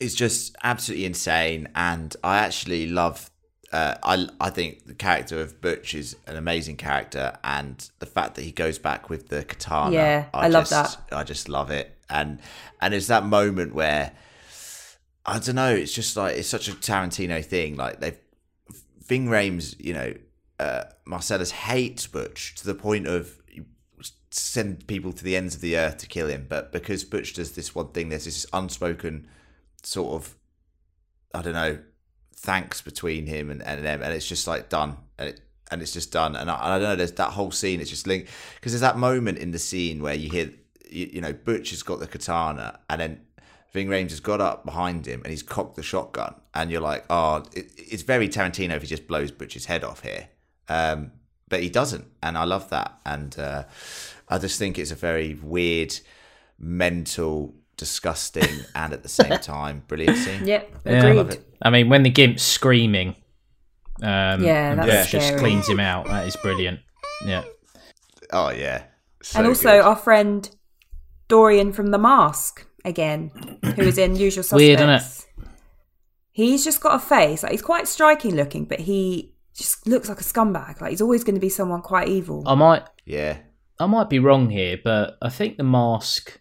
is 0.00 0.14
just 0.14 0.56
absolutely 0.62 1.04
insane, 1.06 1.68
and 1.74 2.14
I 2.24 2.38
actually 2.38 2.86
love. 2.86 3.30
Uh, 3.72 3.96
I 4.02 4.28
I 4.40 4.50
think 4.50 4.86
the 4.86 4.94
character 4.94 5.40
of 5.40 5.60
Butch 5.60 5.94
is 5.94 6.16
an 6.26 6.36
amazing 6.36 6.76
character, 6.76 7.36
and 7.44 7.88
the 7.98 8.06
fact 8.06 8.34
that 8.36 8.42
he 8.42 8.52
goes 8.52 8.78
back 8.78 9.10
with 9.10 9.28
the 9.28 9.44
katana. 9.44 9.94
Yeah, 9.94 10.26
I 10.32 10.48
love 10.48 10.68
just, 10.68 10.98
I 11.12 11.22
just 11.22 11.48
love 11.48 11.70
it, 11.70 11.96
and 12.08 12.40
and 12.80 12.94
it's 12.94 13.08
that 13.08 13.24
moment 13.24 13.74
where 13.74 14.12
I 15.26 15.38
don't 15.38 15.56
know. 15.56 15.74
It's 15.74 15.92
just 15.92 16.16
like 16.16 16.36
it's 16.36 16.48
such 16.48 16.68
a 16.68 16.72
Tarantino 16.72 17.44
thing. 17.44 17.76
Like 17.76 18.00
they've 18.00 18.18
Ving 19.04 19.26
Rhames, 19.26 19.74
you 19.78 19.94
know, 19.94 20.14
uh, 20.58 20.84
Marcellus 21.06 21.50
hates 21.50 22.06
Butch 22.06 22.54
to 22.56 22.66
the 22.66 22.74
point 22.74 23.06
of 23.06 23.38
send 24.30 24.86
people 24.86 25.12
to 25.12 25.24
the 25.24 25.36
ends 25.36 25.54
of 25.54 25.60
the 25.60 25.76
earth 25.76 25.98
to 25.98 26.06
kill 26.06 26.28
him. 26.28 26.46
But 26.48 26.72
because 26.72 27.04
Butch 27.04 27.34
does 27.34 27.52
this 27.52 27.74
one 27.74 27.88
thing, 27.88 28.08
there's 28.08 28.24
this 28.24 28.46
unspoken 28.52 29.28
sort 29.82 30.14
of, 30.14 30.36
I 31.34 31.42
don't 31.42 31.54
know, 31.54 31.78
thanks 32.38 32.80
between 32.80 33.26
him 33.26 33.50
and, 33.50 33.62
and 33.62 33.84
them, 33.84 34.02
and 34.02 34.12
it's 34.12 34.28
just 34.28 34.46
like 34.46 34.68
done, 34.68 34.96
and 35.18 35.30
it, 35.30 35.40
and 35.70 35.82
it's 35.82 35.92
just 35.92 36.12
done. 36.12 36.36
And 36.36 36.50
I, 36.50 36.76
I 36.76 36.78
don't 36.78 36.82
know, 36.82 36.96
there's 36.96 37.12
that 37.12 37.30
whole 37.32 37.50
scene. 37.50 37.80
It's 37.80 37.90
just 37.90 38.06
linked 38.06 38.30
because 38.56 38.72
there's 38.72 38.80
that 38.80 38.96
moment 38.96 39.38
in 39.38 39.50
the 39.50 39.58
scene 39.58 40.02
where 40.02 40.14
you 40.14 40.30
hear, 40.30 40.50
you, 40.90 41.10
you 41.14 41.20
know, 41.20 41.32
Butch 41.32 41.70
has 41.70 41.82
got 41.82 42.00
the 42.00 42.06
katana, 42.06 42.80
and 42.88 43.00
then. 43.00 43.20
Ving 43.70 43.88
Rhames 43.88 44.08
has 44.08 44.20
got 44.20 44.40
up 44.40 44.64
behind 44.64 45.04
him 45.06 45.20
and 45.24 45.30
he's 45.30 45.42
cocked 45.42 45.76
the 45.76 45.82
shotgun, 45.82 46.34
and 46.54 46.70
you're 46.70 46.80
like, 46.80 47.04
"Oh, 47.10 47.44
it, 47.54 47.70
it's 47.76 48.02
very 48.02 48.26
Tarantino 48.26 48.70
if 48.70 48.80
he 48.80 48.88
just 48.88 49.06
blows 49.06 49.30
Butch's 49.30 49.66
head 49.66 49.84
off 49.84 50.00
here." 50.02 50.28
Um, 50.70 51.12
but 51.50 51.62
he 51.62 51.68
doesn't, 51.68 52.06
and 52.22 52.38
I 52.38 52.44
love 52.44 52.70
that. 52.70 52.98
And 53.04 53.38
uh, 53.38 53.64
I 54.26 54.38
just 54.38 54.58
think 54.58 54.78
it's 54.78 54.90
a 54.90 54.94
very 54.94 55.34
weird, 55.34 55.94
mental, 56.58 57.54
disgusting, 57.76 58.64
and 58.74 58.92
at 58.92 59.02
the 59.02 59.08
same 59.08 59.38
time 59.42 59.82
brilliant 59.86 60.16
scene. 60.16 60.46
Yep, 60.46 60.72
Yeah, 60.84 60.92
I 60.92 61.10
agreed. 61.10 61.44
Love 61.64 61.72
it. 61.72 61.76
I 61.76 61.82
mean, 61.82 61.88
when 61.88 62.02
the 62.02 62.10
gimp's 62.10 62.42
screaming, 62.42 63.16
um, 64.02 64.42
Yeah, 64.42 64.70
and 64.72 64.78
that's 64.80 65.04
Butch 65.04 65.10
just 65.12 65.26
scary. 65.28 65.40
cleans 65.40 65.68
him 65.68 65.80
out. 65.80 66.06
That 66.06 66.26
is 66.26 66.36
brilliant. 66.36 66.80
Yeah. 67.26 67.44
Oh 68.32 68.50
yeah, 68.50 68.84
So 69.22 69.38
and 69.38 69.48
also 69.48 69.70
good. 69.70 69.80
our 69.84 69.96
friend 69.96 70.48
Dorian 71.28 71.72
from 71.72 71.86
The 71.88 71.98
Mask 71.98 72.66
again, 72.84 73.30
who 73.76 73.82
is 73.82 73.96
in 73.98 74.16
Usual 74.16 74.42
Suspects. 74.44 74.56
Weird, 74.62 74.78
innit? 74.80 75.24
He's 76.32 76.62
just 76.62 76.80
got 76.80 76.94
a 76.94 76.98
face. 76.98 77.42
Like 77.42 77.52
he's 77.52 77.62
quite 77.62 77.88
striking 77.88 78.34
looking, 78.36 78.64
but 78.66 78.80
he 78.80 79.34
just 79.54 79.86
looks 79.86 80.08
like 80.08 80.20
a 80.20 80.24
scumbag. 80.24 80.80
Like 80.80 80.90
he's 80.90 81.00
always 81.00 81.24
going 81.24 81.34
to 81.34 81.40
be 81.40 81.48
someone 81.48 81.80
quite 81.82 82.08
evil. 82.08 82.44
I 82.46 82.54
might 82.54 82.84
yeah, 83.06 83.38
I 83.80 83.86
might 83.86 84.08
be 84.10 84.18
wrong 84.18 84.50
here, 84.50 84.78
but 84.82 85.16
I 85.22 85.30
think 85.30 85.56
the 85.56 85.64
mask 85.64 86.40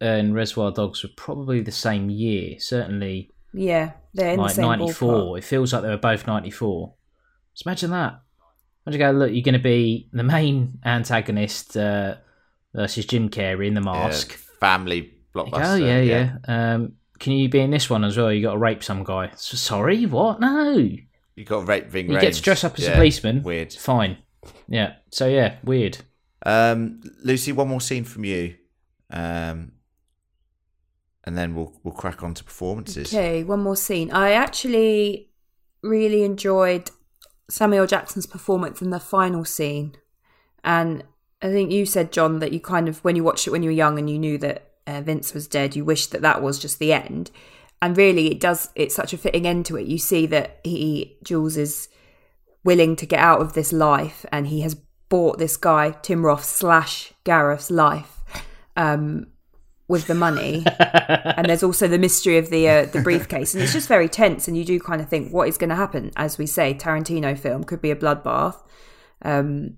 and 0.00 0.34
Reservoir 0.34 0.70
Dogs 0.72 1.02
were 1.02 1.10
probably 1.16 1.60
the 1.60 1.72
same 1.72 2.08
year. 2.10 2.58
Certainly, 2.58 3.30
yeah, 3.52 3.92
they're 4.14 4.32
in 4.34 4.38
like 4.40 4.50
the 4.50 4.54
same 4.56 4.66
ninety 4.66 4.92
four. 4.92 5.12
ballpark. 5.14 5.38
It 5.38 5.44
feels 5.44 5.72
like 5.72 5.82
they 5.82 5.88
were 5.88 5.96
both 5.96 6.26
ninety 6.26 6.50
four. 6.50 6.94
Just 7.54 7.66
imagine 7.66 7.90
that. 7.90 8.20
Imagine 8.86 8.98
go 9.00 9.10
look. 9.12 9.32
You're 9.32 9.42
going 9.42 9.52
to 9.54 9.58
be 9.60 10.08
the 10.12 10.22
main 10.24 10.78
antagonist 10.84 11.76
uh, 11.76 12.16
versus 12.74 13.06
Jim 13.06 13.28
Carrey 13.28 13.66
in 13.68 13.74
the 13.74 13.80
yeah, 13.82 13.92
mask. 14.06 14.32
family 14.60 14.96
You 14.96 15.12
blockbuster. 15.34 15.50
go, 15.52 15.72
oh 15.72 15.74
yeah, 15.76 16.00
yeah. 16.00 16.36
Um, 16.46 16.92
can 17.18 17.32
you 17.34 17.48
be 17.48 17.60
in 17.60 17.70
this 17.70 17.88
one 17.88 18.04
as 18.04 18.16
well? 18.16 18.32
You 18.32 18.42
got 18.42 18.52
to 18.52 18.58
rape 18.58 18.82
some 18.82 19.04
guy. 19.04 19.26
S- 19.28 19.60
Sorry, 19.60 20.04
what? 20.06 20.40
No. 20.40 20.72
You 21.36 21.44
got 21.44 21.60
to 21.60 21.66
rape 21.66 21.86
Ving 21.88 22.10
You 22.10 22.16
Rhames. 22.16 22.20
get 22.20 22.34
to 22.34 22.42
dress 22.42 22.64
up 22.64 22.78
as 22.78 22.88
a 22.88 22.92
policeman. 22.92 23.42
Weird. 23.42 23.72
Fine. 23.72 24.18
Yeah. 24.68 24.94
So 25.10 25.28
yeah, 25.28 25.56
weird. 25.62 25.98
Um, 26.44 27.00
Lucy, 27.22 27.52
one 27.52 27.68
more 27.68 27.80
scene 27.80 28.02
from 28.04 28.24
you, 28.24 28.56
um, 29.10 29.72
and 31.24 31.36
then 31.36 31.54
we'll 31.54 31.72
we'll 31.82 31.94
crack 31.94 32.22
on 32.22 32.34
to 32.34 32.44
performances. 32.44 33.12
Okay, 33.12 33.44
one 33.44 33.60
more 33.60 33.76
scene. 33.76 34.10
I 34.10 34.32
actually 34.32 35.28
really 35.82 36.22
enjoyed 36.22 36.90
Samuel 37.48 37.86
Jackson's 37.86 38.26
performance 38.26 38.82
in 38.82 38.90
the 38.90 39.00
final 39.00 39.44
scene, 39.44 39.94
and 40.64 41.04
I 41.40 41.50
think 41.50 41.72
you 41.72 41.86
said, 41.86 42.12
John, 42.12 42.38
that 42.38 42.52
you 42.52 42.60
kind 42.60 42.88
of 42.88 43.02
when 43.04 43.16
you 43.16 43.24
watched 43.24 43.46
it 43.46 43.50
when 43.50 43.62
you 43.62 43.68
were 43.68 43.74
young 43.74 43.98
and 43.98 44.08
you 44.08 44.18
knew 44.18 44.38
that 44.38 44.72
uh, 44.86 45.00
Vince 45.00 45.34
was 45.34 45.46
dead, 45.46 45.76
you 45.76 45.84
wished 45.84 46.12
that 46.12 46.22
that 46.22 46.42
was 46.42 46.58
just 46.58 46.78
the 46.78 46.92
end. 46.92 47.30
And 47.80 47.96
really, 47.96 48.30
it 48.30 48.38
does. 48.38 48.70
It's 48.76 48.94
such 48.94 49.12
a 49.12 49.18
fitting 49.18 49.46
end 49.46 49.66
to 49.66 49.76
it. 49.76 49.86
You 49.86 49.98
see 49.98 50.26
that 50.26 50.60
he 50.62 51.18
Jules 51.24 51.56
is 51.56 51.88
willing 52.64 52.94
to 52.94 53.06
get 53.06 53.18
out 53.18 53.40
of 53.40 53.54
this 53.54 53.72
life, 53.72 54.24
and 54.30 54.46
he 54.46 54.60
has 54.60 54.76
bought 55.08 55.38
this 55.38 55.56
guy 55.56 55.90
Tim 55.90 56.24
Roth 56.24 56.44
slash 56.44 57.12
Gareth's 57.24 57.70
life. 57.70 58.20
Um, 58.76 59.31
with 59.92 60.06
the 60.06 60.14
money, 60.14 60.64
and 60.78 61.46
there's 61.46 61.62
also 61.62 61.86
the 61.86 61.98
mystery 61.98 62.38
of 62.38 62.48
the 62.48 62.66
uh, 62.66 62.86
the 62.86 63.02
briefcase, 63.02 63.52
and 63.52 63.62
it's 63.62 63.74
just 63.74 63.88
very 63.88 64.08
tense. 64.08 64.48
And 64.48 64.56
you 64.56 64.64
do 64.64 64.80
kind 64.80 65.02
of 65.02 65.08
think, 65.08 65.32
what 65.32 65.48
is 65.48 65.58
going 65.58 65.68
to 65.68 65.76
happen? 65.76 66.10
As 66.16 66.38
we 66.38 66.46
say, 66.46 66.72
Tarantino 66.72 67.38
film 67.38 67.62
could 67.62 67.82
be 67.82 67.90
a 67.90 67.96
bloodbath, 67.96 68.56
um, 69.20 69.76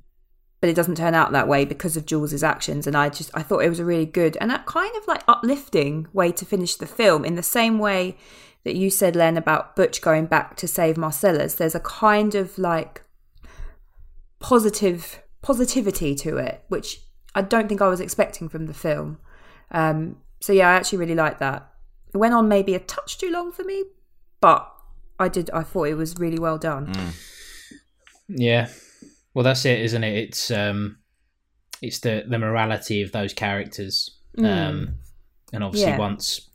but 0.61 0.71
it 0.71 0.77
doesn't 0.77 0.95
turn 0.95 1.15
out 1.15 1.33
that 1.33 1.49
way 1.49 1.65
because 1.65 1.97
of 1.97 2.07
Jules's 2.07 2.45
actions. 2.45 2.87
And 2.87 2.97
I 2.97 3.09
just 3.09 3.33
I 3.35 3.43
thought 3.43 3.65
it 3.65 3.69
was 3.69 3.81
a 3.81 3.85
really 3.85 4.07
good 4.07 4.39
and 4.41 4.51
that 4.51 4.67
kind 4.67 4.97
of 4.97 5.07
like 5.09 5.25
uplifting 5.27 6.07
way 6.13 6.31
to 6.31 6.47
finish 6.47 6.77
the 6.77 6.87
film. 6.87 7.25
In 7.25 7.35
the 7.35 7.43
same 7.43 7.81
way 7.81 8.17
that 8.63 8.77
you 8.77 8.91
said, 8.91 9.17
Len, 9.17 9.37
about 9.37 9.75
Butch 9.75 10.01
going 10.01 10.27
back 10.27 10.57
to 10.59 10.69
save 10.69 10.97
Marcellus, 10.97 11.57
there's 11.57 11.75
a 11.75 11.81
kind 11.81 12.37
of 12.37 12.57
like 12.57 13.03
positive 14.39 15.23
positivity 15.43 16.15
to 16.15 16.37
it, 16.37 16.65
which 16.69 17.01
I 17.35 17.43
don't 17.43 17.69
think 17.69 17.83
I 17.83 17.89
was 17.89 18.01
expecting 18.01 18.49
from 18.49 18.67
the 18.67 18.75
film. 18.75 19.19
Um, 19.75 20.17
so 20.41 20.53
yeah, 20.53 20.71
I 20.71 20.75
actually 20.75 20.99
really 20.99 21.15
liked 21.15 21.41
that. 21.41 21.69
It 22.15 22.17
went 22.17 22.33
on 22.33 22.49
maybe 22.49 22.75
a 22.75 22.79
touch 22.79 23.19
too 23.19 23.31
long 23.31 23.53
for 23.53 23.65
me, 23.65 23.85
but 24.41 24.73
I 25.19 25.29
did. 25.29 25.51
I 25.51 25.63
thought 25.63 25.89
it 25.89 25.95
was 25.95 26.17
really 26.19 26.39
well 26.39 26.57
done. 26.59 26.93
Yeah. 28.29 28.69
Well, 29.35 29.43
that's 29.43 29.65
it, 29.65 29.81
isn't 29.81 30.05
it? 30.05 30.17
It's 30.17 30.51
um, 30.51 30.99
it's 31.83 31.99
the 31.99 32.25
the 32.27 32.39
morality 32.39 33.03
of 33.03 33.13
those 33.13 33.35
characters. 33.35 34.11
Um, 34.39 34.95
and 35.53 35.63
obviously, 35.63 35.91
Yeah. 35.93 35.99
once 35.99 36.49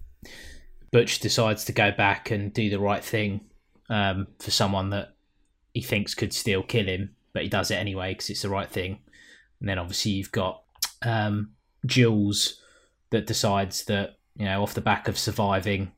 Butch 0.91 1.19
decides 1.19 1.65
to 1.65 1.71
go 1.71 1.91
back 1.91 2.31
and 2.31 2.53
do 2.53 2.69
the 2.69 2.79
right 2.79 3.03
thing 3.03 3.41
um, 3.89 4.27
for 4.39 4.51
someone 4.51 4.89
that 4.89 5.15
he 5.73 5.81
thinks 5.81 6.15
could 6.15 6.33
still 6.33 6.63
kill 6.63 6.85
him, 6.87 7.15
but 7.33 7.43
he 7.43 7.49
does 7.49 7.71
it 7.71 7.75
anyway 7.75 8.11
because 8.11 8.29
it's 8.29 8.41
the 8.41 8.49
right 8.49 8.69
thing. 8.69 8.99
And 9.59 9.69
then 9.69 9.77
obviously 9.77 10.11
you've 10.11 10.31
got 10.31 10.63
um, 11.03 11.51
Jules 11.85 12.61
that 13.11 13.27
decides 13.27 13.85
that 13.85 14.17
you 14.35 14.45
know 14.45 14.61
off 14.61 14.73
the 14.73 14.81
back 14.81 15.07
of 15.07 15.17
surviving, 15.17 15.91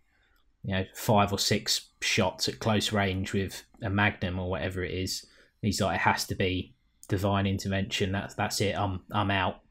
you 0.64 0.74
know, 0.74 0.86
five 0.94 1.32
or 1.32 1.40
six 1.40 1.90
shots 2.02 2.48
at 2.48 2.60
close 2.60 2.92
range 2.92 3.34
with 3.34 3.64
a 3.82 3.90
magnum 3.90 4.40
or 4.40 4.50
whatever 4.50 4.84
it 4.84 4.94
is, 4.94 5.26
he's 5.62 5.82
like, 5.82 5.96
it 5.96 6.02
has 6.02 6.26
to 6.28 6.36
be 6.36 6.74
divine 7.08 7.46
intervention. 7.46 8.12
That's 8.12 8.36
that's 8.36 8.62
it. 8.62 8.76
I'm 8.76 9.02
I'm 9.12 9.32
out. 9.32 9.62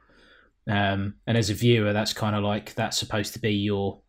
Um, 0.68 1.14
and 1.26 1.36
as 1.36 1.50
a 1.50 1.54
viewer, 1.54 1.92
that's 1.92 2.12
kind 2.12 2.36
of 2.36 2.44
like 2.44 2.74
that's 2.74 2.98
supposed 2.98 3.32
to 3.32 3.40
be 3.40 3.52
your 3.52 4.00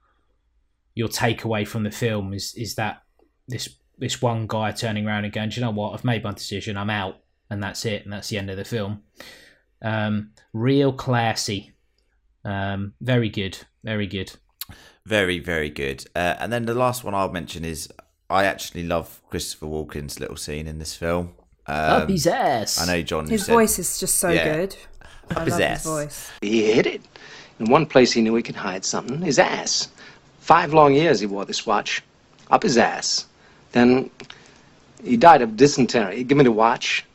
your 0.94 1.08
takeaway 1.08 1.67
from 1.67 1.84
the 1.84 1.91
film 1.91 2.34
is 2.34 2.54
is 2.56 2.76
that 2.76 3.04
this 3.48 3.78
this 3.98 4.22
one 4.22 4.48
guy 4.48 4.72
turning 4.72 5.08
around 5.08 5.26
and 5.26 5.34
going, 5.34 5.50
Do 5.50 5.60
you 5.60 5.65
know 5.65 5.72
what? 5.72 5.94
I've 5.94 6.04
made 6.04 6.24
my 6.24 6.34
decision. 6.34 6.76
I'm 6.76 6.89
out, 6.89 7.17
and 7.50 7.63
that's 7.63 7.86
it, 7.86 8.04
and 8.04 8.12
that's 8.12 8.30
the 8.30 8.38
end 8.38 8.50
of 8.50 8.58
the 8.58 8.65
film. 8.65 9.04
Um, 9.82 10.32
real 10.54 10.91
classy, 10.91 11.72
um, 12.43 12.93
very 13.01 13.30
good, 13.30 13.58
very 13.84 14.08
good. 14.08 14.34
Very, 15.06 15.39
very 15.39 15.69
good. 15.69 16.06
Uh, 16.15 16.36
and 16.39 16.51
then 16.54 16.65
the 16.65 16.73
last 16.75 17.04
one 17.04 17.13
I'll 17.15 17.32
mention 17.32 17.65
is 17.65 17.89
I 18.30 18.45
actually 18.45 18.84
love 18.84 19.21
Christopher 19.30 19.65
Walken's 19.65 20.19
little 20.19 20.38
scene 20.38 20.67
in 20.67 20.79
this 20.79 20.96
film. 20.96 21.33
Um, 21.67 22.04
Up 22.04 22.10
his 22.10 22.27
ass. 22.27 22.79
I 22.81 22.85
know, 22.85 23.02
John. 23.02 23.27
His 23.27 23.46
said- 23.46 23.54
voice 23.54 23.79
is 23.79 24.00
just 24.00 24.15
so 24.15 24.29
Yeah. 24.29 24.54
good. 24.56 24.75
I 25.29 25.33
Up 25.33 25.37
love 25.37 25.48
his 25.48 25.56
his 25.58 25.83
voice. 25.83 26.31
He 26.42 26.71
hid 26.71 26.85
it. 26.87 27.02
In 27.60 27.69
one 27.69 27.85
place 27.85 28.12
he 28.12 28.21
knew 28.21 28.35
he 28.35 28.44
could 28.44 28.56
hide 28.56 28.83
something 28.85 29.21
his 29.21 29.39
ass. 29.39 29.89
Five 30.39 30.73
long 30.73 30.94
years 30.94 31.19
he 31.19 31.25
wore 31.25 31.46
this 31.46 31.65
watch. 31.65 32.02
Up 32.50 32.63
his 32.63 32.77
ass. 32.77 33.25
Then 33.71 34.10
he 35.04 35.15
died 35.17 35.42
of 35.42 35.56
dysentery. 35.56 36.23
Give 36.23 36.37
me 36.37 36.44
the 36.44 36.52
watch. 36.52 37.06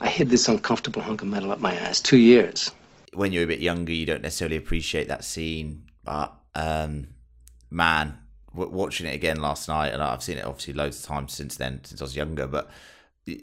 I 0.00 0.08
hid 0.08 0.30
this 0.30 0.48
uncomfortable 0.48 1.02
hunk 1.02 1.22
of 1.22 1.28
metal 1.28 1.52
up 1.52 1.60
my 1.60 1.74
ass. 1.74 2.00
Two 2.00 2.16
years. 2.16 2.70
When 3.14 3.32
you're 3.32 3.44
a 3.44 3.46
bit 3.46 3.60
younger, 3.60 3.92
you 3.92 4.06
don't 4.06 4.22
necessarily 4.22 4.56
appreciate 4.56 5.08
that 5.08 5.24
scene. 5.24 5.84
But 6.04 6.32
um, 6.54 7.08
man, 7.70 8.18
w- 8.54 8.70
watching 8.70 9.06
it 9.06 9.14
again 9.14 9.40
last 9.40 9.68
night, 9.68 9.92
and 9.92 10.02
I've 10.02 10.22
seen 10.22 10.38
it 10.38 10.44
obviously 10.44 10.74
loads 10.74 11.00
of 11.00 11.06
times 11.06 11.32
since 11.32 11.56
then, 11.56 11.80
since 11.84 12.00
I 12.00 12.04
was 12.04 12.16
younger. 12.16 12.46
But 12.46 12.70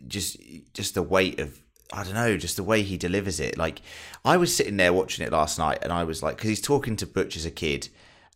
just, 0.07 0.37
just 0.73 0.95
the 0.95 1.03
weight 1.03 1.39
of, 1.39 1.59
I 1.93 2.03
don't 2.03 2.15
know, 2.15 2.37
just 2.37 2.57
the 2.57 2.63
way 2.63 2.81
he 2.81 2.97
delivers 2.97 3.39
it. 3.39 3.57
Like 3.57 3.81
I 4.23 4.37
was 4.37 4.55
sitting 4.55 4.77
there 4.77 4.93
watching 4.93 5.25
it 5.25 5.31
last 5.31 5.59
night, 5.59 5.79
and 5.81 5.91
I 5.91 6.03
was 6.03 6.23
like, 6.23 6.37
because 6.37 6.49
he's 6.49 6.61
talking 6.61 6.95
to 6.97 7.07
Butch 7.07 7.35
as 7.35 7.45
a 7.45 7.51
kid. 7.51 7.89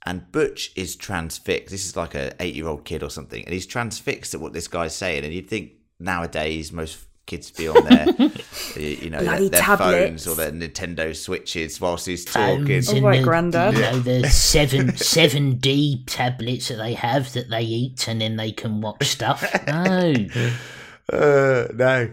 And 0.06 0.32
Butch 0.32 0.72
is 0.78 0.96
transfixed. 0.96 1.72
This 1.72 1.86
is 1.86 1.98
like 1.98 2.16
a 2.16 2.34
eight-year-old 2.42 2.86
kid 2.86 3.04
or 3.04 3.10
something, 3.10 3.44
and 3.44 3.54
he's 3.54 3.66
transfixed 3.66 4.34
at 4.34 4.40
what 4.40 4.54
this 4.54 4.70
guy's 4.70 4.96
saying. 4.96 5.26
And 5.26 5.34
you'd 5.34 5.50
think 5.50 5.74
nowadays 6.00 6.72
most 6.72 7.00
kids 7.30 7.52
be 7.52 7.68
on 7.68 7.84
their, 7.86 8.08
you 8.76 9.12
know, 9.12 9.24
their, 9.24 9.50
their 9.50 9.78
phones 9.78 10.28
or 10.28 10.34
their 10.36 10.52
Nintendo 10.52 11.16
Switches 11.16 11.80
whilst 11.80 12.08
he's 12.08 12.28
Phones 12.28 12.66
talking. 12.66 12.84
Oh, 12.88 12.96
and 12.98 13.06
right, 13.06 13.18
the, 13.20 13.24
Grandad. 13.24 13.74
You 13.76 13.82
know, 13.82 14.00
the 14.00 14.30
seven 14.30 14.98
seven 14.98 15.56
D 15.56 16.04
tablets 16.08 16.70
that 16.70 16.78
they 16.78 16.96
have 16.96 17.32
that 17.34 17.50
they 17.50 17.62
eat 17.62 18.08
and 18.08 18.20
then 18.20 18.36
they 18.36 18.52
can 18.52 18.82
watch 18.82 19.06
stuff. 19.06 19.46
No, 19.68 20.14
Uh, 21.12 21.68
no. 21.74 22.12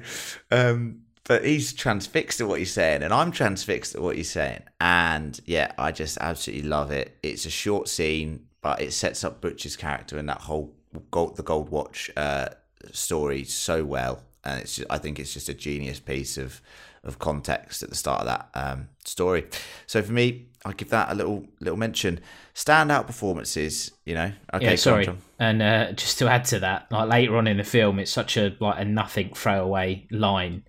Um, 0.50 1.00
but 1.24 1.44
he's 1.44 1.72
transfixed 1.72 2.40
at 2.40 2.46
what 2.48 2.58
he's 2.58 2.72
saying, 2.72 3.02
and 3.02 3.12
I'm 3.12 3.32
transfixed 3.32 3.94
at 3.94 4.02
what 4.02 4.16
he's 4.16 4.30
saying. 4.30 4.62
And 4.80 5.38
yeah, 5.46 5.72
I 5.78 5.92
just 5.92 6.18
absolutely 6.18 6.68
love 6.68 6.90
it. 6.90 7.16
It's 7.22 7.46
a 7.46 7.50
short 7.50 7.88
scene, 7.88 8.46
but 8.60 8.80
it 8.80 8.92
sets 8.92 9.24
up 9.24 9.40
Butcher's 9.40 9.76
character 9.76 10.18
and 10.18 10.28
that 10.28 10.42
whole 10.42 10.74
gold, 11.10 11.36
the 11.36 11.42
Gold 11.42 11.70
Watch 11.70 12.10
uh, 12.16 12.48
story 12.92 13.44
so 13.44 13.84
well. 13.84 14.22
And 14.47 14.61
it's, 14.62 14.80
I 14.88 14.99
think 14.99 15.18
it's 15.18 15.34
just 15.34 15.49
a 15.49 15.55
genius 15.55 16.01
piece 16.01 16.38
of 16.38 16.61
of 17.05 17.18
context 17.20 17.82
at 17.82 17.88
the 17.88 17.94
start 17.94 18.22
of 18.22 18.26
that 18.26 18.49
um, 18.55 18.88
story. 19.05 19.47
So 19.86 20.03
for 20.03 20.12
me, 20.12 20.49
I 20.64 20.72
give 20.72 20.90
that 20.90 21.11
a 21.11 21.14
little 21.14 21.47
little 21.61 21.76
mention. 21.76 22.20
Standout 22.55 23.07
performances, 23.07 23.92
you 24.05 24.14
know. 24.14 24.32
Okay, 24.53 24.70
yeah, 24.70 24.76
sorry. 24.76 25.05
John. 25.07 25.18
And 25.38 25.62
uh, 25.62 25.92
just 25.92 26.18
to 26.18 26.28
add 26.28 26.44
to 26.47 26.61
that, 26.61 26.90
like 26.90 27.09
later 27.09 27.36
on 27.36 27.47
in 27.47 27.59
the 27.59 27.64
film, 27.64 27.99
it's 27.99 28.11
such 28.11 28.36
a 28.36 28.57
like 28.61 28.80
a 28.80 28.84
nothing 28.84 29.34
throwaway 29.34 30.07
line 30.11 30.64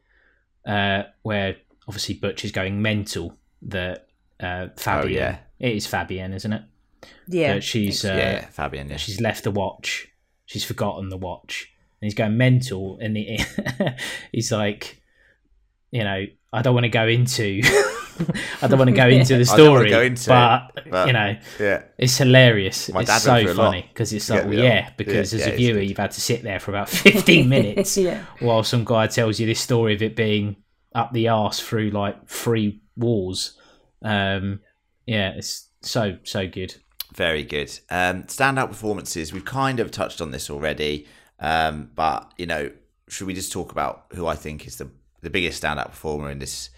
uh, 0.65 1.03
where 1.23 1.57
obviously 1.88 2.15
Butch 2.15 2.45
is 2.45 2.51
going 2.51 2.82
mental 2.82 3.38
that 3.63 4.07
uh, 4.39 4.67
Fabienne. 4.75 5.11
yeah. 5.11 5.38
It 5.59 5.75
is 5.75 5.88
Fabienne, 5.88 6.36
isn't 6.36 6.53
it? 6.53 6.61
Yeah. 7.28 7.55
That 7.55 7.63
she's 7.63 8.05
uh, 8.05 8.09
yeah, 8.09 8.45
Fabienne. 8.47 8.89
Yeah. 8.89 8.97
she's 8.97 9.19
left 9.19 9.43
the 9.43 9.51
watch. 9.51 10.09
She's 10.45 10.63
forgotten 10.63 11.09
the 11.09 11.17
watch, 11.17 11.71
and 11.76 11.76
he's 12.01 12.13
going 12.13 12.37
mental. 12.37 12.97
And 13.01 13.17
he, 13.17 13.39
he's 14.31 14.51
like, 14.51 15.01
you 15.91 16.03
know, 16.03 16.25
I 16.53 16.61
don't 16.61 16.73
want 16.73 16.85
to 16.85 16.89
go 16.89 17.07
into, 17.07 17.61
I 18.61 18.67
don't 18.67 18.79
want 18.79 18.89
to 18.89 18.95
go 18.95 19.07
into 19.09 19.37
the 19.37 19.51
I 19.51 19.57
don't 19.57 19.71
wanna 19.73 19.79
story, 19.79 19.89
go 19.89 20.01
into 20.01 20.29
but, 20.29 20.71
it, 20.77 20.91
but- 20.91 21.07
you 21.07 21.13
know, 21.13 21.37
yeah. 21.59 21.83
it's 21.97 22.17
hilarious. 22.17 22.89
My 22.91 23.01
it's 23.01 23.23
so 23.23 23.33
went 23.33 23.45
through 23.47 23.53
a 23.53 23.55
lot 23.55 23.65
funny 23.71 23.85
because 23.93 24.13
it's 24.13 24.29
like, 24.29 24.41
get 24.41 24.49
well, 24.49 24.59
yeah, 24.63 24.89
because 24.97 25.33
Yeah, 25.33 25.39
as 25.39 25.47
yeah, 25.47 25.53
a 25.53 25.57
viewer, 25.57 25.79
you've 25.81 25.97
had 25.97 26.11
to 26.11 26.21
sit 26.21 26.43
there 26.43 26.59
for 26.59 26.71
about 26.71 26.89
fifteen 26.89 27.49
minutes 27.49 27.97
Yeah. 27.97 28.23
while 28.39 28.63
some 28.63 28.85
guy 28.85 29.07
tells 29.07 29.39
you 29.39 29.45
this 29.45 29.59
story 29.59 29.93
of 29.93 30.01
it 30.01 30.15
being 30.15 30.55
up 30.95 31.13
the 31.13 31.27
arse 31.27 31.59
through 31.59 31.91
like 31.91 32.27
three 32.27 32.81
walls 32.95 33.59
Um, 34.01 34.61
yeah, 35.05 35.33
it's 35.35 35.67
so 35.81 36.17
so 36.23 36.47
good. 36.47 36.75
Very 37.13 37.43
good. 37.43 37.69
Um, 37.89 38.23
standout 38.23 38.67
performances. 38.69 39.31
We've 39.31 39.45
kind 39.45 39.79
of 39.79 39.91
touched 39.91 40.21
on 40.21 40.31
this 40.31 40.49
already, 40.49 41.07
um, 41.39 41.89
but 41.95 42.31
you 42.38 42.45
know, 42.45 42.71
should 43.07 43.27
we 43.27 43.33
just 43.33 43.51
talk 43.51 43.71
about 43.71 44.05
who 44.13 44.27
I 44.27 44.35
think 44.35 44.67
is 44.67 44.77
the 44.77 44.89
the 45.21 45.29
biggest 45.29 45.61
standout 45.63 45.89
performer 45.89 46.29
in 46.29 46.39
this 46.39 46.69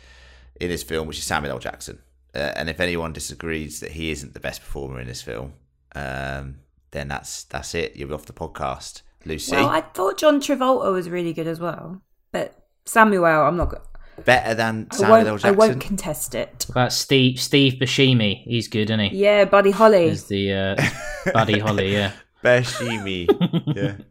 in 0.60 0.70
this 0.70 0.84
film, 0.84 1.08
which 1.08 1.18
is 1.18 1.24
Samuel 1.26 1.54
L. 1.54 1.60
Jackson? 1.60 2.00
Uh, 2.36 2.54
and 2.56 2.70
if 2.70 2.80
anyone 2.80 3.12
disagrees 3.12 3.80
that 3.80 3.92
he 3.92 4.12
isn't 4.12 4.34
the 4.34 4.40
best 4.40 4.62
performer 4.62 5.00
in 5.00 5.08
this 5.08 5.22
film, 5.22 5.54
um, 5.96 6.60
then 6.92 7.08
that's 7.08 7.44
that's 7.46 7.74
it. 7.74 7.96
You're 7.96 8.14
off 8.14 8.26
the 8.26 8.34
podcast, 8.34 9.02
Lucy. 9.26 9.56
Well, 9.56 9.68
I 9.70 9.82
thought 9.82 10.18
John 10.18 10.40
Travolta 10.40 10.92
was 10.92 11.10
really 11.10 11.34
good 11.34 11.48
as 11.48 11.60
well, 11.60 12.02
but 12.32 12.54
Samuel, 12.86 13.26
I'm 13.26 13.58
not. 13.58 13.70
go- 13.70 13.82
Better 14.26 14.54
than 14.54 14.92
Samuel 14.92 15.16
L. 15.16 15.26
won't. 15.34 15.46
I 15.46 15.52
won't 15.52 15.80
contest 15.82 16.36
it. 16.36 16.66
What 16.68 16.70
about 16.70 16.94
Steve 16.94 17.40
Steve 17.40 17.74
Buscemi, 17.80 18.44
he's 18.44 18.68
good, 18.68 18.90
isn't 18.90 19.00
he? 19.00 19.18
Yeah, 19.18 19.46
Buddy 19.46 19.72
Holly. 19.72 20.10
He's 20.10 20.26
the 20.26 20.54
uh, 20.54 21.32
Buddy 21.32 21.58
Holly, 21.60 21.94
yeah. 21.94 22.12
Bashimi. 22.44 23.28
yeah. 23.76 23.96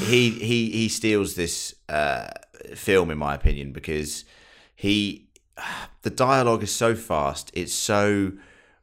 He 0.00 0.30
he 0.30 0.70
he 0.70 0.88
steals 0.88 1.34
this 1.34 1.74
uh, 1.88 2.28
film 2.74 3.10
in 3.10 3.18
my 3.18 3.34
opinion 3.34 3.72
because 3.72 4.24
he 4.74 5.28
the 6.02 6.10
dialogue 6.10 6.62
is 6.62 6.72
so 6.72 6.94
fast, 6.94 7.50
it's 7.54 7.74
so 7.74 8.32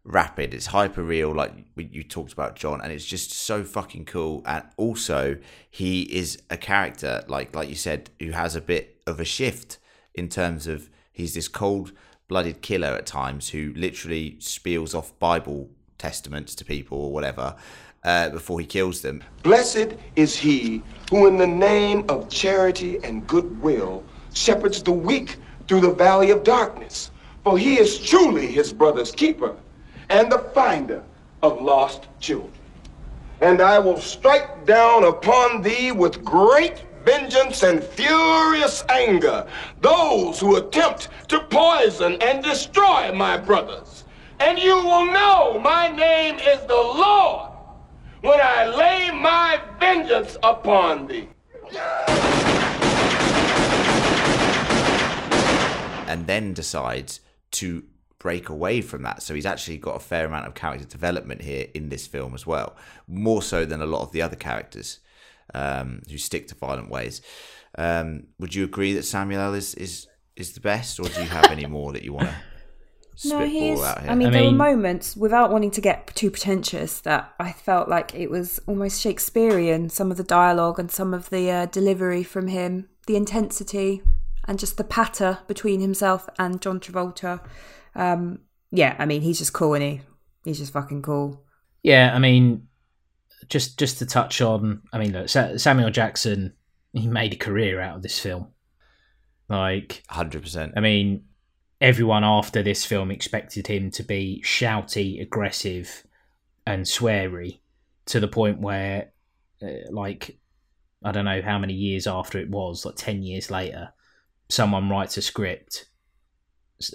rapid, 0.04 0.54
it's 0.54 0.68
hyper 0.68 1.02
real 1.02 1.34
like 1.34 1.54
you 1.76 2.04
talked 2.04 2.34
about 2.34 2.56
John 2.56 2.82
and 2.82 2.92
it's 2.92 3.06
just 3.06 3.32
so 3.32 3.64
fucking 3.64 4.06
cool. 4.06 4.42
And 4.46 4.64
also 4.78 5.38
he 5.70 6.04
is 6.04 6.42
a 6.50 6.58
character 6.58 7.24
like 7.28 7.56
like 7.56 7.70
you 7.70 7.76
said 7.76 8.10
who 8.20 8.32
has 8.32 8.56
a 8.56 8.62
bit 8.62 9.02
of 9.08 9.20
a 9.20 9.26
shift 9.26 9.78
in 10.14 10.30
terms 10.30 10.68
of 10.68 10.90
he's 11.12 11.34
this 11.34 11.48
cold-blooded 11.48 12.62
killer 12.62 12.90
at 12.90 13.06
times 13.06 13.50
who 13.50 13.74
literally 13.76 14.38
spiels 14.40 14.94
off 14.94 15.18
Bible 15.20 15.70
testaments 15.98 16.54
to 16.56 16.66
people 16.66 16.98
or 16.98 17.14
whatever 17.14 17.56
uh, 18.04 18.30
before 18.30 18.60
he 18.60 18.66
kills 18.66 19.02
them. 19.02 19.24
Blessed 19.44 19.96
is 20.16 20.36
he 20.36 20.82
who, 21.10 21.28
in 21.28 21.38
the 21.38 21.48
name 21.48 22.06
of 22.10 22.30
charity 22.30 23.00
and 23.04 23.26
goodwill, 23.28 24.04
shepherds 24.34 24.82
the 24.84 24.92
weak 24.92 25.38
through 25.68 25.82
the 25.82 25.94
valley 25.94 26.32
of 26.32 26.44
darkness. 26.44 27.12
For 27.44 27.58
he 27.58 27.78
is 27.78 28.00
truly 28.00 28.48
his 28.48 28.72
brother's 28.74 29.12
keeper 29.12 29.56
and 30.10 30.32
the 30.32 30.40
finder 30.54 31.04
of 31.42 31.62
lost 31.62 32.08
children. 32.20 32.52
And 33.42 33.62
I 33.62 33.80
will 33.80 34.00
strike 34.00 34.66
down 34.66 35.04
upon 35.04 35.62
thee 35.62 35.92
with 35.92 36.24
great 36.24 36.86
vengeance 37.04 37.64
and 37.64 37.84
furious 37.84 38.86
anger 38.88 39.46
those 39.82 40.40
who 40.40 40.56
attempt 40.56 41.10
to 41.28 41.42
poison 41.42 42.18
and 42.22 42.42
destroy 42.42 43.12
my 43.14 43.38
brothers. 43.38 44.06
And 44.40 44.58
you 44.58 44.76
will 44.76 45.06
know 45.06 45.60
my 45.60 45.90
name 45.90 46.36
is 46.36 46.62
the 46.62 46.74
Lord 46.74 47.53
when 48.24 48.40
I 48.42 48.66
lay 48.68 49.12
my 49.12 49.60
vengeance 49.80 50.38
upon 50.42 51.08
thee. 51.08 51.28
and 56.08 56.28
then 56.28 56.54
decides 56.54 57.22
to 57.50 57.84
break 58.20 58.48
away 58.48 58.82
from 58.82 59.02
that. 59.02 59.24
So 59.24 59.34
he's 59.34 59.46
actually 59.46 59.78
got 59.78 59.96
a 59.96 60.00
fair 60.00 60.26
amount 60.26 60.46
of 60.48 60.54
character 60.54 60.86
development 60.86 61.42
here 61.42 61.68
in 61.74 61.90
this 61.90 62.06
film 62.08 62.34
as 62.36 62.46
well, 62.46 62.76
more 63.08 63.42
so 63.42 63.66
than 63.66 63.82
a 63.82 63.86
lot 63.86 64.04
of 64.04 64.12
the 64.12 64.22
other 64.22 64.36
characters 64.36 65.00
um, 65.54 66.02
who 66.10 66.18
stick 66.18 66.48
to 66.48 66.56
violent 66.56 66.90
ways. 66.90 67.22
Um, 67.78 68.28
would 68.40 68.54
you 68.54 68.64
agree 68.64 68.94
that 68.94 69.04
Samuel 69.04 69.54
is 69.56 69.74
is, 69.76 70.08
is 70.36 70.54
the 70.54 70.62
best, 70.62 71.00
or 71.00 71.10
do 71.10 71.22
you 71.22 71.30
have 71.30 71.46
any 71.46 71.66
more 71.66 71.92
that 71.92 72.04
you 72.04 72.14
want 72.14 72.30
to 72.30 72.36
No, 73.26 73.46
he's. 73.46 73.80
out 73.82 74.02
here? 74.02 74.12
I 74.12 74.16
mean, 74.16 74.28
I 74.30 74.32
there 74.32 74.42
mean- 74.42 74.54
were 74.58 74.58
moments, 74.58 75.16
without 75.16 75.52
wanting 75.52 75.72
to 75.72 75.82
get 75.82 76.08
too 76.16 76.32
pretentious, 76.32 77.00
that 77.02 77.34
I 77.40 77.52
felt 77.52 77.90
like 77.90 78.14
it 78.16 78.30
was 78.30 78.60
almost 78.68 79.02
Shakespearean. 79.02 79.90
Some 79.90 80.12
of 80.12 80.18
the 80.18 80.24
dialogue 80.24 80.80
and 80.80 80.90
some 80.92 81.14
of 81.14 81.30
the 81.30 81.50
uh, 81.52 81.66
delivery 81.68 82.24
from 82.24 82.48
him, 82.48 82.90
the 83.08 83.16
intensity, 83.16 84.02
and 84.48 84.60
just 84.60 84.78
the 84.78 84.84
patter 84.84 85.40
between 85.48 85.80
himself 85.80 86.28
and 86.40 86.62
John 86.62 86.80
Travolta. 86.80 87.40
Um, 87.96 88.40
yeah, 88.72 88.96
I 88.98 89.06
mean, 89.06 89.22
he's 89.22 89.38
just 89.40 89.54
cool, 89.54 89.74
and 89.76 89.84
he 89.84 90.02
he's 90.44 90.58
just 90.60 90.74
fucking 90.74 91.02
cool. 91.04 91.44
Yeah, 91.84 92.12
I 92.16 92.20
mean, 92.20 92.68
just 93.50 93.78
just 93.78 94.00
to 94.00 94.06
touch 94.06 94.42
on, 94.42 94.82
I 94.92 94.98
mean, 94.98 95.14
look, 95.14 95.30
Samuel 95.30 95.92
Jackson, 95.92 96.54
he 96.94 97.08
made 97.08 97.34
a 97.34 97.38
career 97.38 97.80
out 97.80 97.98
of 97.98 98.02
this 98.02 98.20
film. 98.20 98.48
Like, 99.50 100.04
Hundred 100.10 100.42
percent. 100.42 100.74
I 100.76 100.80
mean, 100.80 101.26
everyone 101.84 102.24
after 102.24 102.64
this 102.64 102.86
film 102.86 103.12
expected 103.12 103.68
him 103.68 103.92
to 103.92 104.04
be 104.04 104.42
shouty, 104.44 105.22
aggressive, 105.22 106.04
and 106.66 106.86
sweary 106.86 107.60
to 108.06 108.22
the 108.22 108.28
point 108.28 108.62
where, 108.62 109.12
uh, 109.62 109.92
like, 109.92 110.40
I 111.04 111.12
don't 111.12 111.26
know 111.26 111.42
how 111.42 111.60
many 111.60 111.74
years 111.74 112.08
after 112.08 112.40
it 112.40 112.50
was, 112.50 112.86
like 112.86 112.96
10 112.96 113.22
years 113.22 113.52
later, 113.52 113.92
someone 114.48 114.90
writes 114.90 115.18
a 115.18 115.22
script. 115.22 115.90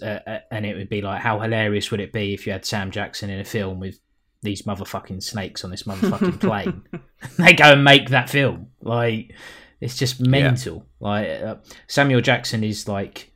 Uh, 0.01 0.21
uh, 0.27 0.39
and 0.51 0.65
it 0.65 0.75
would 0.75 0.89
be 0.89 1.03
like, 1.03 1.21
how 1.21 1.39
hilarious 1.39 1.91
would 1.91 2.01
it 2.01 2.13
be 2.13 2.33
if 2.33 2.47
you 2.47 2.53
had 2.53 2.65
Sam 2.65 2.91
Jackson 2.91 3.29
in 3.29 3.41
a 3.41 3.45
film 3.45 3.81
with 3.81 4.01
these 4.41 4.63
motherfucking 4.63 5.23
snakes 5.23 5.65
on 5.65 5.71
this 5.71 5.83
motherfucking 5.83 6.41
plane? 6.41 6.83
they 7.39 7.53
go 7.53 7.73
and 7.73 7.85
make 7.85 8.09
that 8.09 8.31
film. 8.31 8.69
Like, 8.81 9.35
it's 9.83 9.99
just 9.99 10.19
mental. 10.19 10.87
Like, 10.99 11.29
uh, 11.29 11.57
Samuel 11.89 12.23
Jackson 12.23 12.65
is 12.65 12.89
like, 12.89 13.28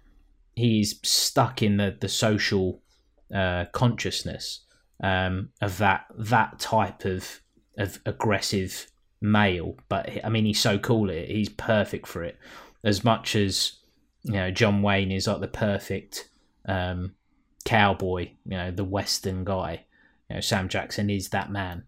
he's 0.55 1.01
stuck 1.07 1.63
in 1.63 1.77
the 1.77 1.97
the 2.01 2.09
social 2.09 2.83
uh, 3.35 3.67
consciousness 3.73 4.65
um, 5.03 5.51
of 5.61 5.79
that 5.79 6.07
that 6.17 6.59
type 6.59 7.05
of 7.05 7.41
of 7.79 8.01
aggressive 8.07 8.87
male. 9.21 9.77
But 9.89 10.25
I 10.25 10.29
mean, 10.29 10.45
he's 10.45 10.61
so 10.61 10.79
cool 10.79 11.11
it. 11.11 11.29
He's 11.29 11.49
perfect 11.49 12.07
for 12.07 12.23
it. 12.23 12.37
As 12.85 13.05
much 13.05 13.37
as 13.37 13.79
you 14.25 14.35
know, 14.35 14.51
John 14.51 14.83
Wayne 14.83 15.13
is 15.13 15.27
like 15.27 15.41
the 15.41 15.49
perfect 15.49 16.29
um, 16.67 17.15
cowboy. 17.65 18.31
You 18.45 18.59
know, 18.59 18.71
the 18.71 18.85
Western 18.85 19.45
guy. 19.45 19.85
You 20.29 20.37
know, 20.37 20.41
Sam 20.41 20.69
Jackson 20.69 21.11
is 21.11 21.31
that 21.31 21.51
man. 21.51 21.85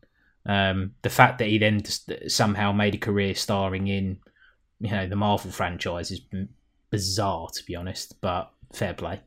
Um, 0.47 0.93
the 1.03 1.11
fact 1.11 1.39
that 1.39 1.49
he 1.49 1.59
then 1.59 1.83
somehow 2.29 2.73
made 2.73 2.95
a 2.95 2.99
career 2.99 3.35
starring 3.35 3.89
in, 3.89 4.19
you 4.79 4.91
know, 4.91 5.07
the 5.07 5.17
Marvel 5.17 5.51
franchise 5.51 6.11
is 6.11 6.21
bizarre 6.91 7.49
to 7.53 7.65
be 7.65 7.75
honest, 7.75 8.21
but 8.21 8.53
fair 8.75 8.95
play. 8.95 9.21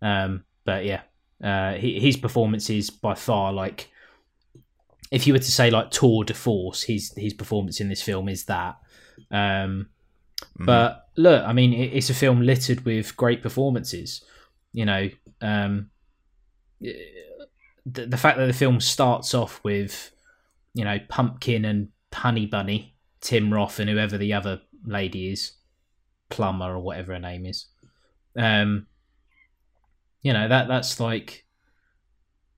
Um, 0.00 0.44
but 0.64 0.84
yeah, 0.84 1.02
uh, 1.42 1.74
he, 1.74 2.00
his 2.00 2.16
performance 2.16 2.70
is 2.70 2.90
by 2.90 3.14
far 3.14 3.52
like, 3.52 3.90
if 5.10 5.26
you 5.26 5.32
were 5.32 5.38
to 5.38 5.52
say 5.52 5.70
like 5.70 5.90
tour 5.90 6.24
de 6.24 6.34
force, 6.34 6.82
his 6.82 7.12
his 7.16 7.34
performance 7.34 7.80
in 7.80 7.88
this 7.88 8.02
film 8.02 8.28
is 8.28 8.44
that. 8.44 8.76
Um, 9.30 9.88
But 10.66 11.08
look, 11.16 11.44
I 11.44 11.52
mean, 11.52 11.72
it, 11.72 11.92
it's 11.94 12.10
a 12.10 12.14
film 12.14 12.42
littered 12.42 12.84
with 12.84 13.16
great 13.16 13.42
performances. 13.42 14.22
You 14.72 14.84
know, 14.84 15.08
um, 15.40 15.90
the, 16.80 18.06
the 18.06 18.16
fact 18.16 18.38
that 18.38 18.46
the 18.46 18.52
film 18.52 18.80
starts 18.80 19.34
off 19.34 19.60
with, 19.64 20.12
you 20.74 20.84
know, 20.84 20.98
Pumpkin 21.08 21.64
and 21.64 21.88
Honey 22.12 22.46
Bunny, 22.46 22.94
Tim 23.20 23.52
Roth, 23.52 23.80
and 23.80 23.90
whoever 23.90 24.18
the 24.18 24.32
other 24.32 24.60
lady 24.84 25.32
is, 25.32 25.52
Plummer 26.28 26.76
or 26.76 26.80
whatever 26.80 27.14
her 27.14 27.18
name 27.18 27.46
is. 27.46 27.66
Um, 28.38 28.86
you 30.22 30.32
know 30.32 30.48
that 30.48 30.68
that's 30.68 31.00
like 31.00 31.44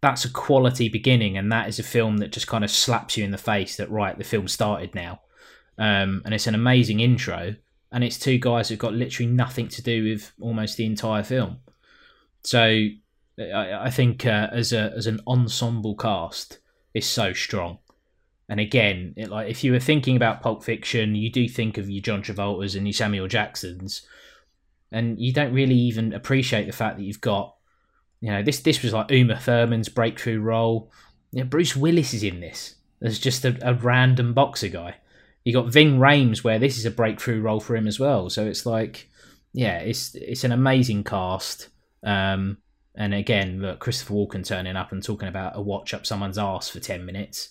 that's 0.01 0.25
a 0.25 0.31
quality 0.31 0.89
beginning, 0.89 1.37
and 1.37 1.51
that 1.51 1.69
is 1.69 1.79
a 1.79 1.83
film 1.83 2.19
that 2.19 2.33
just 2.33 2.47
kind 2.47 2.65
of 2.65 2.71
slaps 2.71 3.17
you 3.17 3.25
in 3.25 3.33
the 3.33 3.39
face 3.39 3.77
that 3.77 3.91
right, 3.91 4.17
the 4.17 4.25
film 4.25 4.49
started 4.49 4.95
now, 4.95 5.21
um, 5.79 6.23
and 6.25 6.33
it's 6.33 6.47
an 6.47 6.55
amazing 6.55 7.01
intro, 7.01 7.57
and 7.93 8.05
it's 8.05 8.19
two 8.19 8.39
guys 8.39 8.69
who've 8.69 8.79
got 8.79 8.95
literally 8.95 9.31
nothing 9.31 9.69
to 9.69 9.83
do 9.83 10.05
with 10.05 10.33
almost 10.41 10.77
the 10.77 10.87
entire 10.87 11.23
film. 11.23 11.59
So 12.43 12.89
I, 13.39 13.73
I 13.87 13.91
think 13.91 14.27
uh, 14.27 14.49
as 14.53 14.73
a 14.73 14.93
as 14.97 15.07
an 15.07 15.21
ensemble 15.27 15.97
cast, 15.97 16.59
it's 16.95 17.07
so 17.07 17.33
strong. 17.33 17.79
And 18.49 18.59
again, 18.59 19.15
it, 19.17 19.29
like 19.29 19.49
if 19.49 19.63
you 19.63 19.73
were 19.73 19.81
thinking 19.81 20.17
about 20.17 20.43
Pulp 20.43 20.65
Fiction, 20.65 21.15
you 21.15 21.31
do 21.31 21.49
think 21.49 21.79
of 21.79 21.89
your 21.89 22.03
John 22.03 22.23
Travoltas 22.23 22.75
and 22.77 22.87
your 22.87 22.93
Samuel 22.93 23.29
Jacksons, 23.29 24.03
and 24.93 25.21
you 25.21 25.33
don't 25.33 25.53
really 25.53 25.75
even 25.75 26.13
appreciate 26.13 26.67
the 26.67 26.73
fact 26.73 26.97
that 26.97 27.05
you've 27.05 27.21
got, 27.21 27.55
you 28.21 28.31
know, 28.31 28.43
this 28.43 28.61
this 28.61 28.83
was 28.83 28.93
like 28.93 29.11
Uma 29.11 29.37
Thurman's 29.37 29.89
breakthrough 29.89 30.41
role. 30.41 30.91
You 31.33 31.41
know, 31.41 31.49
Bruce 31.49 31.77
Willis 31.77 32.13
is 32.13 32.23
in 32.23 32.41
this 32.41 32.75
as 33.03 33.19
just 33.19 33.45
a, 33.45 33.57
a 33.63 33.75
random 33.75 34.35
boxer 34.35 34.69
guy. 34.69 34.97
You 35.45 35.53
got 35.53 35.69
Ving 35.69 35.99
Rhames, 35.99 36.45
where 36.45 36.59
this 36.59 36.77
is 36.77 36.85
a 36.85 36.91
breakthrough 36.91 37.41
role 37.41 37.61
for 37.61 37.75
him 37.75 37.87
as 37.87 37.99
well. 37.99 38.29
So 38.29 38.47
it's 38.47 38.67
like, 38.67 39.09
yeah, 39.53 39.79
it's 39.79 40.15
it's 40.15 40.45
an 40.45 40.53
amazing 40.53 41.05
cast. 41.05 41.69
Um, 42.03 42.59
and 42.95 43.15
again, 43.15 43.63
look, 43.63 43.79
Christopher 43.79 44.15
Walken 44.15 44.45
turning 44.45 44.77
up 44.77 44.93
and 44.93 45.03
talking 45.03 45.29
about 45.29 45.57
a 45.57 45.63
watch 45.63 45.95
up 45.95 46.05
someone's 46.05 46.39
ass 46.39 46.69
for 46.69 46.81
ten 46.81 47.07
minutes. 47.07 47.51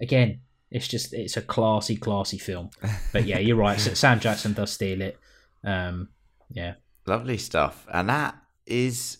Again, 0.00 0.40
it's 0.70 0.88
just 0.88 1.14
it's 1.14 1.36
a 1.36 1.42
classy, 1.42 1.96
classy 1.96 2.38
film. 2.38 2.70
But 3.12 3.26
yeah, 3.26 3.38
you're 3.38 3.56
right. 3.56 3.80
Sam 3.80 4.20
Jackson 4.20 4.52
does 4.52 4.72
steal 4.72 5.00
it. 5.00 5.18
Um, 5.62 6.08
yeah, 6.54 6.74
Lovely 7.06 7.36
stuff. 7.36 7.86
And 7.92 8.08
that 8.08 8.34
is 8.66 9.18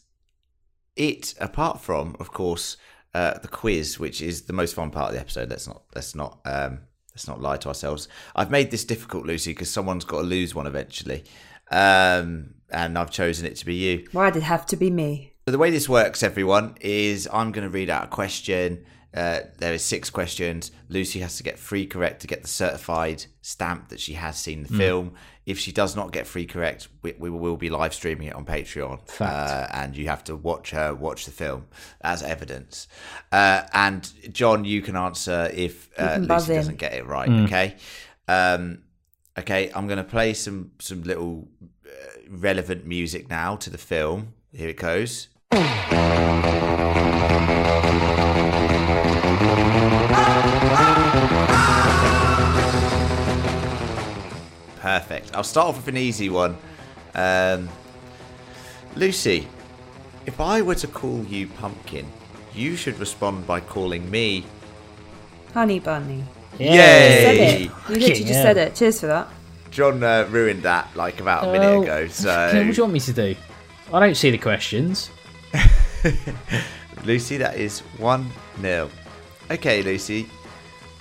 it. 0.96 1.34
Apart 1.38 1.80
from, 1.82 2.16
of 2.18 2.30
course, 2.32 2.78
uh, 3.14 3.38
the 3.38 3.48
quiz, 3.48 3.98
which 3.98 4.22
is 4.22 4.42
the 4.42 4.52
most 4.54 4.74
fun 4.74 4.90
part 4.90 5.08
of 5.08 5.14
the 5.14 5.20
episode. 5.20 5.50
Let's 5.50 5.66
not 5.68 5.82
let's 5.94 6.14
not 6.14 6.40
um, 6.46 6.78
let's 7.12 7.28
not 7.28 7.40
lie 7.42 7.58
to 7.58 7.68
ourselves. 7.68 8.08
I've 8.34 8.50
made 8.50 8.70
this 8.70 8.84
difficult, 8.86 9.26
Lucy, 9.26 9.50
because 9.52 9.70
someone's 9.70 10.04
got 10.06 10.22
to 10.22 10.26
lose 10.26 10.54
one 10.54 10.66
eventually, 10.66 11.24
um, 11.70 12.54
and 12.70 12.96
I've 12.98 13.10
chosen 13.10 13.46
it 13.46 13.56
to 13.56 13.66
be 13.66 13.74
you. 13.74 14.06
Why 14.12 14.30
did 14.30 14.42
it 14.42 14.46
have 14.46 14.66
to 14.66 14.76
be 14.76 14.90
me? 14.90 15.32
So 15.46 15.52
the 15.52 15.58
way 15.58 15.70
this 15.70 15.88
works, 15.88 16.22
everyone, 16.22 16.76
is 16.80 17.28
I'm 17.32 17.52
going 17.52 17.64
to 17.66 17.70
read 17.70 17.90
out 17.90 18.04
a 18.04 18.08
question. 18.08 18.86
Uh, 19.12 19.40
there 19.58 19.74
is 19.74 19.82
six 19.84 20.10
questions. 20.10 20.72
Lucy 20.88 21.20
has 21.20 21.36
to 21.36 21.42
get 21.42 21.58
three 21.58 21.86
correct 21.86 22.20
to 22.22 22.26
get 22.26 22.42
the 22.42 22.48
certified 22.48 23.26
stamp 23.42 23.88
that 23.90 24.00
she 24.00 24.14
has 24.14 24.36
seen 24.38 24.62
the 24.64 24.70
Mm. 24.70 24.76
film. 24.78 25.14
If 25.46 25.58
she 25.58 25.72
does 25.72 25.94
not 25.94 26.10
get 26.10 26.26
three 26.26 26.46
correct, 26.46 26.88
we, 27.02 27.12
we 27.18 27.28
will 27.28 27.58
be 27.58 27.68
live 27.68 27.92
streaming 27.92 28.28
it 28.28 28.34
on 28.34 28.46
Patreon, 28.46 29.06
Fact. 29.10 29.20
uh, 29.30 29.66
and 29.76 29.94
you 29.96 30.08
have 30.08 30.24
to 30.24 30.36
watch 30.36 30.70
her 30.70 30.94
watch 30.94 31.26
the 31.26 31.30
film 31.32 31.66
as 32.00 32.22
evidence. 32.22 32.88
Uh, 33.30 33.62
and 33.74 34.10
John, 34.32 34.64
you 34.64 34.80
can 34.80 34.96
answer 34.96 35.50
if 35.52 35.90
uh, 35.98 36.14
can 36.14 36.26
Lucy 36.28 36.52
in. 36.52 36.58
doesn't 36.58 36.78
get 36.78 36.94
it 36.94 37.04
right. 37.06 37.28
Mm. 37.28 37.44
Okay. 37.44 37.76
Um, 38.26 38.84
okay, 39.38 39.70
I'm 39.74 39.86
going 39.86 39.98
to 39.98 40.04
play 40.04 40.32
some 40.32 40.70
some 40.78 41.02
little 41.02 41.46
uh, 41.86 41.90
relevant 42.30 42.86
music 42.86 43.28
now 43.28 43.56
to 43.56 43.68
the 43.70 43.78
film. 43.78 44.32
Here 44.52 44.70
it 44.70 44.78
goes. 44.78 45.28
Perfect. 54.84 55.34
I'll 55.34 55.42
start 55.42 55.68
off 55.68 55.76
with 55.76 55.88
an 55.88 55.96
easy 55.96 56.28
one. 56.28 56.58
Um, 57.14 57.70
Lucy, 58.96 59.48
if 60.26 60.38
I 60.42 60.60
were 60.60 60.74
to 60.74 60.86
call 60.86 61.24
you 61.24 61.46
Pumpkin, 61.46 62.06
you 62.54 62.76
should 62.76 62.98
respond 62.98 63.46
by 63.46 63.60
calling 63.60 64.10
me. 64.10 64.44
Honey 65.54 65.80
Bunny. 65.80 66.22
Yay! 66.58 66.66
Said 66.68 67.34
it. 67.36 67.60
You 67.62 67.70
literally 67.88 68.08
just 68.14 68.26
Yeah. 68.26 68.42
said 68.42 68.56
it. 68.58 68.74
Cheers 68.74 69.00
for 69.00 69.06
that. 69.06 69.28
John 69.70 70.02
uh, 70.04 70.26
ruined 70.30 70.64
that 70.64 70.94
like 70.94 71.18
about 71.18 71.44
a 71.44 71.52
minute 71.52 71.66
Oh, 71.66 71.82
ago. 71.82 72.06
So, 72.08 72.28
what 72.44 72.52
do 72.52 72.58
you 72.70 72.82
want 72.82 72.92
me 72.92 73.00
to 73.00 73.12
do? 73.14 73.34
I 73.90 74.00
don't 74.00 74.14
see 74.18 74.30
the 74.32 74.38
questions. 74.38 75.08
Lucy, 77.06 77.38
that 77.38 77.56
is 77.56 77.80
1 77.96 78.30
nil. 78.60 78.90
Okay, 79.50 79.82
Lucy, 79.82 80.28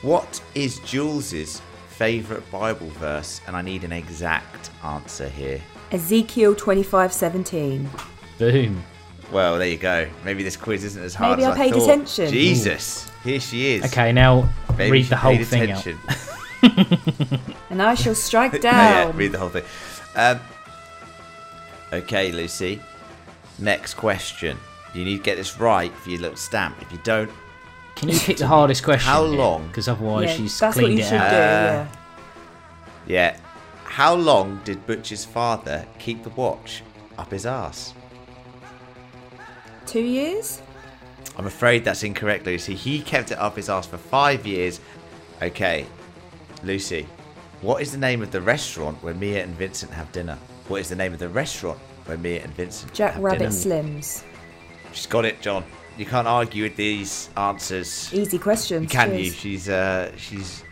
what 0.01 0.41
is 0.55 0.79
Jules's 0.79 1.61
favourite 2.03 2.51
Bible 2.51 2.89
verse? 2.99 3.39
And 3.47 3.55
I 3.55 3.61
need 3.61 3.83
an 3.85 3.93
exact 3.93 4.71
answer 4.83 5.29
here. 5.29 5.61
Ezekiel 5.91 6.53
twenty 6.55 6.83
five 6.83 7.13
seventeen. 7.13 7.89
Boom. 8.37 8.83
Well, 9.31 9.57
there 9.57 9.67
you 9.69 9.77
go. 9.77 10.07
Maybe 10.25 10.43
this 10.43 10.57
quiz 10.57 10.83
isn't 10.83 11.01
as 11.01 11.15
hard 11.15 11.39
Maybe 11.39 11.49
as 11.49 11.55
I 11.55 11.57
paid 11.57 11.73
thought. 11.73 11.83
attention. 11.83 12.29
Jesus, 12.31 13.09
here 13.23 13.39
she 13.39 13.73
is. 13.75 13.85
Okay, 13.85 14.11
now 14.11 14.49
Maybe 14.77 14.91
read 14.91 15.05
the 15.05 15.15
whole 15.15 15.37
thing 15.43 15.63
attention. 15.71 15.97
out. 16.09 16.17
And 17.69 17.81
I 17.81 17.95
shall 17.95 18.13
strike 18.15 18.61
down. 18.69 18.73
yeah, 19.07 19.11
read 19.15 19.31
the 19.31 19.39
whole 19.39 19.49
thing. 19.49 19.63
Um, 20.15 20.39
okay, 21.91 22.31
Lucy. 22.31 22.79
Next 23.57 23.95
question. 23.95 24.57
You 24.93 25.03
need 25.03 25.17
to 25.17 25.23
get 25.23 25.37
this 25.37 25.59
right 25.59 25.91
for 25.91 26.09
your 26.11 26.19
little 26.21 26.37
stamp. 26.37 26.79
If 26.81 26.91
you 26.91 26.99
don't, 27.03 27.31
Can 27.95 28.09
you 28.09 28.19
pick 28.19 28.37
the 28.37 28.47
hardest 28.47 28.83
question? 28.83 29.05
How 29.05 29.21
long? 29.23 29.67
Because 29.67 29.87
otherwise 29.87 30.29
Yeah, 30.29 30.35
she's 30.35 30.59
that's 30.59 30.75
what 30.75 30.83
cleaned 30.83 30.99
you 30.99 31.05
it 31.05 31.09
should 31.09 31.17
out. 31.17 31.29
do. 31.29 31.35
Yeah. 31.35 31.87
yeah. 33.07 33.37
How 33.85 34.15
long 34.15 34.59
did 34.63 34.85
Butch's 34.87 35.23
father 35.23 35.85
keep 35.99 36.23
the 36.23 36.29
watch 36.31 36.83
up 37.17 37.31
his 37.31 37.45
ass? 37.45 37.93
Two 39.85 40.01
years. 40.01 40.61
I'm 41.37 41.45
afraid 41.47 41.83
that's 41.83 42.03
incorrect, 42.03 42.45
Lucy. 42.45 42.75
He 42.75 43.01
kept 43.01 43.31
it 43.31 43.37
up 43.37 43.55
his 43.55 43.69
ass 43.69 43.85
for 43.87 43.97
five 43.97 44.45
years. 44.47 44.79
Okay, 45.41 45.85
Lucy, 46.63 47.07
what 47.61 47.81
is 47.81 47.91
the 47.91 47.97
name 47.97 48.21
of 48.21 48.31
the 48.31 48.41
restaurant 48.41 49.01
where 49.03 49.13
Mia 49.13 49.43
and 49.43 49.53
Vincent 49.55 49.91
have 49.91 50.11
dinner? 50.11 50.37
What 50.67 50.81
is 50.81 50.89
the 50.89 50.95
name 50.95 51.13
of 51.13 51.19
the 51.19 51.29
restaurant 51.29 51.79
where 52.05 52.17
Mia 52.17 52.41
and 52.43 52.53
Vincent 52.55 52.93
Jack 52.93 53.13
have 53.13 53.23
Rabbit 53.23 53.39
dinner? 53.39 53.51
Slims. 53.51 54.23
She's 54.93 55.05
got 55.07 55.25
it, 55.25 55.41
John. 55.41 55.63
You 55.97 56.05
can't 56.05 56.27
argue 56.27 56.63
with 56.63 56.75
these 56.75 57.29
answers. 57.37 58.11
Easy 58.13 58.39
questions. 58.39 58.91
Can 58.91 59.09
cheers. 59.09 59.25
you? 59.27 59.31
She's 59.31 59.69
uh, 59.69 60.11
she's. 60.17 60.63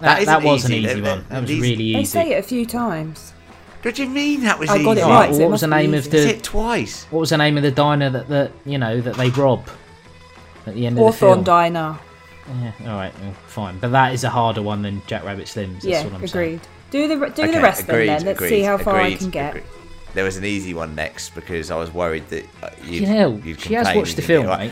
That, 0.00 0.22
isn't 0.22 0.32
that 0.32 0.42
was 0.46 0.64
an 0.64 0.72
easy. 0.72 0.90
easy 0.90 1.00
one. 1.02 1.24
That 1.28 1.40
was 1.42 1.48
these- 1.50 1.60
really 1.62 1.92
They 1.94 2.00
easy. 2.00 2.04
say 2.04 2.32
it 2.32 2.38
a 2.38 2.42
few 2.42 2.66
times. 2.66 3.32
What 3.82 3.94
do 3.94 4.02
you 4.02 4.08
mean 4.10 4.42
that 4.42 4.58
was 4.58 4.68
I 4.68 4.76
easy? 4.76 4.84
got 4.84 4.98
it 4.98 5.02
right. 5.02 5.08
right, 5.10 5.34
so 5.34 5.38
what 5.40 5.46
it 5.46 5.50
was 5.50 5.60
the 5.60 5.68
must 5.68 5.78
be 5.80 5.86
name 5.86 5.94
of 5.94 6.10
the- 6.10 6.18
Said 6.22 6.34
it 6.36 6.42
twice. 6.42 7.04
What 7.04 7.20
was 7.20 7.30
the 7.30 7.36
name 7.38 7.56
of 7.56 7.62
the 7.62 7.70
diner 7.70 8.10
that, 8.10 8.28
that 8.28 8.52
you 8.64 8.78
know 8.78 9.00
that 9.00 9.16
they 9.16 9.30
rob 9.30 9.66
at 10.66 10.74
the 10.74 10.86
end 10.86 10.94
of 10.94 11.00
the 11.00 11.02
Hawthorne 11.04 11.32
film? 11.34 11.44
Diner. 11.44 11.98
Yeah, 12.60 12.72
all 12.82 12.86
right, 12.96 13.12
well, 13.20 13.32
fine. 13.48 13.78
But 13.78 13.92
that 13.92 14.12
is 14.12 14.24
a 14.24 14.30
harder 14.30 14.62
one 14.62 14.82
than 14.82 15.02
Jack 15.06 15.24
Rabbit 15.24 15.46
Slims. 15.46 15.74
That's 15.74 15.84
yeah, 15.84 16.04
what 16.04 16.14
I'm 16.14 16.24
agreed. 16.24 16.28
saying. 16.30 16.60
Do 16.90 17.08
the 17.08 17.14
do 17.30 17.42
Okay, 17.42 17.52
the 17.52 17.60
rest 17.60 17.82
agreed, 17.82 18.06
then. 18.08 18.18
then. 18.24 18.26
Let's 18.26 18.48
see 18.48 18.62
how 18.62 18.78
far 18.78 18.96
I 18.96 19.14
can 19.14 19.30
get. 19.30 19.62
Agreed. 20.16 20.22
There 20.22 20.24
was 20.24 20.36
an 20.36 20.44
easy 20.44 20.74
one 20.74 20.94
next 20.94 21.34
because 21.34 21.70
I 21.70 21.76
was 21.76 21.92
worried 21.92 22.28
that 22.30 22.44
uh, 22.62 22.70
you'd, 22.84 23.02
You 23.02 23.14
know, 23.14 23.40
you'd 23.44 23.60
she 23.60 23.74
has 23.74 23.94
watched 23.94 24.16
the 24.16 24.22
film, 24.22 24.44
be 24.44 24.48
like, 24.48 24.70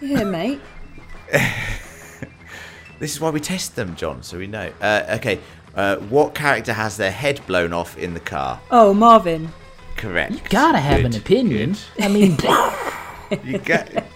mate. 0.00 0.10
Yeah, 0.10 0.24
mate. 0.24 0.60
This 2.98 3.12
is 3.14 3.20
why 3.20 3.28
we 3.28 3.40
test 3.40 3.76
them, 3.76 3.94
John, 3.94 4.22
so 4.22 4.38
we 4.38 4.46
know. 4.46 4.72
Uh, 4.80 5.16
okay, 5.18 5.38
uh, 5.74 5.96
what 5.96 6.34
character 6.34 6.72
has 6.72 6.96
their 6.96 7.10
head 7.10 7.42
blown 7.46 7.74
off 7.74 7.98
in 7.98 8.14
the 8.14 8.20
car? 8.20 8.58
Oh, 8.70 8.94
Marvin. 8.94 9.50
Correct. 9.98 10.32
You 10.32 10.40
gotta 10.48 10.78
have 10.78 11.02
Good, 11.02 11.14
an 11.14 11.20
opinion. 11.20 11.76
I 12.00 12.08
mean, 12.08 12.38
You 13.44 13.58
get. 13.58 14.06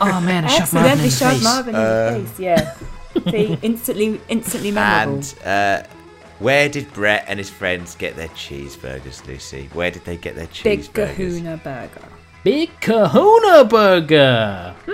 oh 0.00 0.20
man, 0.20 0.44
I 0.44 0.48
shot 0.48 0.72
Marvin 0.72 1.00
in 1.00 1.06
Accidentally 1.06 1.08
the 1.08 1.16
face. 1.16 1.42
Marvin 1.42 1.74
in 1.74 1.80
the 1.80 2.26
face. 2.28 2.38
Yeah. 2.38 2.74
See, 3.32 3.58
instantly, 3.62 4.20
instantly 4.28 4.70
memorable. 4.70 5.14
and 5.14 5.34
uh, 5.44 5.82
where 6.38 6.68
did 6.68 6.92
Brett 6.92 7.24
and 7.28 7.38
his 7.38 7.50
friends 7.50 7.94
get 7.94 8.16
their 8.16 8.28
cheeseburgers, 8.28 9.26
Lucy? 9.26 9.68
Where 9.72 9.90
did 9.90 10.04
they 10.04 10.16
get 10.16 10.34
their 10.36 10.46
cheeseburgers? 10.46 10.62
Big 10.64 10.80
cheeseburgers? 10.92 11.38
Kahuna 11.40 11.56
Burger. 11.58 12.08
Big 12.44 12.70
Kahuna 12.80 13.64
Burger. 13.64 14.74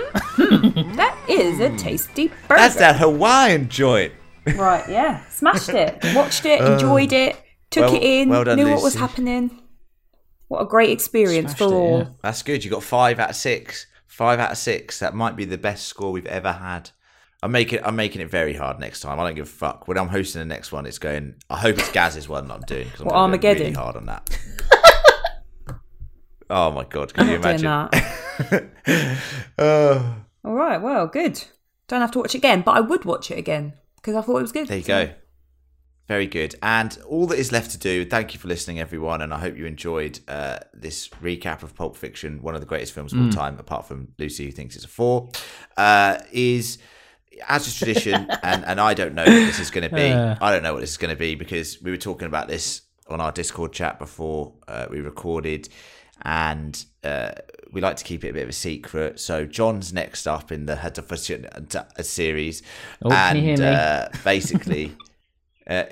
That 0.95 1.17
is 1.29 1.59
a 1.59 1.75
tasty 1.77 2.27
burger. 2.27 2.55
That's 2.61 2.75
that 2.75 2.97
Hawaiian 2.97 3.69
joint. 3.69 4.13
Right, 4.55 4.87
yeah. 4.87 5.25
Smashed 5.29 5.69
it. 5.69 5.97
Watched 6.15 6.45
it, 6.45 6.61
enjoyed 6.61 7.11
it, 7.11 7.35
took 7.71 7.85
Uh, 7.85 7.87
well- 7.87 7.95
it 7.95 8.03
in, 8.03 8.29
well 8.29 8.43
done, 8.43 8.57
knew 8.57 8.69
what 8.69 8.83
was 8.83 8.93
happening. 8.93 9.59
What 10.49 10.61
a 10.61 10.65
great 10.65 10.91
experience 10.91 11.51
Smashed 11.55 11.57
for 11.57 11.73
it, 11.73 11.77
all. 11.77 11.97
yeah. 11.99 12.07
That's 12.21 12.43
good. 12.43 12.63
You 12.63 12.69
got 12.69 12.83
five 12.83 13.19
out 13.19 13.31
of 13.31 13.35
six. 13.35 13.87
Five 14.07 14.39
out 14.39 14.51
of 14.51 14.57
six. 14.59 14.99
That 14.99 15.15
might 15.15 15.35
be 15.35 15.45
the 15.45 15.57
best 15.57 15.87
score 15.87 16.11
we've 16.11 16.27
ever 16.27 16.51
had. 16.51 16.91
I'm 17.45 17.51
making 17.51 17.79
I'm 17.83 17.95
making 17.95 18.21
it 18.23 18.29
very 18.31 18.55
hard 18.55 18.79
next 18.79 19.01
time. 19.01 19.19
I 19.19 19.23
don't 19.23 19.35
give 19.35 19.45
a 19.45 19.49
fuck. 19.49 19.87
When 19.87 19.99
I'm 19.99 20.07
hosting 20.07 20.39
the 20.39 20.45
next 20.45 20.71
one, 20.71 20.87
it's 20.87 20.97
going. 20.97 21.35
I 21.47 21.57
hope 21.57 21.77
it's 21.77 21.91
Gaz's 21.91 22.27
one 22.27 22.47
that 22.47 22.55
I'm 22.55 22.61
doing 22.61 22.85
because 22.85 23.01
I'm 23.01 23.05
What, 23.05 23.15
Armageddon? 23.15 23.61
really 23.61 23.75
hard 23.75 23.95
on 23.97 24.07
that. 24.07 24.39
oh 26.49 26.71
my 26.71 26.85
god! 26.85 27.13
Can 27.13 27.25
I'm 27.25 27.29
you 27.29 27.35
imagine? 27.35 27.65
that. 27.65 28.65
Oh, 29.59 30.15
All 30.43 30.53
right, 30.55 30.81
well, 30.81 31.05
good. 31.05 31.43
Don't 31.87 32.01
have 32.01 32.09
to 32.13 32.19
watch 32.19 32.33
it 32.33 32.39
again, 32.39 32.63
but 32.65 32.71
I 32.75 32.81
would 32.81 33.05
watch 33.05 33.29
it 33.29 33.37
again 33.37 33.73
because 33.97 34.15
I 34.15 34.21
thought 34.21 34.39
it 34.39 34.41
was 34.41 34.51
good. 34.51 34.67
there 34.67 34.77
you 34.79 34.83
go. 34.83 35.09
Very 36.07 36.25
good. 36.27 36.55
And 36.63 36.97
all 37.07 37.27
that 37.27 37.37
is 37.39 37.51
left 37.51 37.71
to 37.71 37.77
do, 37.77 38.05
thank 38.05 38.33
you 38.33 38.39
for 38.39 38.47
listening, 38.47 38.79
everyone. 38.79 39.21
And 39.21 39.33
I 39.33 39.39
hope 39.39 39.55
you 39.55 39.65
enjoyed 39.67 40.19
uh, 40.27 40.59
this 40.73 41.07
recap 41.21 41.61
of 41.63 41.75
Pulp 41.75 41.95
Fiction, 41.95 42.41
one 42.41 42.55
of 42.55 42.61
the 42.61 42.67
greatest 42.67 42.93
films 42.93 43.13
of 43.13 43.21
all 43.21 43.29
time, 43.29 43.57
apart 43.59 43.87
from 43.87 44.09
Lucy, 44.19 44.45
who 44.45 44.51
thinks 44.51 44.75
it's 44.75 44.85
a 44.85 44.87
four, 44.89 45.29
uh, 45.77 46.17
is 46.31 46.79
as 47.47 47.67
is 47.67 47.75
tradition. 47.75 48.27
and, 48.43 48.65
and 48.65 48.79
I 48.79 48.93
don't 48.93 49.13
know 49.13 49.23
what 49.23 49.29
this 49.29 49.59
is 49.59 49.71
going 49.71 49.89
to 49.89 49.95
be. 49.95 50.11
Uh. 50.11 50.35
I 50.41 50.51
don't 50.51 50.63
know 50.63 50.73
what 50.73 50.81
this 50.81 50.91
is 50.91 50.97
going 50.97 51.13
to 51.13 51.19
be 51.19 51.35
because 51.35 51.81
we 51.81 51.91
were 51.91 51.97
talking 51.97 52.27
about 52.27 52.47
this 52.47 52.81
on 53.07 53.21
our 53.21 53.31
Discord 53.31 53.73
chat 53.73 53.99
before 53.99 54.53
uh, 54.67 54.87
we 54.89 54.99
recorded. 54.99 55.69
And 56.21 56.83
uh, 57.03 57.31
we 57.71 57.81
like 57.81 57.97
to 57.97 58.03
keep 58.03 58.23
it 58.23 58.29
a 58.29 58.33
bit 58.33 58.43
of 58.43 58.49
a 58.49 58.53
secret. 58.53 59.19
So 59.19 59.45
John's 59.45 59.93
next 59.93 60.27
up 60.27 60.51
in 60.51 60.65
the 60.65 60.77
Head 60.77 60.97
of 60.97 61.11
a 61.11 62.03
series, 62.03 62.63
Oh, 63.03 63.11
and 63.11 63.37
you 63.37 63.43
hear 63.43 63.57
me? 63.57 63.65
Uh, 63.65 64.07
basically, 64.23 64.95
uh, 65.67 65.83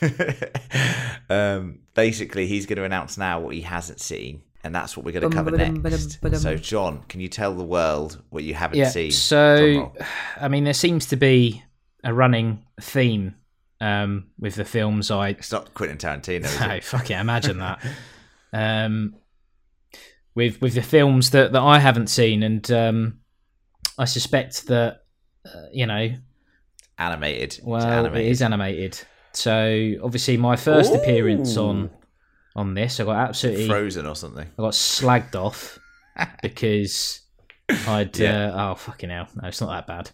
um, 1.30 1.78
basically, 1.94 2.46
he's 2.48 2.66
going 2.66 2.78
to 2.78 2.84
announce 2.84 3.16
now 3.16 3.40
what 3.40 3.54
he 3.54 3.62
hasn't 3.62 4.00
seen, 4.00 4.42
and 4.64 4.74
that's 4.74 4.96
what 4.96 5.04
we're 5.06 5.12
going 5.12 5.30
to 5.30 5.34
cover 5.36 5.50
next. 5.52 5.78
ba-dum, 5.78 6.00
ba-dum. 6.22 6.40
So, 6.40 6.56
John, 6.56 7.02
can 7.08 7.20
you 7.20 7.28
tell 7.28 7.54
the 7.54 7.64
world 7.64 8.22
what 8.30 8.44
you 8.44 8.54
haven't 8.54 8.78
Yeah. 8.78 8.88
seen? 8.90 9.10
Drum 9.10 9.12
So. 9.12 9.92
I 10.40 10.48
mean, 10.48 10.64
there 10.64 10.74
seems 10.74 11.06
to 11.06 11.16
be 11.16 11.62
a 12.04 12.12
running 12.12 12.64
theme 12.80 13.34
um, 13.80 14.26
with 14.38 14.54
the 14.56 14.64
films 14.64 15.10
I 15.10 15.28
it's 15.30 15.52
not 15.52 15.72
Quentin 15.74 15.98
Tarantino. 15.98 16.44
Is 16.44 16.60
No, 16.60 16.70
it? 16.70 16.84
fuck 16.84 17.10
it, 17.10 17.14
imagine 17.18 17.58
that. 17.58 17.80
Um, 18.52 19.14
with 20.34 20.60
with 20.62 20.72
the 20.74 20.82
films 20.82 21.30
that, 21.30 21.52
that 21.52 21.60
I 21.60 21.78
haven't 21.78 22.06
seen, 22.06 22.42
and 22.42 22.70
um, 22.70 23.20
I 23.98 24.06
suspect 24.06 24.68
that 24.68 25.02
uh, 25.44 25.66
you 25.72 25.84
know, 25.86 26.14
Animated. 26.98 27.42
It's 27.58 27.60
well, 27.62 27.82
animated. 27.86 28.26
it 28.26 28.30
is 28.30 28.40
animated. 28.42 29.00
So 29.34 29.94
obviously, 30.02 30.36
my 30.38 30.56
first 30.56 30.94
appearance 30.94 31.56
on 31.58 31.90
on 32.58 32.74
this, 32.74 32.98
I 33.00 33.04
got 33.04 33.16
absolutely, 33.28 33.66
Frozen 33.68 34.06
or 34.06 34.14
something. 34.16 34.46
I 34.58 34.62
got 34.62 34.72
slagged 34.72 35.34
off 35.36 35.78
because 36.42 37.20
I'd 37.86 38.16
Yeah. 38.18 38.48
uh, 38.54 38.70
oh 38.72 38.74
fucking 38.74 39.10
hell, 39.10 39.28
no, 39.40 39.48
it's 39.48 39.60
not 39.60 39.70
that 39.70 39.86
bad. 39.86 40.10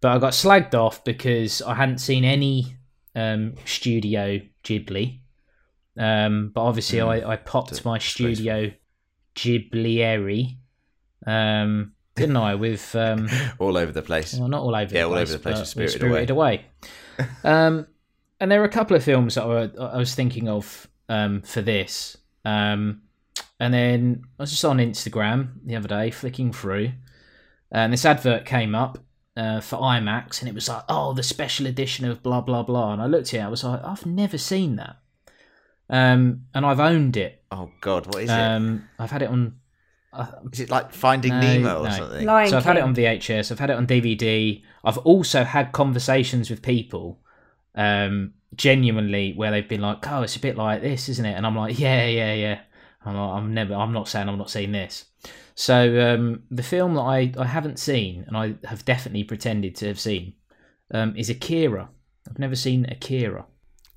But 0.00 0.12
I 0.12 0.18
got 0.18 0.32
slagged 0.32 0.74
off 0.74 1.04
because 1.04 1.62
I 1.62 1.74
hadn't 1.74 1.98
seen 1.98 2.24
any 2.24 2.76
um, 3.14 3.54
Studio 3.66 4.40
Ghibli. 4.64 5.20
Um, 5.98 6.50
but 6.54 6.62
obviously, 6.62 6.98
Mm. 7.00 7.26
I, 7.26 7.32
I 7.32 7.36
popped 7.36 7.84
my 7.84 7.98
Studio 7.98 8.70
Ghiblieri, 9.36 10.56
um, 11.26 11.92
didn't 12.14 12.36
I? 12.36 12.54
With 12.54 12.94
um, 12.94 13.28
All 13.58 13.76
over 13.76 13.92
the 13.92 14.02
place. 14.02 14.34
well, 14.34 14.48
not 14.48 14.62
all 14.62 14.74
over 14.74 14.94
Yeah, 14.94 15.02
the 15.02 15.06
all 15.08 15.12
place, 15.12 15.28
over 15.30 15.38
the 15.38 15.42
place 15.42 15.68
Spirited 15.68 16.00
Spirited 16.00 16.30
Away. 16.30 16.64
um, 17.44 17.86
and 18.40 18.50
there 18.50 18.60
were 18.60 18.66
a 18.66 18.70
couple 18.70 18.96
of 18.96 19.04
films 19.04 19.34
that 19.34 19.44
I, 19.44 19.70
I 19.82 19.96
was 19.98 20.14
thinking 20.14 20.48
of 20.48 20.88
um, 21.10 21.42
for 21.42 21.60
this. 21.60 22.16
Um, 22.44 23.02
and 23.58 23.74
then 23.74 24.22
I 24.38 24.44
was 24.44 24.50
just 24.50 24.64
on 24.64 24.78
Instagram 24.78 25.50
the 25.66 25.76
other 25.76 25.88
day, 25.88 26.10
flicking 26.10 26.52
through, 26.52 26.92
and 27.70 27.92
this 27.92 28.06
advert 28.06 28.46
came 28.46 28.74
up 28.74 28.98
uh, 29.36 29.60
for 29.60 29.76
IMAX, 29.76 30.40
and 30.40 30.48
it 30.48 30.54
was 30.54 30.68
like, 30.68 30.84
"Oh, 30.88 31.12
the 31.12 31.22
special 31.22 31.66
edition 31.66 32.06
of 32.08 32.22
blah 32.22 32.40
blah 32.40 32.62
blah." 32.62 32.94
And 32.94 33.02
I 33.02 33.06
looked 33.06 33.34
at 33.34 33.40
it, 33.40 33.42
I 33.42 33.48
was 33.48 33.64
like, 33.64 33.84
"I've 33.84 34.06
never 34.06 34.38
seen 34.38 34.76
that," 34.76 34.96
um, 35.90 36.46
and 36.54 36.64
I've 36.64 36.80
owned 36.80 37.18
it. 37.18 37.42
Oh 37.50 37.70
God, 37.82 38.06
what 38.06 38.22
is 38.22 38.30
it? 38.30 38.32
Um, 38.32 38.88
I've 38.98 39.10
had 39.10 39.22
it 39.22 39.28
on. 39.28 39.56
Uh, 40.12 40.26
Is 40.52 40.58
it 40.58 40.70
like 40.70 40.92
Finding 40.92 41.30
no, 41.30 41.40
Nemo 41.40 41.80
or 41.80 41.88
no. 41.88 41.90
something? 41.90 42.26
Lion 42.26 42.48
so 42.48 42.56
I've 42.56 42.64
had 42.64 42.76
it 42.76 42.82
on 42.82 42.96
VHS. 42.96 43.52
I've 43.52 43.60
had 43.60 43.70
it 43.70 43.76
on 43.76 43.86
DVD. 43.86 44.60
I've 44.82 44.98
also 44.98 45.44
had 45.44 45.70
conversations 45.70 46.50
with 46.50 46.62
people, 46.62 47.20
um, 47.76 48.34
genuinely 48.54 49.32
where 49.34 49.50
they've 49.50 49.68
been 49.68 49.80
like, 49.80 50.06
"Oh, 50.10 50.22
it's 50.22 50.36
a 50.36 50.40
bit 50.40 50.56
like 50.56 50.82
this, 50.82 51.08
isn't 51.08 51.24
it?" 51.24 51.34
And 51.34 51.46
I'm 51.46 51.56
like, 51.56 51.78
"Yeah, 51.78 52.06
yeah, 52.06 52.34
yeah." 52.34 52.60
I'm 53.04 53.16
like, 53.16 53.30
I'm 53.42 53.54
never. 53.54 53.74
I'm 53.74 53.92
not 53.92 54.08
saying 54.08 54.28
I'm 54.28 54.36
not 54.38 54.50
seeing 54.50 54.72
this. 54.72 55.06
So 55.54 56.14
um, 56.14 56.42
the 56.50 56.62
film 56.62 56.94
that 56.94 57.02
I 57.02 57.32
I 57.38 57.46
haven't 57.46 57.78
seen 57.78 58.24
and 58.26 58.36
I 58.36 58.54
have 58.66 58.84
definitely 58.84 59.24
pretended 59.24 59.74
to 59.76 59.86
have 59.88 60.00
seen 60.00 60.34
um, 60.92 61.14
is 61.16 61.30
Akira. 61.30 61.88
I've 62.28 62.38
never 62.38 62.56
seen 62.56 62.86
Akira. 62.86 63.46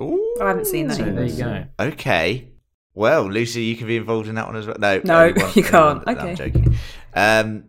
Ooh. 0.02 0.38
I 0.42 0.48
haven't 0.48 0.66
seen 0.68 0.88
that 0.88 0.98
So 0.98 1.04
either. 1.04 1.12
there 1.14 1.26
you 1.26 1.38
go. 1.38 1.66
Okay. 1.80 2.50
Well, 2.96 3.30
Lucy, 3.30 3.64
you 3.64 3.76
can 3.76 3.88
be 3.88 3.98
involved 3.98 4.28
in 4.28 4.36
that 4.36 4.46
one 4.48 4.56
as 4.56 4.68
well. 4.68 4.76
No, 4.80 5.02
No, 5.04 5.32
one- 5.32 5.52
you 5.56 5.64
can't. 5.64 6.06
one. 6.06 6.16
No, 6.16 6.22
I'm 6.22 6.36
joking. 6.36 6.76
Um, 7.14 7.66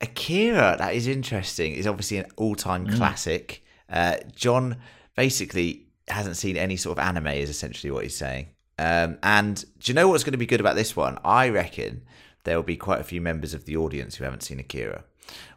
Akira, 0.00 0.76
that 0.78 0.94
is 0.94 1.06
interesting. 1.06 1.72
Is 1.74 1.86
obviously 1.86 2.18
an 2.18 2.26
all-time 2.36 2.86
Mm. 2.86 2.96
classic. 2.96 3.64
Uh, 3.88 4.16
John 4.34 4.76
basically 5.18 5.88
hasn't 6.06 6.36
seen 6.36 6.56
any 6.56 6.76
sort 6.76 6.96
of 6.96 7.04
anime. 7.04 7.26
Is 7.26 7.50
essentially 7.50 7.90
what 7.90 8.04
he's 8.04 8.16
saying. 8.16 8.46
Um, 8.78 9.18
and 9.24 9.56
do 9.80 9.90
you 9.90 9.94
know 9.94 10.06
what's 10.08 10.22
going 10.22 10.32
to 10.32 10.38
be 10.38 10.46
good 10.46 10.60
about 10.60 10.76
this 10.76 10.94
one? 10.94 11.18
I 11.24 11.48
reckon 11.48 12.02
there 12.44 12.54
will 12.56 12.62
be 12.62 12.76
quite 12.76 13.00
a 13.00 13.04
few 13.04 13.20
members 13.20 13.52
of 13.52 13.64
the 13.64 13.76
audience 13.76 14.14
who 14.14 14.22
haven't 14.24 14.44
seen 14.44 14.60
Akira, 14.60 15.02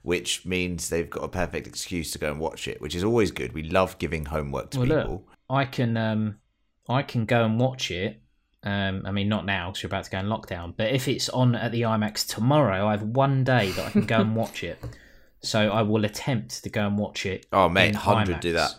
which 0.02 0.44
means 0.48 0.90
they've 0.90 1.10
got 1.10 1.24
a 1.24 1.28
perfect 1.28 1.68
excuse 1.68 2.10
to 2.12 2.18
go 2.18 2.32
and 2.32 2.40
watch 2.40 2.68
it, 2.68 2.82
which 2.82 2.96
is 2.96 3.04
always 3.04 3.30
good. 3.30 3.54
We 3.54 3.62
love 3.62 4.00
giving 4.00 4.26
homework 4.26 4.72
to 4.72 4.80
Well, 4.80 4.88
people. 4.88 5.12
look, 5.12 5.24
I 5.52 5.66
can 5.66 5.96
um, 5.96 6.40
I 6.90 7.04
can 7.04 7.26
go 7.26 7.46
and 7.46 7.60
watch 7.60 7.92
it. 7.92 8.20
Um, 8.64 9.04
I 9.06 9.12
mean, 9.12 9.30
not 9.30 9.46
now 9.46 9.70
because 9.70 9.84
you're 9.84 9.90
about 9.90 10.06
to 10.06 10.12
go 10.12 10.18
in 10.20 10.26
lockdown. 10.26 10.74
But 10.76 10.92
if 10.92 11.08
it's 11.08 11.30
on 11.30 11.56
at 11.56 11.72
the 11.72 11.84
IMAX 11.84 12.28
tomorrow, 12.28 12.88
I 12.88 12.92
have 12.92 13.04
one 13.04 13.44
day 13.44 13.70
that 13.72 13.86
I 13.86 13.90
can 13.92 14.06
go 14.08 14.18
and 14.22 14.36
watch 14.42 14.64
it. 14.64 14.84
So 15.44 15.60
I 15.72 15.84
will 15.84 16.06
attempt 16.06 16.64
to 16.64 16.70
go 16.70 16.86
and 16.88 16.98
watch 16.98 17.26
it. 17.28 17.46
Oh, 17.54 17.70
mate, 17.70 17.94
100 17.96 18.40
do 18.40 18.54
that. 18.54 18.72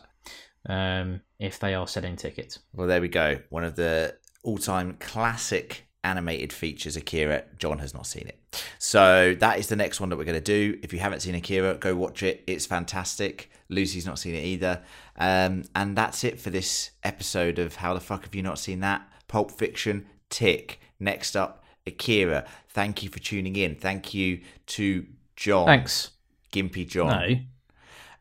Um, 0.69 1.23
if 1.39 1.59
they 1.59 1.75
are 1.75 1.89
selling 1.89 2.17
tickets. 2.17 2.61
Well, 2.73 2.87
there 2.87 3.01
we 3.01 3.09
go. 3.09 3.39
One 3.51 3.65
of 3.65 3.75
the 3.75 4.17
all-time 4.45 4.97
classic 5.01 5.87
animated 6.05 6.53
features, 6.53 6.97
Akira. 6.97 7.45
John 7.59 7.79
has 7.79 7.95
not 7.95 8.07
seen 8.07 8.29
it, 8.29 8.39
so 8.79 9.35
that 9.39 9.59
is 9.59 9.69
the 9.69 9.77
next 9.77 10.01
one 10.01 10.09
that 10.11 10.17
we're 10.17 10.25
going 10.25 10.35
to 10.35 10.41
do. 10.41 10.79
If 10.83 10.93
you 10.93 10.99
haven't 10.99 11.21
seen 11.21 11.35
Akira, 11.35 11.75
go 11.75 11.95
watch 11.95 12.23
it. 12.23 12.45
It's 12.47 12.67
fantastic. 12.67 13.51
Lucy's 13.69 14.07
not 14.07 14.19
seen 14.19 14.35
it 14.35 14.45
either, 14.45 14.83
um, 15.17 15.65
and 15.75 15.97
that's 15.97 16.25
it 16.25 16.41
for 16.41 16.51
this 16.51 16.91
episode 17.03 17.59
of 17.59 17.77
How 17.77 17.95
the 17.95 18.01
fuck 18.01 18.25
have 18.25 18.35
you 18.35 18.43
not 18.43 18.59
seen 18.59 18.81
that? 18.81 19.03
Pulp 19.29 19.51
Fiction. 19.51 20.07
Tick. 20.31 20.81
Next 21.01 21.37
up, 21.37 21.65
Akira. 21.87 22.47
Thank 22.69 23.03
you 23.03 23.09
for 23.09 23.19
tuning 23.19 23.57
in. 23.57 23.75
Thank 23.75 24.15
you 24.15 24.43
to 24.67 25.07
John. 25.37 25.67
Thanks. 25.67 26.11
Gimpy 26.53 26.89
John. 26.89 27.09
No. 27.09 27.37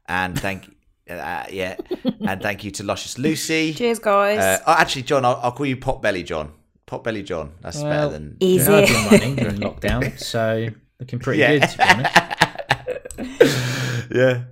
And 0.08 0.40
thank 0.40 0.76
uh, 1.10 1.44
yeah, 1.52 1.76
and 2.28 2.42
thank 2.42 2.64
you 2.64 2.72
to 2.72 2.84
Luscious 2.84 3.18
Lucy. 3.18 3.74
Cheers, 3.76 4.00
guys. 4.00 4.40
Uh, 4.40 4.60
oh, 4.68 4.76
actually, 4.78 5.02
John, 5.04 5.26
I'll, 5.26 5.40
I'll 5.44 5.52
call 5.52 5.66
you 5.66 5.76
Potbelly 5.78 6.24
John. 6.26 6.52
Potbelly 6.88 7.24
John. 7.26 7.52
That's 7.62 7.78
Well, 7.82 7.90
better 7.90 8.10
than 8.20 8.38
Easy. 8.40 8.72
I've 8.72 8.88
been 8.88 9.08
running 9.20 9.38
in 9.40 9.58
lockdown, 9.60 10.20
so 10.20 10.68
looking 11.00 11.20
pretty 11.20 11.40
Yeah. 11.40 11.58
good 11.60 11.70
to 11.70 11.78
be 11.78 11.84
honest. 11.84 12.16
yeah. 14.16 14.44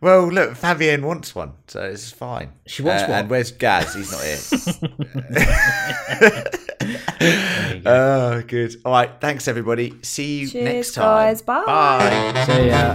Well, 0.00 0.28
look, 0.32 0.52
Fabienne 0.54 1.02
wants 1.02 1.34
one, 1.34 1.52
so 1.68 1.82
it's 1.82 2.10
fine. 2.10 2.52
She 2.66 2.80
wants 2.82 3.02
Uh, 3.02 3.06
one? 3.08 3.18
And 3.20 3.28
where's 3.30 3.52
Gaz? 3.52 3.94
He's 3.94 4.10
not 4.10 4.22
here. 4.22 4.38
Go. 7.82 7.86
oh, 7.86 8.42
good. 8.46 8.76
All 8.84 8.92
right. 8.92 9.10
Thanks, 9.20 9.48
everybody. 9.48 9.94
See 10.02 10.40
you 10.40 10.48
Cheers, 10.48 10.64
next 10.64 10.92
time. 10.94 11.04
guys. 11.04 11.42
Bye. 11.42 11.64
Bye. 11.66 12.44
See 12.46 12.68
ya. 12.68 12.94